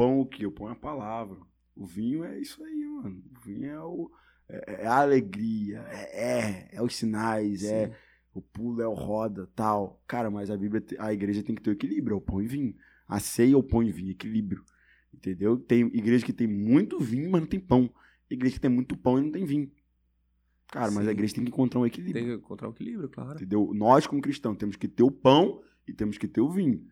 [0.00, 0.46] Pão o quê?
[0.46, 1.36] O pão é a palavra.
[1.76, 3.22] O vinho é isso aí, mano.
[3.36, 4.10] O vinho é, o,
[4.48, 7.94] é, é a alegria, é, é, é os sinais, é sim.
[8.32, 10.02] o pulo, é o roda, tal.
[10.06, 12.46] Cara, mas a Bíblia, a igreja tem que ter o equilíbrio, é o pão e
[12.46, 12.74] vinho.
[13.06, 14.64] A ceia é o pão e vinho, equilíbrio.
[15.12, 15.58] Entendeu?
[15.58, 17.92] Tem igreja que tem muito vinho, mas não tem pão.
[18.30, 19.70] Igreja que tem muito pão e não tem vinho.
[20.68, 21.10] Cara, mas Sim.
[21.10, 22.24] a igreja tem que encontrar um equilíbrio.
[22.24, 23.34] Tem que encontrar um equilíbrio, claro.
[23.36, 23.70] Entendeu?
[23.74, 26.88] Nós, como cristãos, temos que ter o pão e temos que ter o vinho.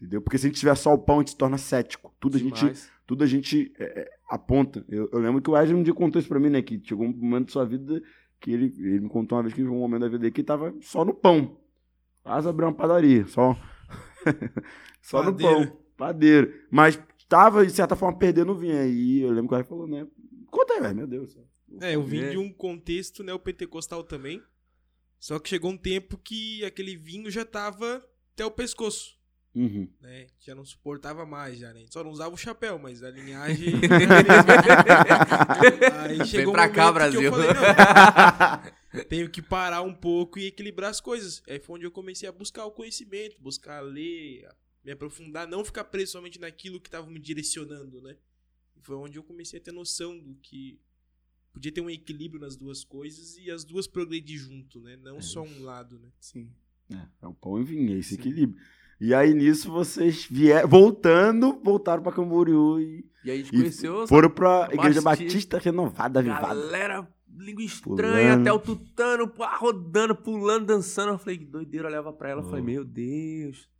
[0.00, 0.22] Entendeu?
[0.22, 2.14] Porque se a gente tiver só o pão, a gente se torna cético.
[2.18, 2.90] Tudo a gente, Demais.
[3.06, 4.82] tudo a gente é, é, aponta.
[4.88, 6.62] Eu, eu lembro que o Wesley um dia contou isso pra mim, né?
[6.62, 8.02] Que chegou um momento da sua vida
[8.40, 10.42] que ele, ele me contou uma vez que chegou um momento da vida dele que
[10.42, 11.58] tava só no pão.
[12.22, 13.54] Quase abriu uma padaria, só.
[15.02, 15.76] só no pão.
[15.96, 16.52] Padeiro.
[16.70, 16.98] Mas
[17.28, 18.78] tava, de certa forma, perdendo o vinho.
[18.78, 20.06] Aí eu lembro que o Wesley falou, né?
[20.50, 21.36] Conta aí, velho, meu Deus.
[21.80, 22.30] É, eu vim É.
[22.30, 24.42] de um contexto neopentecostal também.
[25.18, 29.18] Só que chegou um tempo que aquele vinho já tava até o pescoço,
[29.54, 29.88] Uhum.
[30.00, 30.28] né?
[30.38, 31.84] Já não suportava mais, já, né?
[31.90, 33.74] Só não usava o chapéu, mas a linhagem.
[36.00, 37.20] Aí chegou pra um cá, Brasil.
[37.20, 37.48] que eu falei,
[38.94, 41.42] não, tenho que parar um pouco e equilibrar as coisas.
[41.48, 44.48] Aí foi onde eu comecei a buscar o conhecimento, buscar ler,
[44.84, 48.16] me aprofundar, não ficar preso somente naquilo que estava me direcionando, né?
[48.76, 50.80] E foi onde eu comecei a ter noção do que
[51.52, 54.96] podia ter um equilíbrio nas duas coisas e as duas progredir junto, né?
[54.96, 56.08] Não É só um lado, né?
[56.20, 56.50] Sim.
[56.92, 58.20] É, é o pão e vinho, é esse Sim.
[58.20, 58.60] equilíbrio.
[59.00, 64.06] E aí nisso vocês vieram, voltando, voltaram pra Camboriú e, E aí a gente conheceu
[64.06, 65.02] foram pra Igreja Batista.
[65.02, 66.46] Batista Renovada, Avivada.
[66.48, 68.40] galera, língua estranha, Pulando.
[68.42, 71.12] até o tutano, pá, rodando, pulando, dançando.
[71.12, 73.70] Eu falei, que doideira, eu olhava pra ela, eu falei, meu Deus.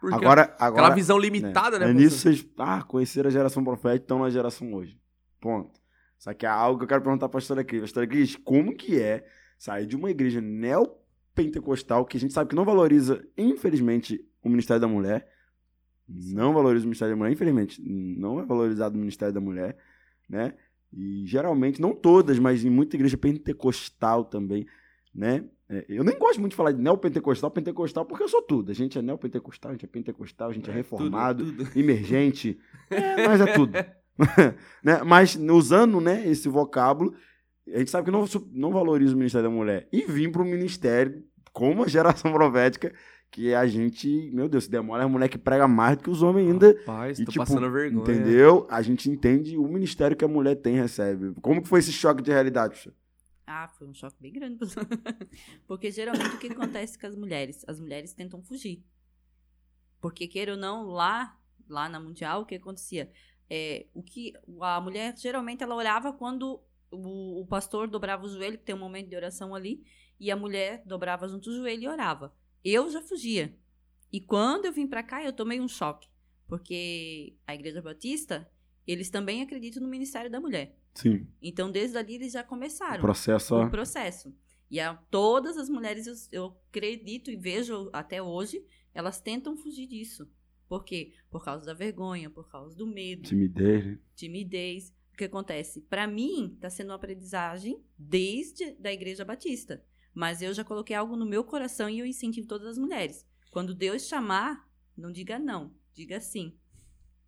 [0.00, 1.84] Porque Agora, aquela agora visão limitada, né?
[1.84, 2.04] é professor?
[2.04, 4.98] nisso vocês ah, conheceram a geração profética, estão na geração hoje.
[5.40, 5.80] Ponto.
[6.18, 7.80] Só que é algo que eu quero perguntar pra pastora Cris.
[7.80, 9.24] Pastora Cris, como que é
[9.58, 14.80] sair de uma igreja neopentecostal que a gente sabe que não valoriza, infelizmente, o Ministério
[14.80, 15.28] da Mulher.
[16.08, 17.80] Não valoriza o Ministério da Mulher, infelizmente.
[17.82, 19.76] Não é valorizado o Ministério da Mulher,
[20.28, 20.54] né?
[20.92, 24.66] E geralmente, não todas, mas em muita igreja pentecostal também,
[25.14, 25.44] né?
[25.68, 28.70] É, eu nem gosto muito de falar de neopentecostal, pentecostal, porque eu sou tudo.
[28.70, 31.70] A gente é neopentecostal, a gente é pentecostal, a gente é, É, tudo, reformado, tudo.
[31.78, 32.58] emergente.
[32.90, 33.72] É, nós é tudo.
[34.84, 35.02] né?
[35.02, 37.14] Mas usando né, esse vocábulo,
[37.72, 39.88] a gente sabe que não, não valoriza o Ministério da Mulher.
[39.90, 41.24] E vim para o Ministério
[41.54, 42.92] com uma geração profética
[43.32, 46.10] que a gente, meu Deus, se demora, é a mulher que prega mais do que
[46.10, 46.78] os homens ainda.
[46.80, 48.02] Rapaz, E, tô tipo, passando vergonha.
[48.02, 48.66] Entendeu?
[48.70, 51.32] A gente entende o ministério que a mulher tem, recebe.
[51.40, 52.92] Como que foi esse choque de realidade?
[53.46, 54.58] Ah, foi um choque bem grande.
[55.66, 57.64] Porque geralmente o que acontece com as mulheres?
[57.66, 58.84] As mulheres tentam fugir.
[59.98, 61.34] Porque, queira ou não, lá,
[61.66, 63.10] lá na Mundial, o que acontecia?
[63.48, 66.60] É, o que a mulher, geralmente, ela orava quando
[66.90, 69.82] o, o pastor dobrava o joelho, que tem um momento de oração ali,
[70.20, 72.30] e a mulher dobrava junto o joelho e orava.
[72.64, 73.56] Eu já fugia.
[74.12, 76.08] E quando eu vim pra cá, eu tomei um choque.
[76.46, 78.48] Porque a Igreja Batista,
[78.86, 80.76] eles também acreditam no Ministério da Mulher.
[80.94, 81.26] Sim.
[81.40, 83.56] Então, desde ali, eles já começaram O processo.
[83.56, 84.34] o processo.
[84.70, 89.86] E a, todas as mulheres, eu, eu acredito e vejo até hoje, elas tentam fugir
[89.86, 90.30] disso.
[90.68, 91.12] Por quê?
[91.30, 93.98] Por causa da vergonha, por causa do medo, Timidez, né?
[94.14, 94.94] timidez.
[95.16, 95.82] que acontece?
[95.82, 99.84] Pra mim, tá sendo uma aprendizagem desde da Igreja Batista.
[100.14, 103.26] Mas eu já coloquei algo no meu coração e eu incentivo todas as mulheres.
[103.50, 106.56] Quando Deus chamar, não diga não, diga sim.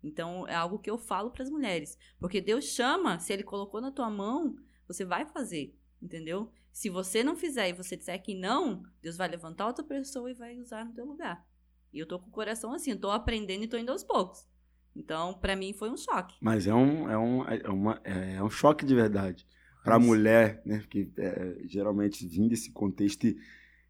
[0.03, 1.97] Então, é algo que eu falo para as mulheres.
[2.19, 4.55] Porque Deus chama, se Ele colocou na tua mão,
[4.87, 6.51] você vai fazer, entendeu?
[6.71, 10.33] Se você não fizer e você disser que não, Deus vai levantar outra pessoa e
[10.33, 11.43] vai usar no teu lugar.
[11.91, 14.45] E eu tô com o coração assim, eu tô aprendendo e tô indo aos poucos.
[14.95, 16.35] Então, para mim foi um choque.
[16.39, 19.47] Mas é um, é um, é uma, é um choque de verdade.
[19.85, 20.79] Pra Mas- mulher, né?
[20.79, 23.37] Porque é, geralmente vindo desse contexto e,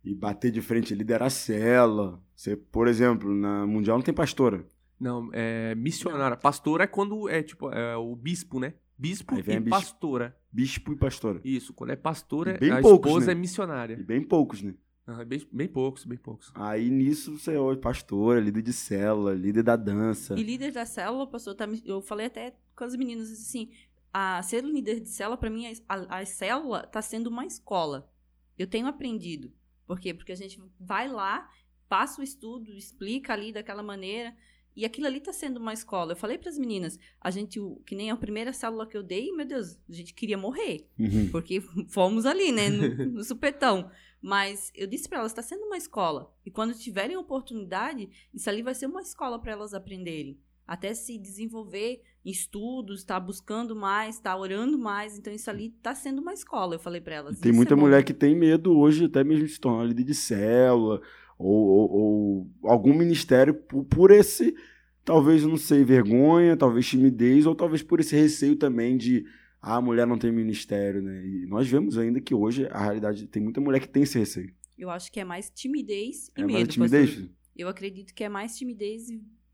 [0.03, 2.21] e bater de frente, liderar cela.
[2.35, 4.65] Você, por exemplo, na Mundial não tem pastora.
[4.99, 6.37] Não, é missionária.
[6.37, 8.73] Pastora é quando é tipo é o bispo, né?
[8.97, 9.69] Bispo e a bispo.
[9.69, 10.37] pastora.
[10.51, 11.41] Bispo e pastora.
[11.43, 13.31] Isso, quando é pastora, bem a poucos, esposa né?
[13.31, 13.97] é missionária.
[13.99, 14.73] E bem poucos, né?
[15.07, 16.51] Ah, bem, bem poucos, bem poucos.
[16.55, 20.33] Aí nisso você é pastora, líder de célula, líder da dança.
[20.39, 23.69] E líder da célula, pastor, tá eu falei até com as meninas assim,
[24.17, 28.09] a ser líder de célula, pra mim, a, a célula tá sendo uma escola.
[28.57, 29.51] Eu tenho aprendido.
[29.85, 30.13] Por quê?
[30.13, 31.49] Porque a gente vai lá,
[31.89, 34.33] passa o estudo, explica ali daquela maneira,
[34.73, 36.13] e aquilo ali tá sendo uma escola.
[36.13, 39.45] Eu falei pras meninas, a gente, que nem a primeira célula que eu dei, meu
[39.45, 40.89] Deus, a gente queria morrer.
[40.97, 41.29] Uhum.
[41.29, 41.59] Porque
[41.89, 43.91] fomos ali, né, no, no supetão.
[44.21, 46.33] Mas eu disse pra elas, está sendo uma escola.
[46.45, 50.39] E quando tiverem oportunidade, isso ali vai ser uma escola para elas aprenderem.
[50.67, 55.17] Até se desenvolver em estudos, tá buscando mais, tá orando mais.
[55.17, 57.39] Então isso ali tá sendo uma escola, eu falei pra elas.
[57.39, 60.03] Tem Isso muita é mulher que tem medo hoje até mesmo de se tornar líder
[60.03, 61.01] de célula
[61.37, 64.55] ou, ou- ou algum ministério por, por esse,
[65.03, 69.23] talvez, não sei, vergonha, talvez timidez, ou talvez por esse receio também de
[69.61, 71.25] ah, a mulher não tem ministério, né?
[71.25, 74.53] E nós vemos ainda que hoje a realidade tem muita mulher que tem esse receio.
[74.77, 76.53] Eu acho que é mais timidez e é medo.
[76.53, 77.09] mais timidez.
[77.11, 77.29] pastor.
[77.55, 79.07] Eu acredito que é mais timidez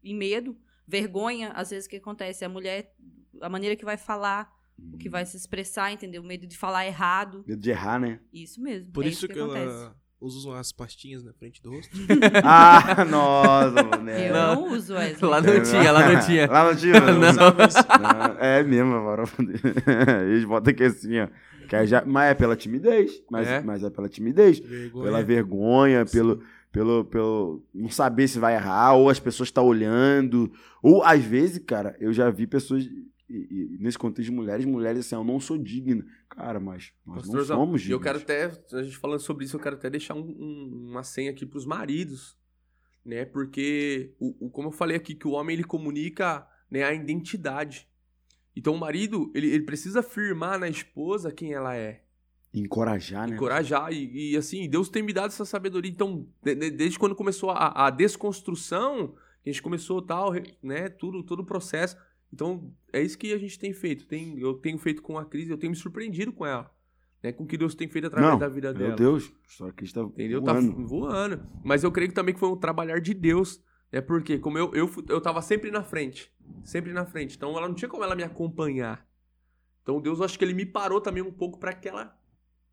[0.04, 0.58] e medo,
[0.92, 2.94] vergonha, às vezes o que acontece, a mulher,
[3.42, 4.52] a maneira que vai falar,
[4.94, 6.22] o que vai se expressar, entendeu?
[6.22, 7.46] O medo de falar errado.
[7.48, 8.20] Medo de errar, né?
[8.34, 8.92] Isso mesmo.
[8.92, 9.66] Por é isso que, acontece.
[9.66, 11.96] ela usa as pastinhas na frente do rosto.
[12.44, 14.10] ah, nossa, mano.
[14.10, 14.30] é.
[14.30, 14.56] Eu Não.
[14.56, 15.32] não, uso Wesley.
[15.32, 16.48] Lá não tinha, lá não tinha.
[16.52, 16.94] Lá não tinha?
[17.00, 17.66] Não.
[17.66, 17.78] Isso.
[18.02, 19.24] Não, é mesmo, agora.
[20.28, 21.28] Eles botam aqui assim, ó.
[21.70, 23.24] Que é já, mas é pela timidez.
[23.32, 23.62] Mas É.
[23.62, 24.60] mas é pela timidez.
[24.60, 25.06] Vergonha.
[25.06, 30.52] Pela vergonha, pelo, pelo, pelo não saber se vai errar, ou as pessoas estão olhando.
[30.82, 32.86] Ou, às vezes, cara, eu já vi pessoas.
[32.86, 36.06] e- e nesse contexto de mulheres, mulheres assim, eu não sou digna.
[36.30, 38.04] Cara, mas nós Pastorzão, não somos e eu dignos.
[38.04, 41.32] quero até, a gente falando sobre isso, eu quero até deixar um- um- uma senha
[41.32, 42.38] aqui pros maridos,
[43.06, 43.24] né?
[43.24, 47.88] Porque, o, o- como eu falei aqui, que o homem ele comunica né, a identidade.
[48.56, 52.04] Então o marido, ele, ele precisa afirmar na esposa quem ela é.
[52.54, 53.36] Encorajar, né?
[53.36, 53.92] encorajar.
[53.94, 55.90] E, e, assim, Deus tem me dado essa sabedoria.
[55.92, 60.32] Então, de- de- desde quando começou a, a desconstrução, a gente começou tal,
[60.62, 60.90] né?
[60.90, 61.96] Tudo, todo o processo.
[62.34, 64.06] Então, é isso que a gente tem feito.
[64.06, 66.70] Tem, eu tenho feito com a Cris, eu tenho me surpreendido com ela.
[67.24, 68.88] Né, com o que Deus tem feito através Não, da vida dela.
[68.88, 70.42] Meu Deus, história aqui está Entendeu?
[70.42, 70.74] voando.
[70.74, 71.48] Tá voando.
[71.64, 73.62] Mas eu creio que também que foi um trabalhar de Deus.
[73.92, 74.02] Né?
[74.02, 76.32] Porque como eu, eu, eu tava sempre na frente.
[76.64, 77.36] Sempre na frente.
[77.38, 79.06] Então ela não tinha como ela me acompanhar.
[79.84, 82.18] Então Deus, eu acho que ele me parou também um pouco para que ela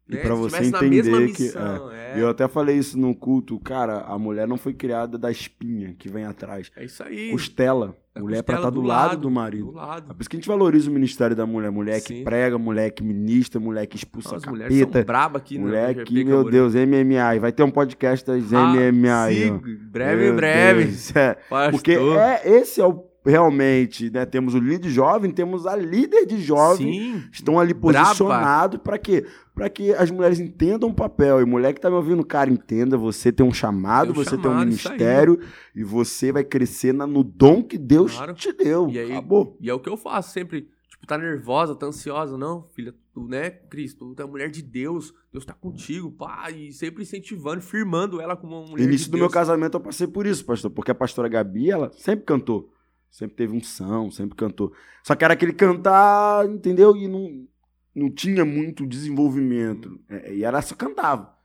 [0.08, 1.90] E né, pra você estivesse na mesma entender que, missão.
[1.92, 5.94] É, Eu até falei isso no culto, cara, a mulher não foi criada da espinha
[5.98, 6.70] que vem atrás.
[6.76, 7.30] é isso aí.
[7.30, 7.94] Costela.
[8.14, 9.66] É mulher é pra estar do, lado, do marido.
[9.66, 10.10] Do lado.
[10.10, 11.70] É por isso que a gente valoriza o ministério da mulher.
[11.70, 12.24] Mulher que Sim.
[12.24, 15.04] prega, mulher que ministra, mulher que expulsa As a mulheres são capeta.
[15.06, 16.02] braba aqui, Mulher né?
[16.04, 17.36] que, meu Deus, MMA.
[17.36, 20.84] E vai ter um podcast das Ah, MMA sim, breve, Meu breve.
[20.86, 21.34] Deus, é.
[21.48, 21.70] Pastor.
[21.70, 24.24] Porque é, esse é o realmente, né?
[24.26, 26.92] Temos o líder jovem, temos a líder de jovem.
[26.92, 27.24] Sim.
[27.32, 29.24] Estão ali posicionados para quê?
[29.54, 31.40] Para que as mulheres entendam o papel.
[31.40, 34.30] E mulher que tá me ouvindo, cara, entenda, você tem um chamado, Tem um você
[34.30, 34.94] tem um chamado, isso aí.
[34.94, 35.40] ministério
[35.74, 38.34] e você vai crescer na- no dom que Deus Claro.
[38.34, 38.88] te deu.
[38.88, 39.56] E aí- Acabou.
[39.60, 40.68] E é o que eu faço sempre.
[40.90, 42.36] Tipo, tá nervosa, tá ansiosa.
[42.36, 45.12] Não, filha, tu, né, Cristo, tu é mulher de Deus.
[45.32, 46.50] Deus tá contigo, pá.
[46.50, 49.20] E sempre incentivando, firmando ela como uma mulher Início de do Deus.
[49.22, 52.70] meu casamento eu passei por isso, pastor, porque a pastora Gabi, ela sempre cantou.
[53.10, 54.72] Sempre teve unção, sempre cantou.
[55.02, 56.96] Só que era aquele cantar, entendeu?
[56.96, 57.46] E não,
[57.94, 59.98] não tinha muito desenvolvimento.
[60.08, 61.36] É, E ela só cantava.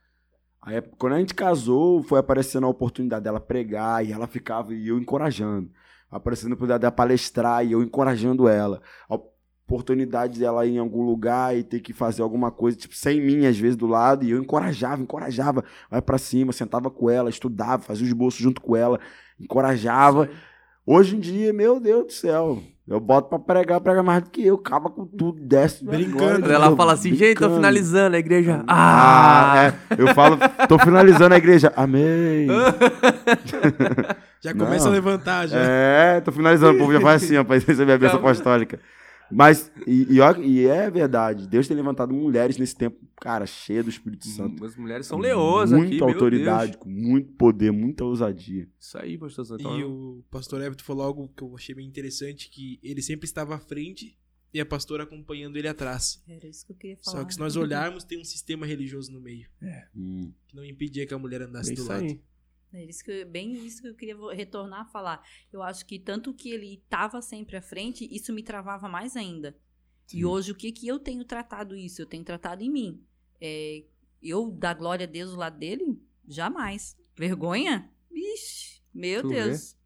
[0.60, 4.88] Aí, quando a gente casou, foi aparecendo a oportunidade dela pregar e ela ficava e
[4.88, 5.70] eu encorajando.
[6.10, 8.80] Aparecendo a oportunidade dela palestrar e eu encorajando ela.
[9.08, 9.18] A
[9.66, 13.46] oportunidade dela ir em algum lugar e ter que fazer alguma coisa, tipo, sem mim,
[13.46, 17.82] às vezes, do lado, e eu encorajava, encorajava vai pra cima, sentava com ela, estudava,
[17.82, 18.98] fazia os bolsos junto com ela,
[19.38, 20.30] encorajava.
[20.86, 24.44] Hoje em dia, meu Deus do céu, eu boto pra pregar, prega mais do que
[24.46, 25.82] eu, acaba com tudo, desce.
[25.84, 26.18] Brincando.
[26.42, 27.54] Quando ela fala assim, gente, tô Brincando.
[27.56, 28.62] finalizando a igreja.
[28.66, 29.66] Ah, Ah!
[29.66, 29.74] é.
[29.96, 30.36] Eu falo,
[30.68, 31.72] tô finalizando a igreja.
[31.74, 32.48] Amém.
[34.42, 34.90] Já começa Não.
[34.92, 35.56] a levantar, já.
[35.58, 38.78] É, tô finalizando, o povo já faz assim, ó, pra receber a bênção apostólica.
[39.30, 43.82] Mas, e, e, ó- e é verdade, Deus tem levantado mulheres nesse tempo, cara, cheia
[43.82, 44.64] do Espírito Santo.
[44.64, 46.82] As mulheres são leões aqui, Muita autoridade, Deus.
[46.82, 48.68] com muito poder, muita ousadia.
[48.78, 49.78] Isso aí, pastor Santana.
[49.78, 53.54] E o pastor Everton falou algo que eu achei bem interessante, que ele sempre estava
[53.54, 54.16] à frente
[54.52, 56.22] e a pastora acompanhando ele atrás.
[56.28, 57.18] Era isso que eu queria falar.
[57.18, 59.48] Só que se nós olharmos, tem um sistema religioso no meio,
[59.96, 60.30] Hum.
[60.46, 62.04] que não impedia que a mulher andasse É do lado.
[62.04, 62.20] aí.
[62.74, 65.24] É isso que, eu- bem isso que eu queria retornar a falar.
[65.52, 69.56] Eu acho que tanto que ele estava sempre à frente, isso me travava mais ainda.
[70.06, 70.18] Sim.
[70.18, 72.02] E hoje, o que que eu tenho tratado isso?
[72.02, 73.02] Eu tenho tratado em mim.
[73.40, 73.84] É,
[74.22, 75.98] eu dar glória a Deus do lado dele?
[76.26, 76.96] Jamais.
[77.16, 77.90] Vergonha?
[78.10, 79.76] Vixe, meu Tu Deus.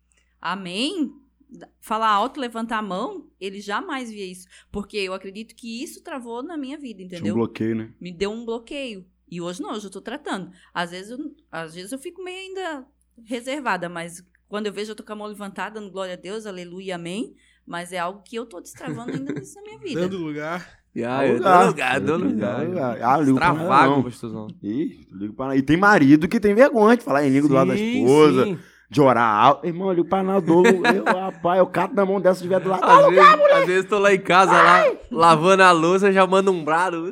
[0.40, 1.12] Amém?
[1.50, 4.46] Da- Falar alto, levantar a mão, ele jamais via isso.
[4.70, 7.34] Porque eu acredito que isso travou na minha vida, Tinha entendeu?
[7.34, 7.94] um bloqueio, né?
[8.00, 9.06] me deu um bloqueio.
[9.30, 10.50] E hoje não, hoje eu tô tratando.
[10.72, 11.18] Às vezes eu,
[11.50, 12.86] às vezes eu fico meio ainda
[13.24, 16.46] reservada, mas quando eu vejo eu tô com a mão levantada, dando glória a Deus,
[16.46, 17.34] aleluia, amém.
[17.66, 20.00] Mas é algo que eu tô destravando ainda nisso na minha vida.
[20.00, 20.78] Dando lugar.
[20.96, 21.58] Aí, lugar.
[21.58, 22.66] dá lugar, dá lugar.
[22.66, 23.02] Lugar.
[23.02, 24.48] Ah, ligo pra pastorzão.
[24.62, 25.54] Ih, ligo pra.
[25.54, 28.58] E tem marido que tem vergonha de falar em língua do lado da esposa, sim.
[28.90, 29.66] De orar alto.
[29.66, 33.06] Irmão, pra nada, dou- eu, rapaz, eu cato na mão dessa tiver do lado Às
[33.10, 37.10] vezes, às vezes tô lá em casa, lá, lavando a louça, já mando um brado.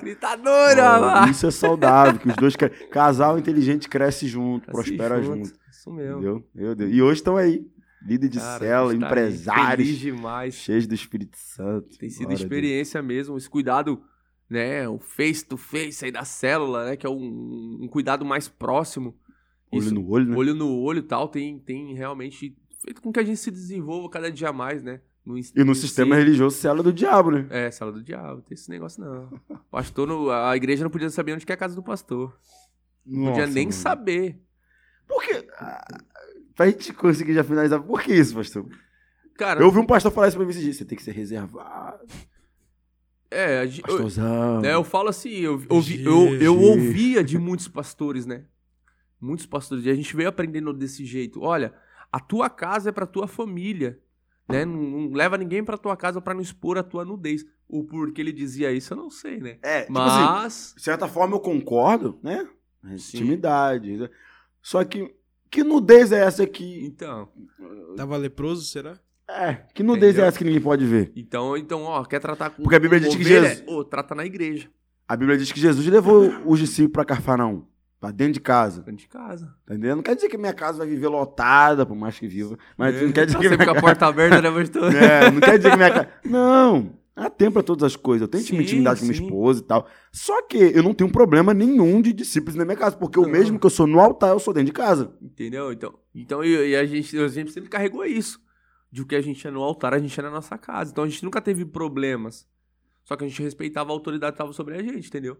[0.00, 1.30] Gritadora, Ó, rapaz.
[1.30, 2.68] Isso é saudável, que os dois cre...
[2.90, 5.50] casal inteligente cresce junto, Assim prospera junto.
[5.70, 6.14] Isso mesmo.
[6.18, 6.44] Entendeu?
[6.54, 6.92] Meu Deus.
[6.92, 7.66] E hoje estão aí,
[8.06, 10.54] líder de Cara, célula, tá empresários, Feliz demais.
[10.54, 11.98] cheios do Espírito Santo.
[11.98, 12.40] Tem sido Glória a Deus.
[12.42, 14.00] experiência mesmo, esse cuidado,
[14.48, 14.88] né?
[14.88, 16.96] O face to face aí da célula, né?
[16.96, 19.14] Que é um, um cuidado mais próximo.
[19.70, 20.36] Olho Isso, no olho, né?
[20.36, 24.08] olho no olho e tal, tem, tem realmente feito com que a gente se desenvolva
[24.08, 25.00] cada dia mais, né?
[25.26, 26.24] No, E no sistema ensino.
[26.24, 27.46] religioso, célula do diabo, né?
[27.50, 29.38] É, célula do diabo, não tem esse negócio não.
[29.70, 32.34] Pastor, no- a igreja não podia saber onde que é a casa do pastor.
[33.04, 33.72] Não podia Nossa, nem mano.
[33.72, 34.40] saber.
[35.06, 35.46] Por que?
[35.58, 35.86] Ah,
[36.54, 38.66] Pra gente conseguir já finalizar, por que isso, pastor?
[39.36, 40.76] Cara, Eu ouvi um pastor falar isso pra mim esses dias.
[40.76, 42.04] Você tem que ser reservado.
[43.30, 46.66] é, a eu, né, eu falo assim, eu, ouvi- eu, eu G.
[46.70, 48.44] ouvia de muitos pastores, né?
[49.20, 51.40] Muitos pastores, e a gente veio aprendendo desse jeito.
[51.42, 51.74] Olha,
[52.12, 53.98] a tua casa é pra tua família,
[54.48, 54.64] né?
[54.64, 57.44] Não, não leva ninguém pra tua casa pra não expor a tua nudez.
[57.68, 59.58] O porquê ele dizia isso, eu não sei, né?
[59.62, 62.48] É, tipo assim, Mas, de certa forma eu concordo, né?
[62.96, 63.18] Sim.
[63.18, 63.96] Intimidade.
[63.98, 64.08] né?
[64.62, 65.14] Só que,
[65.50, 66.84] que nudez é essa que...
[66.86, 67.28] então,
[67.96, 68.98] Tava leproso, será?
[69.28, 70.24] É, que nudez Entendeu?
[70.24, 71.12] é essa que ninguém pode ver?
[71.14, 73.22] então, então, ó, quer tratar com Porque a Bíblia diz que?
[73.24, 74.70] Jesus- Ô, trata na igreja,
[75.06, 77.66] A Bíblia diz que Jesus levou os discípulos pra Carfanaum.
[78.00, 78.80] Pra dentro de casa.
[78.82, 79.46] dentro de casa.
[79.66, 79.96] Tá entendendo?
[79.96, 82.56] Não quer dizer que minha casa vai viver lotada, por mais que viva.
[82.76, 84.94] Mas não quer dizer que minha com a porta aberta, né, pastor?
[84.94, 86.08] É, não quer dizer que minha casa.
[86.24, 86.98] Não!
[87.16, 88.22] Há tempo pra todas as coisas.
[88.22, 89.24] Eu tenho Sim, intimidade com minha sim.
[89.24, 89.88] esposa e tal.
[90.12, 92.96] Só que eu não tenho problema nenhum de discípulos na minha casa.
[92.96, 93.30] Porque o Não.
[93.30, 95.12] mesmo que eu sou no altar, eu sou dentro de casa.
[95.20, 95.72] Entendeu?
[95.72, 98.40] Então, então e, e a, gente, a gente sempre carregou isso.
[98.92, 100.92] De o que a gente é no altar, a gente é na nossa casa.
[100.92, 102.46] Então a gente nunca teve problemas.
[103.02, 105.38] Só que a gente respeitava a autoridade que estava sobre a gente, entendeu?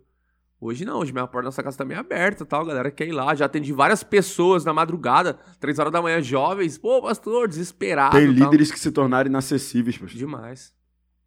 [0.60, 3.06] Hoje não, hoje minha porta da nossa casa tá meio aberta tal, a galera quer
[3.06, 3.32] ir lá.
[3.34, 6.76] Já atendi várias pessoas na madrugada, três horas da manhã, jovens.
[6.76, 8.16] Pô, pastor, desesperado.
[8.16, 8.44] Tem tal.
[8.44, 10.18] líderes que se tornaram inacessíveis, pastor.
[10.18, 10.74] Demais.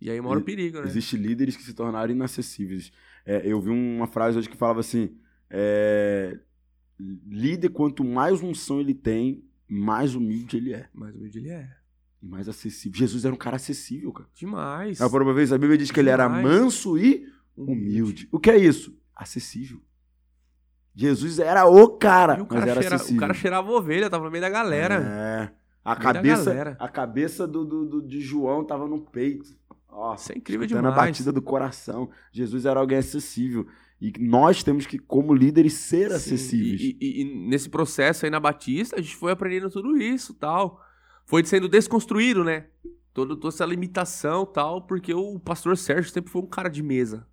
[0.01, 0.87] E aí mora o perigo, né?
[0.87, 2.91] Existem líderes que se tornaram inacessíveis.
[3.25, 5.15] É, eu vi uma frase hoje que falava assim:
[5.49, 6.37] é,
[6.99, 10.89] líder, quanto mais unção ele tem, mais humilde ele é.
[10.93, 11.69] Mas hoje ele é.
[12.21, 12.97] E mais acessível.
[12.97, 14.29] Jesus era um cara acessível, cara.
[14.35, 14.99] Demais.
[14.99, 16.43] A própria vez a Bíblia diz que ele era Demais.
[16.43, 17.25] manso e
[17.55, 18.27] humilde.
[18.31, 18.99] O que é isso?
[19.21, 19.79] Acessível.
[20.93, 23.17] Jesus era o cara, o mas cara, era cheira- acessível.
[23.17, 24.95] o cara cheirava ovelha, tava no meio da galera.
[24.95, 25.51] É.
[25.85, 26.77] A cabeça, galera.
[26.79, 29.49] a cabeça do, do- do- de João tava no peito.
[29.87, 31.09] Ó, Isso é incrível escutando a demais.
[31.11, 32.09] batida do coração.
[32.31, 33.67] Jesus era alguém acessível.
[33.99, 36.81] E nós temos que, como líderes, ser Sim, acessíveis.
[36.81, 40.81] E, e- e nesse processo aí na Batista, a gente foi aprendendo tudo isso tal.
[41.25, 42.65] Foi sendo desconstruído, né?
[43.13, 47.27] Todo, toda essa limitação tal, porque o pastor Sérgio sempre foi um cara de mesa.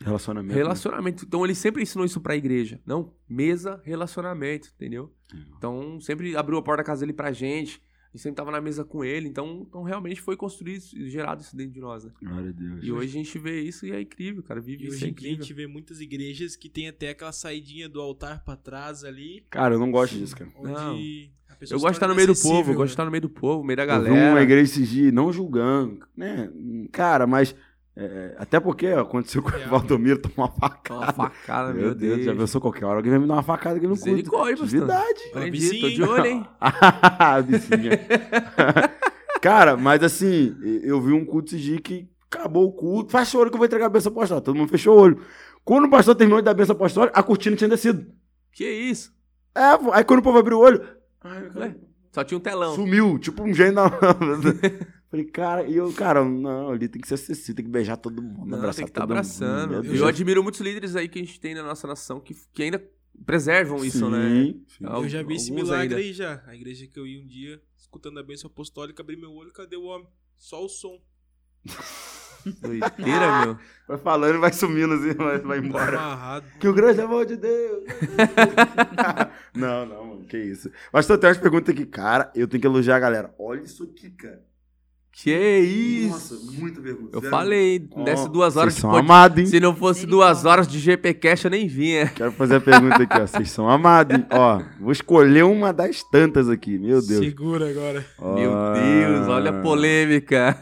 [0.00, 0.54] Relacionamento.
[0.54, 0.60] né?
[0.62, 1.24] Relacionamento.
[1.26, 2.80] Então ele sempre ensinou isso pra igreja.
[2.86, 5.12] Não, mesa, relacionamento, entendeu?
[5.56, 7.82] Então sempre abriu a porta da casa dele pra gente.
[8.04, 9.28] A gente sempre tava na mesa com ele.
[9.28, 12.12] Então, então realmente foi construído e gerado isso dentro de nós, né?
[12.22, 12.80] Glória a Deus.
[12.82, 14.60] E hoje a gente vê isso e é incrível, cara.
[14.62, 15.42] Vive E isso, hoje é dia a incrível.
[15.44, 19.74] gente vê muitas igrejas que tem até aquela saidinha do altar pra trás ali, Cara,
[19.74, 20.50] eu não gosto disso, cara.
[20.56, 21.54] onde Não.
[21.54, 22.92] a pessoa Eu gosto de estar torna no meio do povo, eu gosto de né?
[22.94, 24.30] estar no meio do povo, no meio da Eu vi galera.
[24.30, 26.50] uma igreja esses dias, não julgando, né?
[26.90, 27.54] Cara, mas.
[28.00, 29.70] É, até porque aconteceu com o Real.
[29.70, 31.12] Valdomiro, tomou uma Uma facada.
[31.12, 33.94] facada, Meu Deus, já pensou qualquer hora alguém vai me dar uma facada aqui no
[33.96, 34.10] culto.
[34.10, 34.64] Misericórdia.
[34.66, 35.20] Verdade.
[35.30, 36.46] Aprendi, tô de olho, hein?
[37.46, 37.90] Vizinha.
[39.42, 43.10] Cara, mas assim, eu vi um culto dias que acabou o culto.
[43.12, 44.44] Fecha o olho que eu vou entregar a benção apostólica.
[44.44, 45.20] Todo mundo fechou o olho.
[45.64, 48.06] Quando o pastor terminou de dar a benção apostólica, a cortina tinha descido.
[48.52, 49.12] Que isso?
[49.54, 49.62] É,
[49.92, 50.82] aí quando o povo abriu o olho.
[51.22, 51.74] ai,
[52.12, 52.74] Só tinha um telão.
[52.74, 53.90] Sumiu, tipo um gênio na...
[55.10, 58.22] Falei, cara, e eu, cara, não, ali tem que ser acessível, tem que beijar todo
[58.22, 59.76] mundo, Não, abraçar tem que estar todo abraçando.
[59.76, 59.94] mundo.
[59.96, 62.82] Eu admiro muitos líderes aí que a gente tem na nossa nação que, que ainda
[63.24, 64.54] preservam isso, Sim, né?
[64.68, 64.84] sim.
[64.84, 65.96] Al- Eu já vi esse milagre ainda.
[65.96, 66.42] aí já.
[66.46, 69.76] A igreja que eu ia um dia, escutando a bênção apostólica, abri meu olho, cadê
[69.76, 70.06] o homem?
[70.36, 71.00] Só o som.
[72.60, 73.58] Doideira, meu.
[73.88, 75.98] Vai falando e vai sumindo assim, vai, vai embora.
[75.98, 76.46] Amarrado.
[76.60, 77.84] Que o grande amor de Deus.
[79.54, 80.70] não, não, mano, que isso.
[80.92, 83.34] Mas tem umas perguntas aqui, cara, eu tenho que elogiar a galera.
[83.38, 84.46] Olha isso aqui, cara.
[85.10, 86.10] Que isso?
[86.34, 87.08] Nossa, muito vergonha.
[87.12, 87.30] Eu Sério.
[87.30, 89.46] falei, Ó, desse duas horas vocês de são pod- amados, hein?
[89.46, 92.06] Se não fosse duas horas de GP Cash, eu nem vinha.
[92.08, 93.26] Quero fazer a pergunta aqui, ó.
[93.26, 94.24] Vocês são amados, hein?
[94.30, 97.24] Ó, vou escolher uma das tantas aqui, meu Deus.
[97.24, 98.06] Segura agora.
[98.36, 100.56] Meu Deus, olha a polêmica.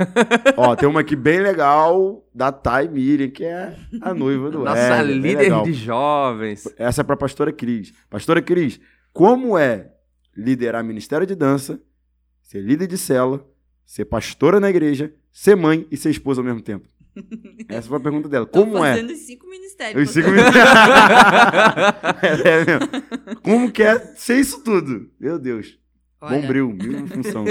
[0.56, 5.02] Ó, tem uma aqui bem legal da Thay Miriam, que é a noiva do Nossa
[5.02, 6.64] líder de jovens.
[6.78, 7.92] Essa é pra pastora Cris.
[8.08, 8.80] Pastora Cris,
[9.12, 9.90] como é
[10.34, 11.78] liderar ministério de dança,
[12.42, 13.46] ser líder de cela,
[13.86, 16.88] ser pastora na igreja, ser mãe e ser esposa ao mesmo tempo?
[17.68, 18.44] Essa foi a pergunta dela.
[18.44, 18.94] Tô Como é?
[18.94, 20.08] fazendo os cinco ministérios.
[20.08, 20.52] Os cinco pastor.
[20.52, 20.60] minutos.
[22.44, 23.40] é mesmo.
[23.42, 25.10] Como que é ser isso tudo?
[25.18, 25.78] Meu Deus.
[26.20, 27.44] Olha, Bombril, mesma função.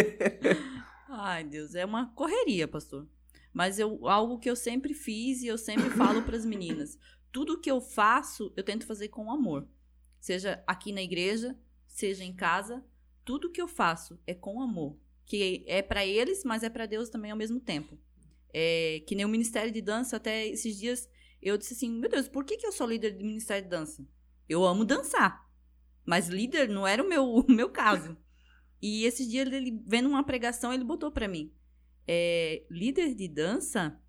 [1.10, 3.08] Ai, Deus, é uma correria, pastor.
[3.54, 7.00] Mas eu, algo que eu sempre fiz e eu sempre falo para as meninas.
[7.32, 9.68] Tudo que eu faço, eu tento fazer com amor.
[10.20, 11.56] Seja aqui na igreja,
[11.88, 12.84] seja em casa,
[13.24, 14.98] tudo que eu faço é com amor.
[15.26, 17.98] Que é para eles, mas é para Deus também ao mesmo tempo.
[18.54, 21.10] É, que nem o Ministério de Dança, até esses dias
[21.42, 24.08] eu disse assim: Meu Deus, por que, que eu sou líder do Ministério de Dança?
[24.48, 25.44] Eu amo dançar.
[26.06, 28.16] Mas líder não era o meu, o meu caso.
[28.82, 31.52] E esses dias ele vendo uma pregação, ele botou pra mim:
[32.08, 34.00] é, líder de dança,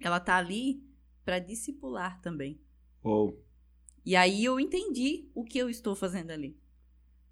[0.00, 0.82] ela tá ali
[1.24, 2.58] pra discipular também.
[3.02, 3.44] Ou,
[4.04, 6.58] E aí eu entendi o que eu estou fazendo ali.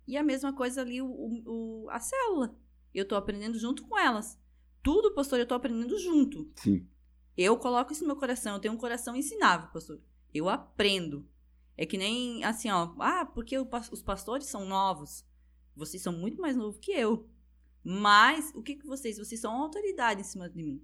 [0.06, 1.08] E a mesma coisa ali, o-
[1.46, 2.54] o- a célula.
[2.94, 4.38] Eu tô aprendendo junto com elas.
[4.82, 6.50] Tudo, pastor, eu tô aprendendo junto.
[6.56, 6.86] sim.
[7.36, 8.54] Eu coloco isso no meu coração.
[8.54, 10.00] Eu tenho um coração ensinável, pastor.
[10.32, 11.28] Eu aprendo.
[11.76, 12.94] É que nem assim, ó.
[13.00, 15.24] Ah, porque o os pastores são novos.
[15.74, 17.28] Vocês são muito mais novos que eu.
[17.82, 19.18] Mas, o que, que vocês?
[19.18, 20.82] Vocês são uma autoridade em cima de mim.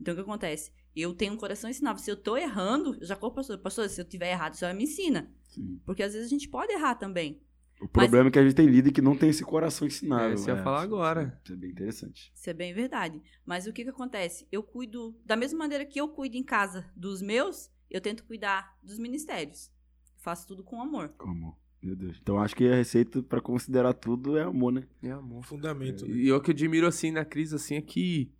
[0.00, 0.72] Então, o que acontece?
[0.94, 2.02] Eu tenho um coração ensinável.
[2.02, 3.58] Se eu tô errando, eu já corro pastor.
[3.58, 5.30] Pastor, se eu tiver errado, você me ensina.
[5.48, 5.80] sim.
[5.84, 7.42] Porque às vezes a gente pode errar também.
[7.80, 10.30] O problema é que a gente tem líder que não tem esse coração ensinável.
[10.30, 11.38] É, isso eu ia falar agora.
[11.44, 12.32] Isso é bem interessante.
[12.34, 13.22] Isso é bem verdade.
[13.46, 14.46] Mas o que que acontece?
[14.50, 18.76] Eu cuido, da mesma maneira que eu cuido em casa dos meus, eu tento cuidar
[18.82, 19.70] dos ministérios.
[20.16, 21.10] Faço tudo com amor.
[21.16, 21.56] Como?
[21.80, 22.18] Meu Deus.
[22.20, 24.84] Então acho que a receita pra considerar tudo é amor, né?
[25.02, 25.44] É amor.
[25.44, 26.06] Fundamento.
[26.06, 26.16] né?
[26.16, 28.32] E eu que admiro assim na Cris assim é que,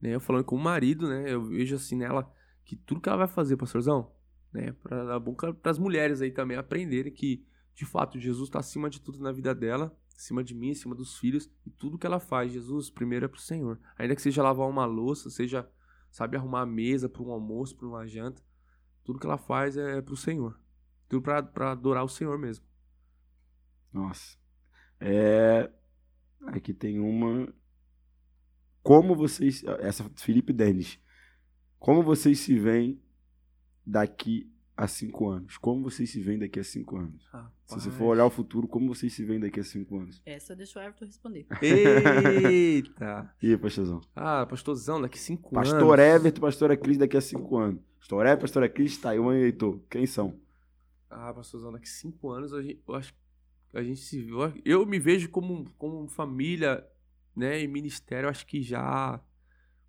[0.00, 2.32] né, eu falando com o marido, né, eu vejo assim nela
[2.64, 4.10] que tudo que ela vai fazer, pastorzão,
[4.52, 7.44] né, para dar bom para as mulheres aí também aprenderem que
[7.78, 11.16] de fato Jesus tá acima de tudo na vida dela, acima de mim, acima dos
[11.16, 13.78] filhos e tudo que ela faz, Jesus primeiro é pro Senhor.
[13.96, 15.64] Ainda que seja lavar uma louça, seja
[16.10, 18.42] sabe arrumar a mesa para um almoço, para uma janta,
[19.04, 20.58] tudo que ela faz é pro Senhor.
[21.08, 22.64] Tudo pra adorar o Senhor mesmo.
[23.92, 24.36] Nossa.
[24.98, 25.70] É.
[26.46, 27.54] Aqui tem uma.
[28.82, 29.62] Como vocês.
[29.78, 30.98] Essa Felipe Denis.
[31.78, 33.00] Como vocês se veem
[33.86, 35.56] daqui a cinco anos?
[35.58, 37.28] Como vocês se veem daqui a cinco anos?
[37.66, 40.22] Se você for olhar o futuro, como vocês se veem daqui a cinco anos?
[40.24, 41.46] Essa deixa o Everton responder.
[41.60, 43.34] Eita!
[43.42, 44.00] E aí, pastorzão?
[44.14, 46.14] Ah, pastorzão, daqui cinco Pastor anos.
[46.14, 47.82] Everton, pastora Cris daqui a cinco anos.
[47.98, 49.80] Pastor Everton, pastora Cris, Taiwan e Heitor.
[49.90, 50.38] Quem são?
[51.10, 54.62] Ah, pastorzão, daqui cinco anos a gente, eu acho que a gente se vê.
[54.64, 56.86] Eu me vejo como, como família,
[57.34, 59.20] né, e ministério, acho que já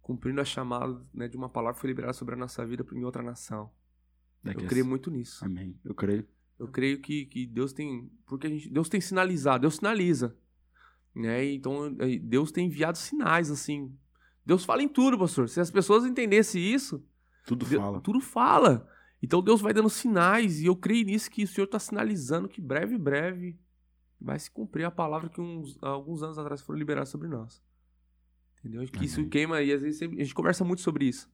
[0.02, 3.04] cumprindo a chamada né, de uma palavra que foi liberada sobre a nossa vida em
[3.04, 3.70] outra nação.
[4.44, 5.44] Daqui eu a creio muito nisso.
[5.44, 5.78] Amém.
[5.84, 6.28] Eu creio.
[6.58, 8.12] Eu creio que, que Deus tem.
[8.26, 10.36] Porque a gente, Deus tem sinalizado, Deus sinaliza.
[11.16, 11.46] Né?
[11.54, 13.94] Então, eh, Deus tem enviado sinais, assim.
[14.46, 15.48] Deus fala em tudo, pastor.
[15.50, 17.04] Se as pessoas entendessem isso,
[17.46, 18.02] Tudo Deus- fala.
[18.02, 18.88] tudo fala.
[19.22, 22.62] Então Deus vai dando sinais, e eu creio nisso que o Senhor está sinalizando que
[22.62, 23.60] breve, breve
[24.20, 27.62] vai se cumprir a palavra que uns, alguns anos atrás foram liberadas sobre nós.
[28.60, 28.86] Entendeu?
[28.88, 29.30] Que isso Amém.
[29.30, 31.30] queima, e às vezes a gente conversa muito sobre isso.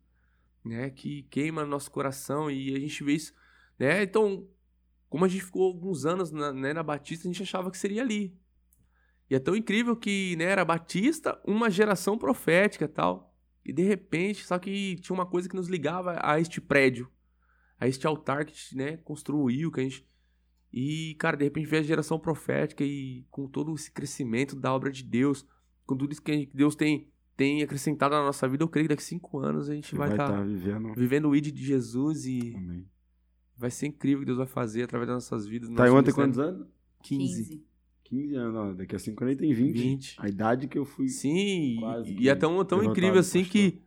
[0.66, 0.90] Né?
[0.90, 3.34] Que queima no nosso coração e a gente vê isso.
[3.78, 4.04] Né?
[4.04, 4.48] Então,
[5.08, 8.02] como a gente ficou alguns anos na, né, na Batista, a gente achava que seria
[8.02, 8.36] ali.
[9.30, 13.34] E é tão incrível que né, era Batista, uma geração profética tal.
[13.64, 17.10] E de repente, só que tinha uma coisa que nos ligava a este prédio,
[17.80, 20.08] a este altar que a gente né, construiu, que a gente.
[20.72, 24.92] E, cara, de repente veio a geração profética e com todo esse crescimento da obra
[24.92, 25.46] de Deus,
[25.86, 29.03] com tudo isso que Deus tem, tem acrescentado na nossa vida, eu creio que daqui
[29.03, 30.94] a cinco anos a gente Você vai estar estar vivendo.
[30.95, 32.88] vivendo o ID de Jesus e Amém.
[33.57, 35.68] vai ser incrível o que Deus vai fazer através das nossas vidas.
[35.70, 36.34] do nosso Taiwan tem ministério.
[36.34, 36.68] quantos anos?
[37.03, 37.44] 15.
[37.49, 37.66] 15.
[38.06, 39.74] 15 anos, não, daqui a 5 anos ele tem 20.
[39.82, 40.16] 20.
[40.20, 41.07] A idade que eu fui.
[41.10, 43.52] Sim, Quase e, é tão, tão incrível assim pastor.
[43.52, 43.82] que,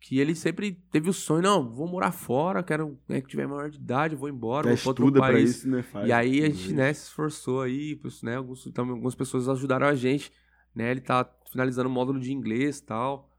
[0.00, 3.68] que ele sempre teve o sonho, não, vou morar fora, quero né, que tiver maior
[3.68, 5.50] de idade, eu vou embora, Já vou pra outro estuda pra país.
[5.50, 5.82] isso, né?
[5.82, 9.86] Faz E aí a gente, né, se esforçou aí, né, alguns, então, algumas pessoas ajudaram
[9.88, 10.30] a gente,
[10.74, 13.30] né, ele tá finalizando o módulo de inglês e tal,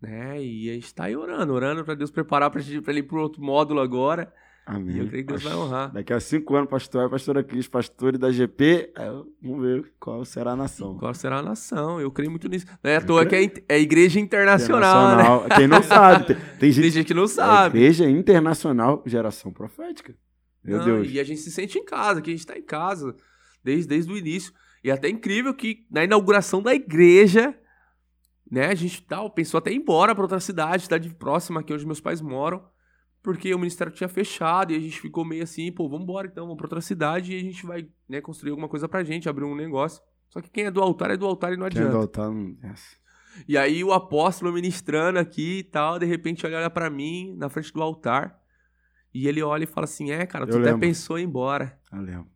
[0.00, 3.00] né, e a gente tá aí orando, orando pra Deus preparar pra, gente, pra ele
[3.00, 4.32] ir pro outro módulo agora,
[4.66, 4.96] Amém.
[4.96, 5.92] e eu creio que Deus vai honrar.
[5.92, 10.24] Daqui a cinco anos, pastor, é pastora Cris, pastor da GP, eu- vamos ver qual
[10.24, 10.96] será a nação.
[10.98, 12.00] Qual será a nação?
[12.00, 12.66] Eu creio muito nisso.
[12.82, 15.22] Não é à toa que é, é igreja internacional, né?
[15.22, 15.56] Internacional.
[15.58, 17.78] Quem não sabe, tem, tem Tem gente gente que não É sabe.
[17.78, 20.14] Igreja Internacional Geração Profética.
[20.64, 21.08] Meu Não, Deus.
[21.10, 23.14] E a gente se sente em casa, que a gente tá em casa
[23.64, 24.52] desde, desde o início.
[24.84, 27.56] E é até incrível que na inauguração da igreja,
[28.50, 31.86] né, a gente tal, pensou até ir embora pra outra cidade, cidade próxima aqui onde
[31.86, 32.64] meus pais moram,
[33.22, 36.44] porque o ministério tinha fechado e a gente ficou meio assim, pô, vamos embora então,
[36.44, 39.44] vamos pra outra cidade e a gente vai, né, construir alguma coisa pra gente, abrir
[39.44, 40.02] um negócio.
[40.28, 41.98] Só que quem é do altar é do altar e não Quem adianta.
[41.98, 42.56] adotar não.
[42.62, 42.96] Essa.
[43.46, 47.48] E aí o apóstolo ministrando aqui e tal, de repente ele olha pra mim na
[47.48, 48.38] frente do altar
[49.14, 50.80] e ele olha e fala assim: "É, cara, tu Eu até lembro.
[50.80, 51.78] pensou em ir embora".
[51.92, 52.26] Eu lembro.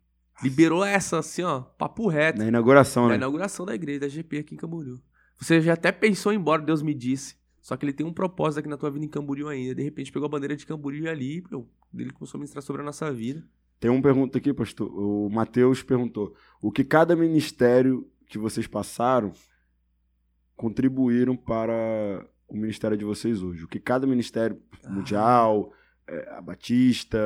[0.43, 3.15] Liberou essa assim, ó, papo reto, Na inauguração, na né?
[3.15, 4.99] inauguração da igreja da GP aqui em Camboriú.
[5.39, 7.35] Você já até pensou em ir embora, Deus me disse.
[7.61, 9.75] Só que ele tem um propósito aqui na tua vida em Camboriú ainda.
[9.75, 12.85] De repente pegou a bandeira de Camboriú ali, meu, ele começou a ministrar sobre a
[12.85, 13.43] nossa vida.
[13.79, 14.89] Tem uma pergunta aqui, pastor.
[14.89, 19.33] O Matheus perguntou: o que cada ministério que vocês passaram
[20.55, 23.63] contribuíram para o ministério de vocês hoje?
[23.63, 24.89] O que cada ministério Ah.
[26.07, 27.19] É, a Batista,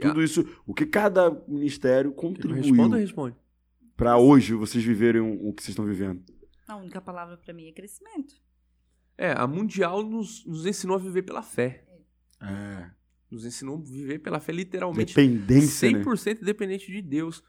[0.00, 3.36] tudo isso, o que cada ministério Responda ou contribuiu responde?
[3.96, 6.22] para hoje vocês viverem o que vocês estão vivendo?
[6.66, 8.34] A única palavra pra mim é crescimento.
[9.18, 11.84] É, a Mundial nos, nos ensinou a viver pela fé.
[12.40, 12.90] É,
[13.30, 15.14] Nos ensinou a viver pela fé, literalmente.
[15.14, 16.02] dependência, né?
[16.02, 17.42] 100% dependente de Deus.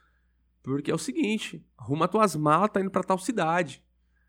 [0.62, 3.84] Porque é o seguinte, arruma tuas malas, tá indo pra tal cidade.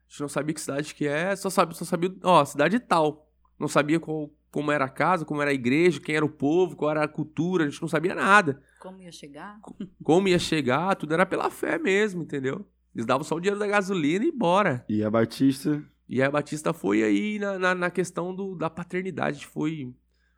[0.07, 3.31] A gente não sabia que cidade que é, só sabia, só sabia, ó, cidade tal.
[3.59, 6.77] Não sabia qual, como era a casa, como era a igreja, quem era o povo,
[6.77, 8.63] qual era a cultura, a gente não sabia nada.
[8.79, 9.59] Como ia chegar?
[10.01, 12.65] Como ia chegar, tudo era pela fé mesmo, entendeu?
[12.95, 14.85] Eles davam só o dinheiro da gasolina e bora.
[14.89, 19.31] E a Batista, E a Batista foi aí na, na, na questão do, da paternidade,
[19.31, 19.93] a gente foi,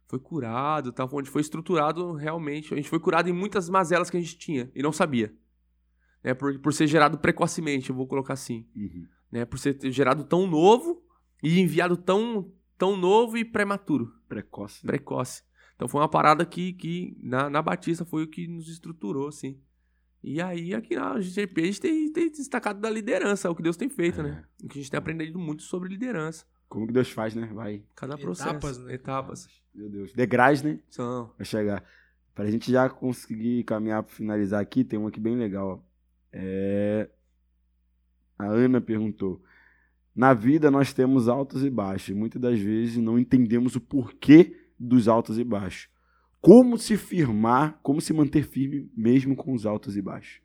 [0.09, 1.07] foi curado, tá?
[1.13, 2.73] onde foi estruturado realmente.
[2.73, 5.31] A gente foi curado em muitas mazelas que a gente tinha e não sabia.
[6.25, 6.33] Né?
[6.33, 8.67] Por, por ser gerado precocemente, eu vou colocar assim.
[8.75, 9.05] uhum.
[9.31, 9.45] Né?
[9.45, 11.03] Por ser gerado tão novo
[11.43, 14.85] e enviado tão, tão novo e prematuro, precoce.
[14.85, 14.93] né?
[14.93, 15.43] precoce.
[15.74, 19.61] Então foi uma parada que, que na, na Batista foi o que nos estruturou, assim.
[20.23, 23.62] E aí, aqui na GP, a gente tem, tem destacado da liderança, é o que
[23.62, 24.44] Deus tem feito, né?
[24.62, 26.44] O que a gente tem aprendido muito sobre liderança.
[26.69, 27.48] Como que Deus faz, né?
[27.53, 27.85] Vai.
[27.94, 28.48] Cada processo.
[28.51, 28.94] Etapas, né?
[28.94, 29.48] Etapas.
[29.74, 30.12] Meu Deus.
[30.12, 30.81] Degraus, né?
[30.89, 31.32] São.
[31.39, 31.85] Vai chegar.
[32.35, 35.69] Pra gente já conseguir caminhar pra finalizar aqui, tem um aqui bem legal.
[35.69, 35.86] ó.
[36.32, 37.09] É...
[38.39, 39.43] A Ana perguntou.
[40.17, 42.09] Na vida nós temos altos e baixos.
[42.09, 45.91] e Muitas das vezes não entendemos o porquê dos altos e baixos.
[46.41, 50.41] Como se firmar, como se manter firme mesmo com os altos e baixos?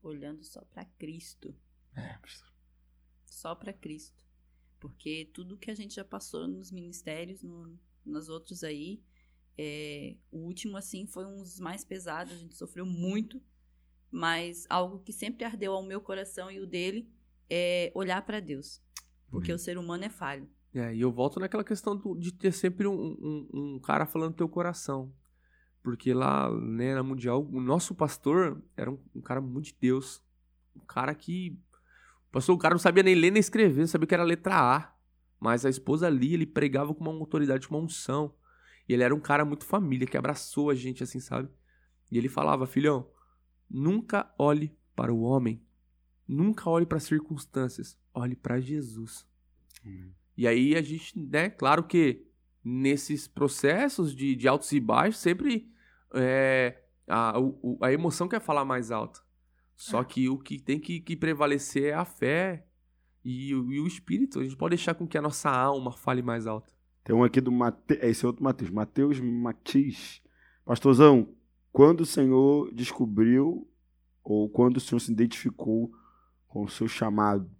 [0.00, 1.52] Olhando só pra Cristo.
[1.96, 2.16] É,
[3.26, 4.24] Só pra Cristo.
[4.78, 9.02] Porque tudo que a gente já passou nos ministérios, no, nos outros aí,
[9.58, 12.32] é, o último, assim, foi um dos mais pesados.
[12.32, 13.42] A gente sofreu muito.
[14.08, 17.10] Mas algo que sempre ardeu ao meu coração e o dele
[17.50, 18.83] é olhar pra Deus.
[19.30, 20.48] Porque o ser humano é falho.
[20.74, 24.30] É, e eu volto naquela questão do- de ter sempre um, um, um cara falando
[24.30, 25.12] no teu coração.
[25.82, 30.22] Porque lá, né, na Mundial, o nosso pastor era um, um cara muito de Deus.
[30.74, 31.58] Um cara que.
[32.28, 34.56] O pastor, o cara não sabia nem ler nem escrever, não sabia que era letra
[34.56, 34.94] A.
[35.38, 38.34] Mas a esposa ali, ele pregava com uma autoridade, com uma unção.
[38.88, 41.48] E ele era um cara muito família, que abraçou a gente, assim, sabe?
[42.10, 43.08] E ele falava, filhão,
[43.70, 45.62] nunca olhe para o homem.
[46.26, 47.98] Nunca olhe para as circunstâncias.
[48.14, 49.26] Olhe para Jesus.
[50.36, 52.24] E aí a gente, né, claro que
[52.64, 55.68] nesses processos de, de altos e baixos, sempre
[56.14, 59.22] é, a, o- a emoção quer falar mais alto.
[59.76, 62.66] Só que o que tem que, que prevalecer é a fé
[63.24, 64.38] e, o- e o espírito.
[64.40, 66.72] A gente pode deixar com que a nossa alma fale mais alto.
[67.02, 68.00] Tem um aqui do Mateus.
[68.02, 68.70] Esse é outro Mateus.
[68.70, 70.22] Mateus Matiz.
[70.64, 71.34] Pastorzão,
[71.72, 73.68] quando o Senhor descobriu
[74.22, 75.92] ou quando o Senhor se identificou
[76.46, 77.50] com o seu chamado?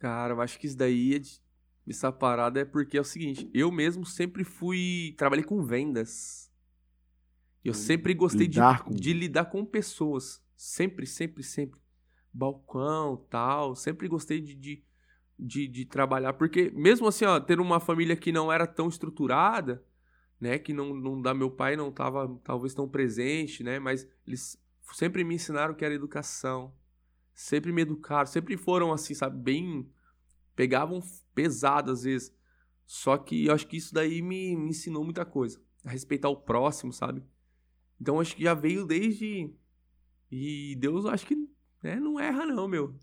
[0.00, 1.40] Cara, eu acho que isso daí, é de-
[1.86, 6.50] essa parada é porque é o seguinte, eu mesmo sempre fui, trabalhei com vendas.
[7.64, 10.42] Eu sempre gostei de, Lidar com- de lidar com pessoas.
[10.56, 11.78] Sempre, sempre, sempre.
[12.32, 13.76] Balcão, tal.
[13.76, 14.82] Sempre gostei de, de,
[15.38, 16.32] de, de trabalhar.
[16.34, 19.84] Porque mesmo assim, ó, ter uma família que não era tão estruturada,
[20.40, 20.58] né?
[20.58, 23.78] Que não, não da meu pai não tava talvez tão presente, né?
[23.78, 24.58] Mas eles
[24.94, 26.74] sempre me ensinaram que era educação.
[27.40, 29.88] Sempre me educaram, sempre foram assim, sabe, bem.
[30.54, 31.02] pegavam
[31.34, 32.32] pesado às vezes.
[32.84, 35.60] Só que eu acho que isso daí me, me ensinou muita coisa.
[35.84, 37.22] A respeitar o próximo, sabe?
[38.00, 39.50] Então eu acho que já veio desde.
[40.30, 41.36] E Deus, eu acho que
[41.82, 42.94] né, não erra, não, meu.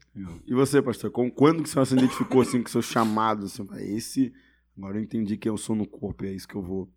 [0.45, 3.45] E você, pastor, com- quando que você se identificou assim, com seu chamado?
[3.45, 4.31] Assim, "Ah, esse.
[4.77, 6.91] Agora eu entendi que eu sou no corpo e é isso que eu vou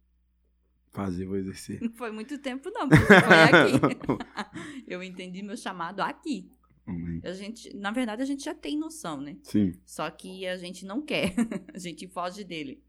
[0.92, 1.80] fazer, vou exercer.
[1.80, 3.80] Não foi muito tempo, não, porque foi aqui.
[4.86, 6.50] eu entendi meu chamado aqui.
[6.86, 7.20] Amém.
[7.24, 9.36] A gente, na verdade, a gente já tem noção, né?
[9.42, 9.72] Sim.
[9.84, 11.34] Só que a gente não quer.
[11.74, 12.82] a gente foge dele.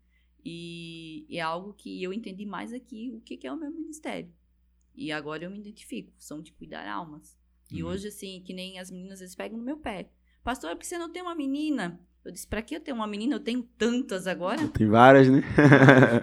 [0.43, 4.31] E é algo que eu entendi mais aqui o que que é o meu ministério.
[4.95, 6.11] E agora eu me identifico.
[6.17, 7.37] São de cuidar almas.
[7.71, 7.89] E Uhum.
[7.89, 10.09] hoje, assim, que nem as meninas, eles pegam no meu pé.
[10.43, 11.99] Pastor, por que você não tem uma menina?
[12.25, 13.35] Eu disse, pra que eu ter uma menina?
[13.35, 14.67] Eu tenho tantas agora.
[14.69, 15.41] Tem várias, né?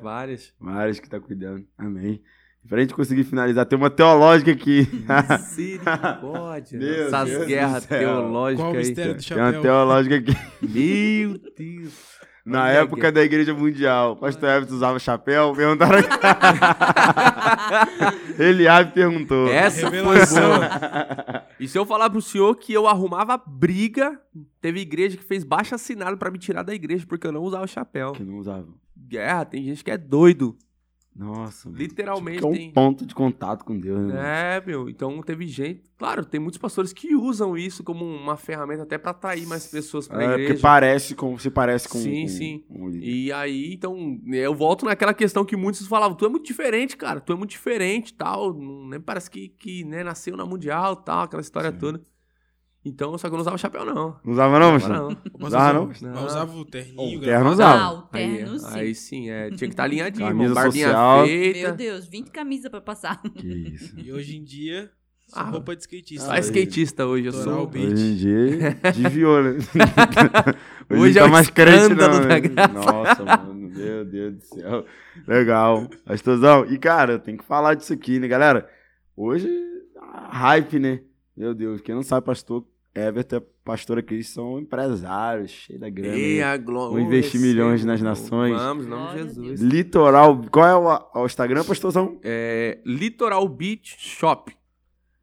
[0.02, 0.52] Várias.
[0.60, 1.66] várias que tá cuidando.
[1.76, 2.22] Amém.
[2.64, 4.86] E pra gente conseguir finalizar, tem uma teológica aqui.
[5.30, 6.78] Misericórdia.
[6.78, 7.98] Meu Essas Deus do guerras céu.
[7.98, 8.78] teológicas Qual o aí.
[8.78, 9.62] mistério do tem uma chapéu?
[9.62, 10.36] teológica aqui.
[10.62, 12.08] Meu Deus.
[12.44, 15.98] Na Olha época da Igreja Mundial, o pastor Everton usava chapéu, perguntaram.
[18.38, 19.48] Ele abre e perguntou.
[19.48, 20.16] Essa foi boa.
[21.60, 24.18] E se eu falar pro senhor que eu arrumava briga,
[24.62, 27.66] teve igreja que fez baixo assinado pra me tirar da igreja porque eu não usava
[27.66, 28.12] chapéu.
[28.12, 28.66] Que não usava.
[28.96, 30.56] Guerra, tem gente que é doido.
[31.14, 31.68] Nossa.
[31.68, 32.70] Literalmente Que é um tem.
[32.70, 34.56] ponto de contato com Deus, né?
[34.58, 34.88] É, meu.
[34.88, 35.82] Então teve gente.
[35.98, 40.06] Claro, tem muitos pastores que usam isso como uma ferramenta até pra atrair mais pessoas
[40.06, 40.48] pra É, igreja.
[40.48, 41.36] porque parece com.
[41.36, 41.98] Se parece com.
[41.98, 42.64] Sim, com- sim.
[42.68, 42.90] com um.
[42.94, 47.20] E aí, então, eu volto naquela questão que muitos falavam, tu é muito diferente, cara,
[47.20, 51.24] tu é muito diferente, tal, não, nem parece que, que né, nasceu na Mundial, tal,
[51.24, 51.78] aquela história Sim.
[51.78, 52.00] toda.
[52.84, 54.16] Então, só que eu não usava chapéu, não.
[54.24, 54.96] Não usava, não, Usava, pastor?
[55.10, 55.32] não.
[55.38, 55.86] Mas Usava, não?
[55.88, 56.24] mas Não.
[56.26, 57.78] usava o terninho, O terno usava.
[57.82, 58.66] Ah, o Aí, terno, sim.
[58.78, 61.26] aí sim, é, tinha que estar alinhadinho, Camisa barbinha social.
[61.26, 61.58] feita.
[61.60, 63.20] Meu Deus, 20 camisas pra passar.
[63.22, 63.94] Que isso.
[63.98, 64.90] E hoje em dia,
[65.32, 66.24] Ah, roupa de skatista.
[66.24, 67.66] Só Ah, skatista hoje, eu Toral sou.
[67.66, 67.92] beat.
[67.92, 69.50] Hoje em dia, desviou, né?
[70.90, 71.96] Hoje não é tá o mais crente, não.
[71.96, 72.40] da né?
[72.40, 72.72] graça.
[72.72, 73.54] Nossa, mano.
[73.68, 74.84] Meu Deus do céu.
[75.26, 75.86] Legal.
[76.06, 76.64] Pastorzão.
[76.70, 78.66] E, cara, eu tenho que falar disso aqui, né, galera?
[79.14, 79.48] Hoje,
[80.30, 81.00] hype, né?
[81.38, 85.88] Meu Deus, quem não sabe, pastor Everton e a pastora Cris são empresários, cheios da
[85.88, 86.16] grana.
[86.18, 86.94] E a glória.
[86.96, 88.56] Vamos investir milhões nas nações.
[88.56, 89.60] Vamos, em nome de Jesus.
[89.60, 90.42] Litoral.
[90.50, 92.18] Qual é o, o Instagram, pastorzão?
[92.24, 94.52] É, Litoral Beach Shop.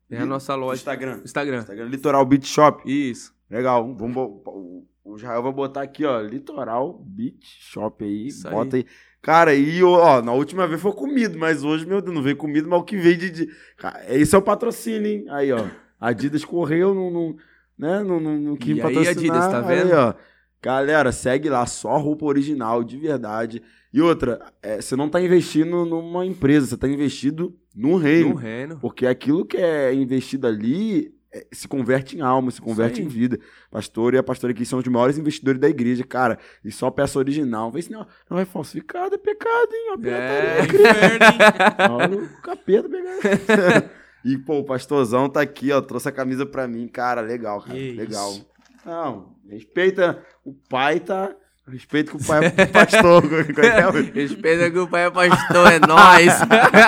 [0.10, 0.80] É a nossa loja.
[0.80, 1.20] Instagram.
[1.26, 1.58] Instagram.
[1.58, 2.82] Instagram Litoral Beach Shop.
[2.90, 3.34] Isso.
[3.50, 3.94] Legal.
[3.96, 6.22] Vamos, o- o Jael vai botar aqui, ó.
[6.22, 8.28] Litoral Beach Shop aí.
[8.28, 8.86] Isso bota aí.
[9.22, 12.70] Cara, e ó, na última vez foi comido, mas hoje, meu Deus, não veio comido,
[12.70, 13.30] mas o que veio de.
[13.32, 13.50] de...
[13.76, 15.26] Cara, esse é o patrocínio, hein?
[15.30, 15.66] Aí, ó.
[16.00, 17.36] Adidas correu, não, não,
[17.78, 18.04] né?
[18.04, 19.12] não, não, não quis E aí, patrocinar.
[19.18, 19.94] Adidas, tá Aí, vendo?
[19.94, 20.14] ó.
[20.62, 23.62] Galera, segue lá, só roupa original, de verdade.
[23.94, 28.30] E outra, é, você não tá investindo numa empresa, você tá investido no reino.
[28.30, 28.78] No reino.
[28.82, 33.06] Porque aquilo que é investido ali é, se converte em alma, se converte aí.
[33.06, 33.40] em vida.
[33.70, 36.40] Pastor e a pastora aqui são os maiores investidores da igreja, cara.
[36.64, 37.72] E só peça original.
[37.72, 39.92] Vê se não, não é falsificado, é pecado, hein?
[39.92, 40.66] Ó, É.
[40.68, 40.84] crime.
[40.84, 41.38] Inferno, hein?
[41.92, 43.90] Olha o capeta pegando.
[44.26, 45.80] e, pô, o pastorzão tá aqui, ó.
[45.80, 46.88] Trouxe a camisa pra mim.
[46.88, 47.76] Cara, legal, cara.
[47.76, 48.32] Que legal.
[48.32, 48.48] isso.
[48.84, 50.26] Não, respeita.
[50.44, 51.36] O pai tá.
[51.68, 53.24] Respeita que o pai é pastor.
[54.14, 56.34] Respeita que o pai é pastor, é nóis.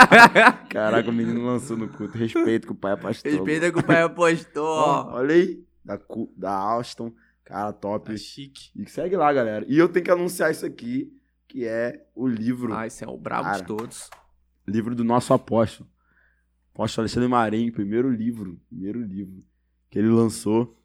[0.70, 2.18] Caraca, o menino lançou no culto.
[2.18, 3.32] Respeita que o pai é pastor.
[3.32, 5.14] Respeita que o pai é pastor.
[5.14, 5.64] olha aí.
[5.86, 6.00] Da,
[6.36, 7.14] da Austin.
[7.46, 8.12] Cara, top.
[8.12, 8.72] Tá chique.
[8.76, 9.64] E segue lá, galera.
[9.70, 11.12] E eu tenho que anunciar isso aqui,
[11.48, 12.74] que é o livro.
[12.74, 13.58] Ah, esse é o brabo Cara.
[13.60, 14.10] de todos.
[14.68, 15.88] Livro do nosso apóstolo.
[16.78, 18.62] Apóstolo Alexandre Marinho, primeiro livro.
[18.70, 19.44] Primeiro livro
[19.90, 20.80] que ele lançou.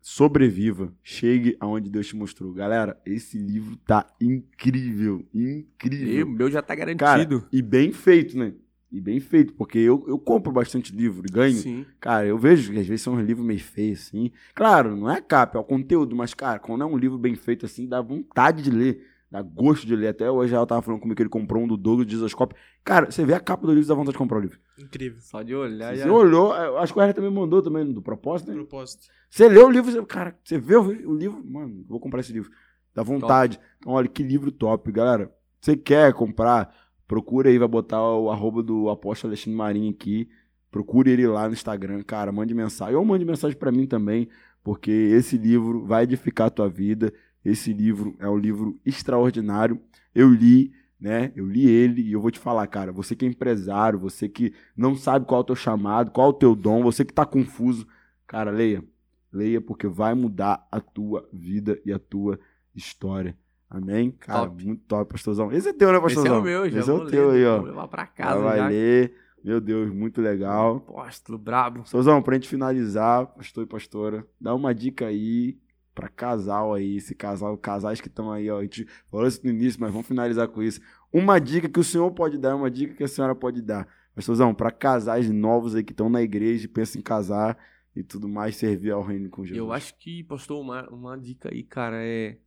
[0.00, 0.94] Sobreviva.
[1.02, 2.52] Chegue aonde Deus te mostrou.
[2.52, 5.26] Galera, esse livro tá incrível.
[5.34, 6.26] E Incrível.
[6.26, 7.44] o meu já tá Cara, garantido.
[7.52, 8.54] e bem feito, né?
[8.92, 11.56] E bem feito, porque eu, eu compro bastante livro e ganho.
[11.56, 11.84] Sim.
[11.98, 14.30] Cara, eu vejo que às vezes são uns livros meio feios, assim.
[14.54, 17.66] Claro, não é capa, é o conteúdo, mas, cara, quando é um livro bem feito
[17.66, 20.08] assim, dá vontade de ler, dá gosto de ler.
[20.08, 22.54] Até hoje ela tava falando comigo que ele comprou um do Douglas de Isoscópio.
[22.84, 24.60] Cara, você vê a capa do livro, dá vontade de comprar o livro.
[24.78, 25.18] Incrível.
[25.22, 26.04] Só de olhar Se já.
[26.04, 28.54] você olhou, acho que o Herr também mandou também do propósito, né?
[28.56, 29.06] Propósito.
[29.30, 32.50] Você leu o livro, você, cara, você vê o, livro, mano, vou comprar esse livro.
[32.94, 33.58] Dá vontade.
[33.78, 35.34] Então, olha, que livro top, galera.
[35.62, 36.70] Você quer comprar?
[37.08, 40.28] Procura aí, vai botar o arroba do apóstolo Alexandre Marinho aqui.
[40.70, 42.96] Procure ele lá no Instagram, cara, mande mensagem.
[42.96, 44.28] Ou mande mensagem pra mim também,
[44.62, 47.10] porque esse livro vai edificar a tua vida.
[47.44, 49.80] Esse livro é um livro extraordinário.
[50.14, 51.32] Eu li, né?
[51.34, 54.52] Eu li ele e eu vou te falar, cara, você que é empresário, você que
[54.76, 57.26] não sabe qual é o teu chamado, qual é o teu dom, você que tá
[57.26, 57.86] confuso,
[58.26, 58.84] cara, leia.
[59.32, 62.38] Leia porque vai mudar a tua vida e a tua
[62.74, 63.36] história.
[63.68, 64.10] Amém?
[64.10, 64.64] Cara, Top.
[64.64, 65.50] muito top, pastorzão.
[65.50, 66.40] Esse é teu, né, Esse é pastorzão?
[66.40, 67.56] o meu, já Esse é o teu ler, aí, ó.
[67.58, 68.68] Vou levar pra casa vai já.
[68.68, 69.14] ler.
[69.42, 70.76] Meu Deus, muito legal.
[70.76, 71.80] Apóstolo, brabo.
[71.80, 75.58] Pastorzão, pra gente finalizar, pastor e pastora, dá uma dica aí
[75.94, 78.58] pra casal aí, esse casal, casais que estão aí, ó.
[78.58, 80.80] A gente falou isso no início, mas vamos finalizar com isso.
[81.12, 83.86] Uma dica que o senhor pode dar, uma dica que a senhora pode dar.
[84.14, 87.56] Pastorzão, pra casais novos aí que estão na igreja e pensam em casar
[87.94, 89.58] e tudo mais, servir ao reino com Jesus.
[89.58, 92.38] Eu acho que, pastor, uma, uma dica aí, cara, é.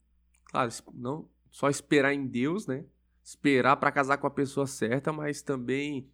[0.45, 2.83] Claro, não só esperar em Deus, né?
[3.23, 6.09] Esperar pra casar com a pessoa certa, mas também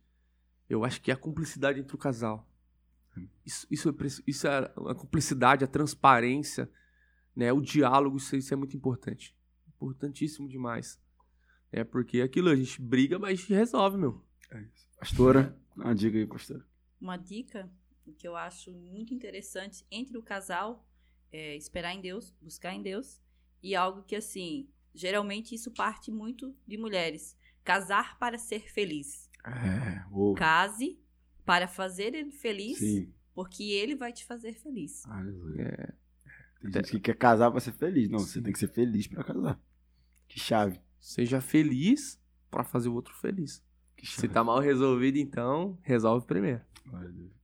[0.70, 2.48] eu acho que a cumplicidade entre o casal.
[3.44, 3.94] Isso, isso, é,
[4.28, 6.70] isso é a cumplicidade, a transparência,
[7.36, 7.52] né?
[7.52, 9.36] O diálogo, isso, isso é muito importante.
[9.68, 11.00] Importantíssimo demais.
[11.72, 14.24] É porque aquilo a gente briga, mas a gente resolve, meu.
[15.00, 16.66] Pastora, uma dica aí, pastora.
[17.00, 17.72] Uma dica
[18.18, 20.86] que eu acho muito interessante entre o casal
[21.32, 23.22] é esperar em Deus, buscar em Deus.
[23.64, 27.38] E algo que, assim, geralmente isso parte muito de mulheres.
[27.64, 29.30] Casar para ser feliz.
[29.46, 30.04] É,
[30.36, 31.00] Case
[31.46, 33.14] para fazer ele feliz, sim.
[33.34, 35.06] porque ele vai te fazer feliz.
[35.06, 35.62] Aleluia.
[35.62, 35.94] É,
[36.62, 38.10] Tem gente que quer casar pra ser feliz.
[38.10, 38.44] Não, você Sim.
[38.44, 39.60] tem que ser feliz pra casar.
[40.28, 40.80] Que chave.
[41.00, 43.64] seja feliz pra fazer o outro feliz.
[43.98, 46.62] Que Se tá mal resolvido, então, resolve primeiro.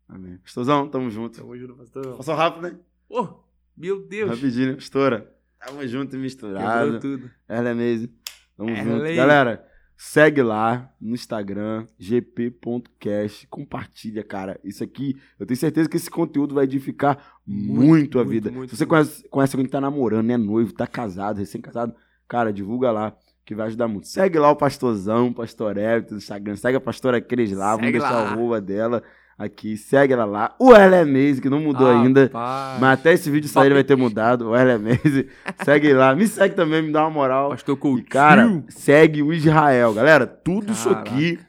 [0.07, 0.37] Amém.
[0.37, 1.39] Pastorzão, tamo junto.
[1.39, 2.15] Tamo junto, pastor.
[2.17, 2.79] Passou rápido, né?
[3.09, 3.27] Oh,
[3.75, 4.29] meu Deus.
[4.29, 5.33] Rapidinho, pastora?
[5.59, 6.93] Tamo junto e misturado.
[6.93, 7.31] Quebrou tudo.
[7.47, 8.09] Ela é mesmo.
[8.55, 9.03] Tamo Ela junto.
[9.03, 9.15] aí.
[9.15, 9.67] Galera,
[9.97, 13.47] segue lá no Instagram, gp.cast.
[13.47, 14.59] Compartilha, cara.
[14.63, 18.51] Isso aqui, eu tenho certeza que esse conteúdo vai edificar muito, Muito, a muito, vida.
[18.51, 21.95] muito, Se você conhece, conhece alguém que tá namorando, é noivo, tá casado, recém-casado,
[22.27, 23.15] cara, divulga lá.
[23.43, 24.09] Que vai ajudar muito.
[24.09, 26.57] Segue lá o pastorzão, pastor Everton no Instagram.
[26.57, 27.71] Segue a pastora Cris lá.
[27.77, 28.23] Vamos Segue deixar lá.
[28.23, 29.01] o arroba dela
[29.37, 29.77] aqui.
[29.77, 30.55] Segue ela lá.
[30.59, 32.23] O Ela é Maze, que não mudou ainda.
[32.23, 32.79] Rapaz.
[32.81, 34.49] Mas até esse vídeo sair ele vai ter mudado.
[34.49, 35.27] O Ela é Maze.
[35.63, 36.15] Segue lá.
[36.15, 37.49] Me segue também, me dá uma moral.
[37.49, 38.07] Pastor E, Coutinho.
[38.09, 39.93] cara, segue o Israel.
[39.93, 41.11] Galera, tudo isso Caraca.
[41.11, 41.39] aqui,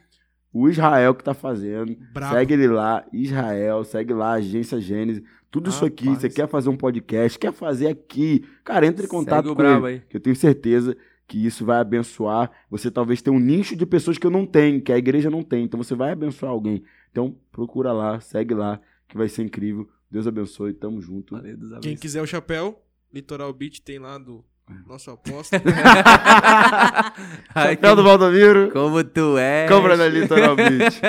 [0.53, 1.95] o Israel que tá fazendo.
[2.13, 2.35] Brabo.
[2.35, 3.83] Segue ele lá, Israel.
[3.83, 5.23] Segue lá, Agência Gênesis.
[5.51, 6.05] Tudo isso aqui.
[6.05, 6.21] Rapaz.
[6.21, 8.45] Você quer fazer um podcast, quer fazer aqui.
[8.63, 9.95] Cara, entre em Segue contato o com brabo ele.
[9.95, 10.01] aí.
[10.07, 10.95] Que eu tenho certeza
[11.29, 12.51] que isso vai abençoar.
[12.71, 15.43] Você talvez tenha um nicho de pessoas que eu não tenho, que a igreja não
[15.43, 15.63] tem.
[15.63, 16.83] Então você vai abençoar alguém.
[17.11, 19.87] Então procura lá, segue lá, que vai ser incrível.
[20.09, 20.73] Deus abençoe.
[20.73, 21.35] Tamo junto.
[21.35, 22.81] Valeu, Deus Quem quiser o chapéu,
[23.13, 24.43] Litoral Beach tem lá do
[24.87, 25.61] nosso apóstolo.
[27.53, 28.71] Chapéu do Valdomiro.
[28.71, 29.67] como tu é.
[29.67, 30.99] Compra na Litoral Beach.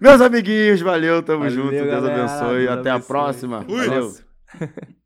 [0.00, 1.70] Meus amiguinhos, valeu, tamo Valeu, junto.
[1.70, 2.24] Deus galera.
[2.24, 2.58] abençoe.
[2.66, 3.08] Deus Até a abençoe.
[3.08, 3.62] próxima.
[3.62, 3.86] Fui.
[3.86, 4.12] Valeu.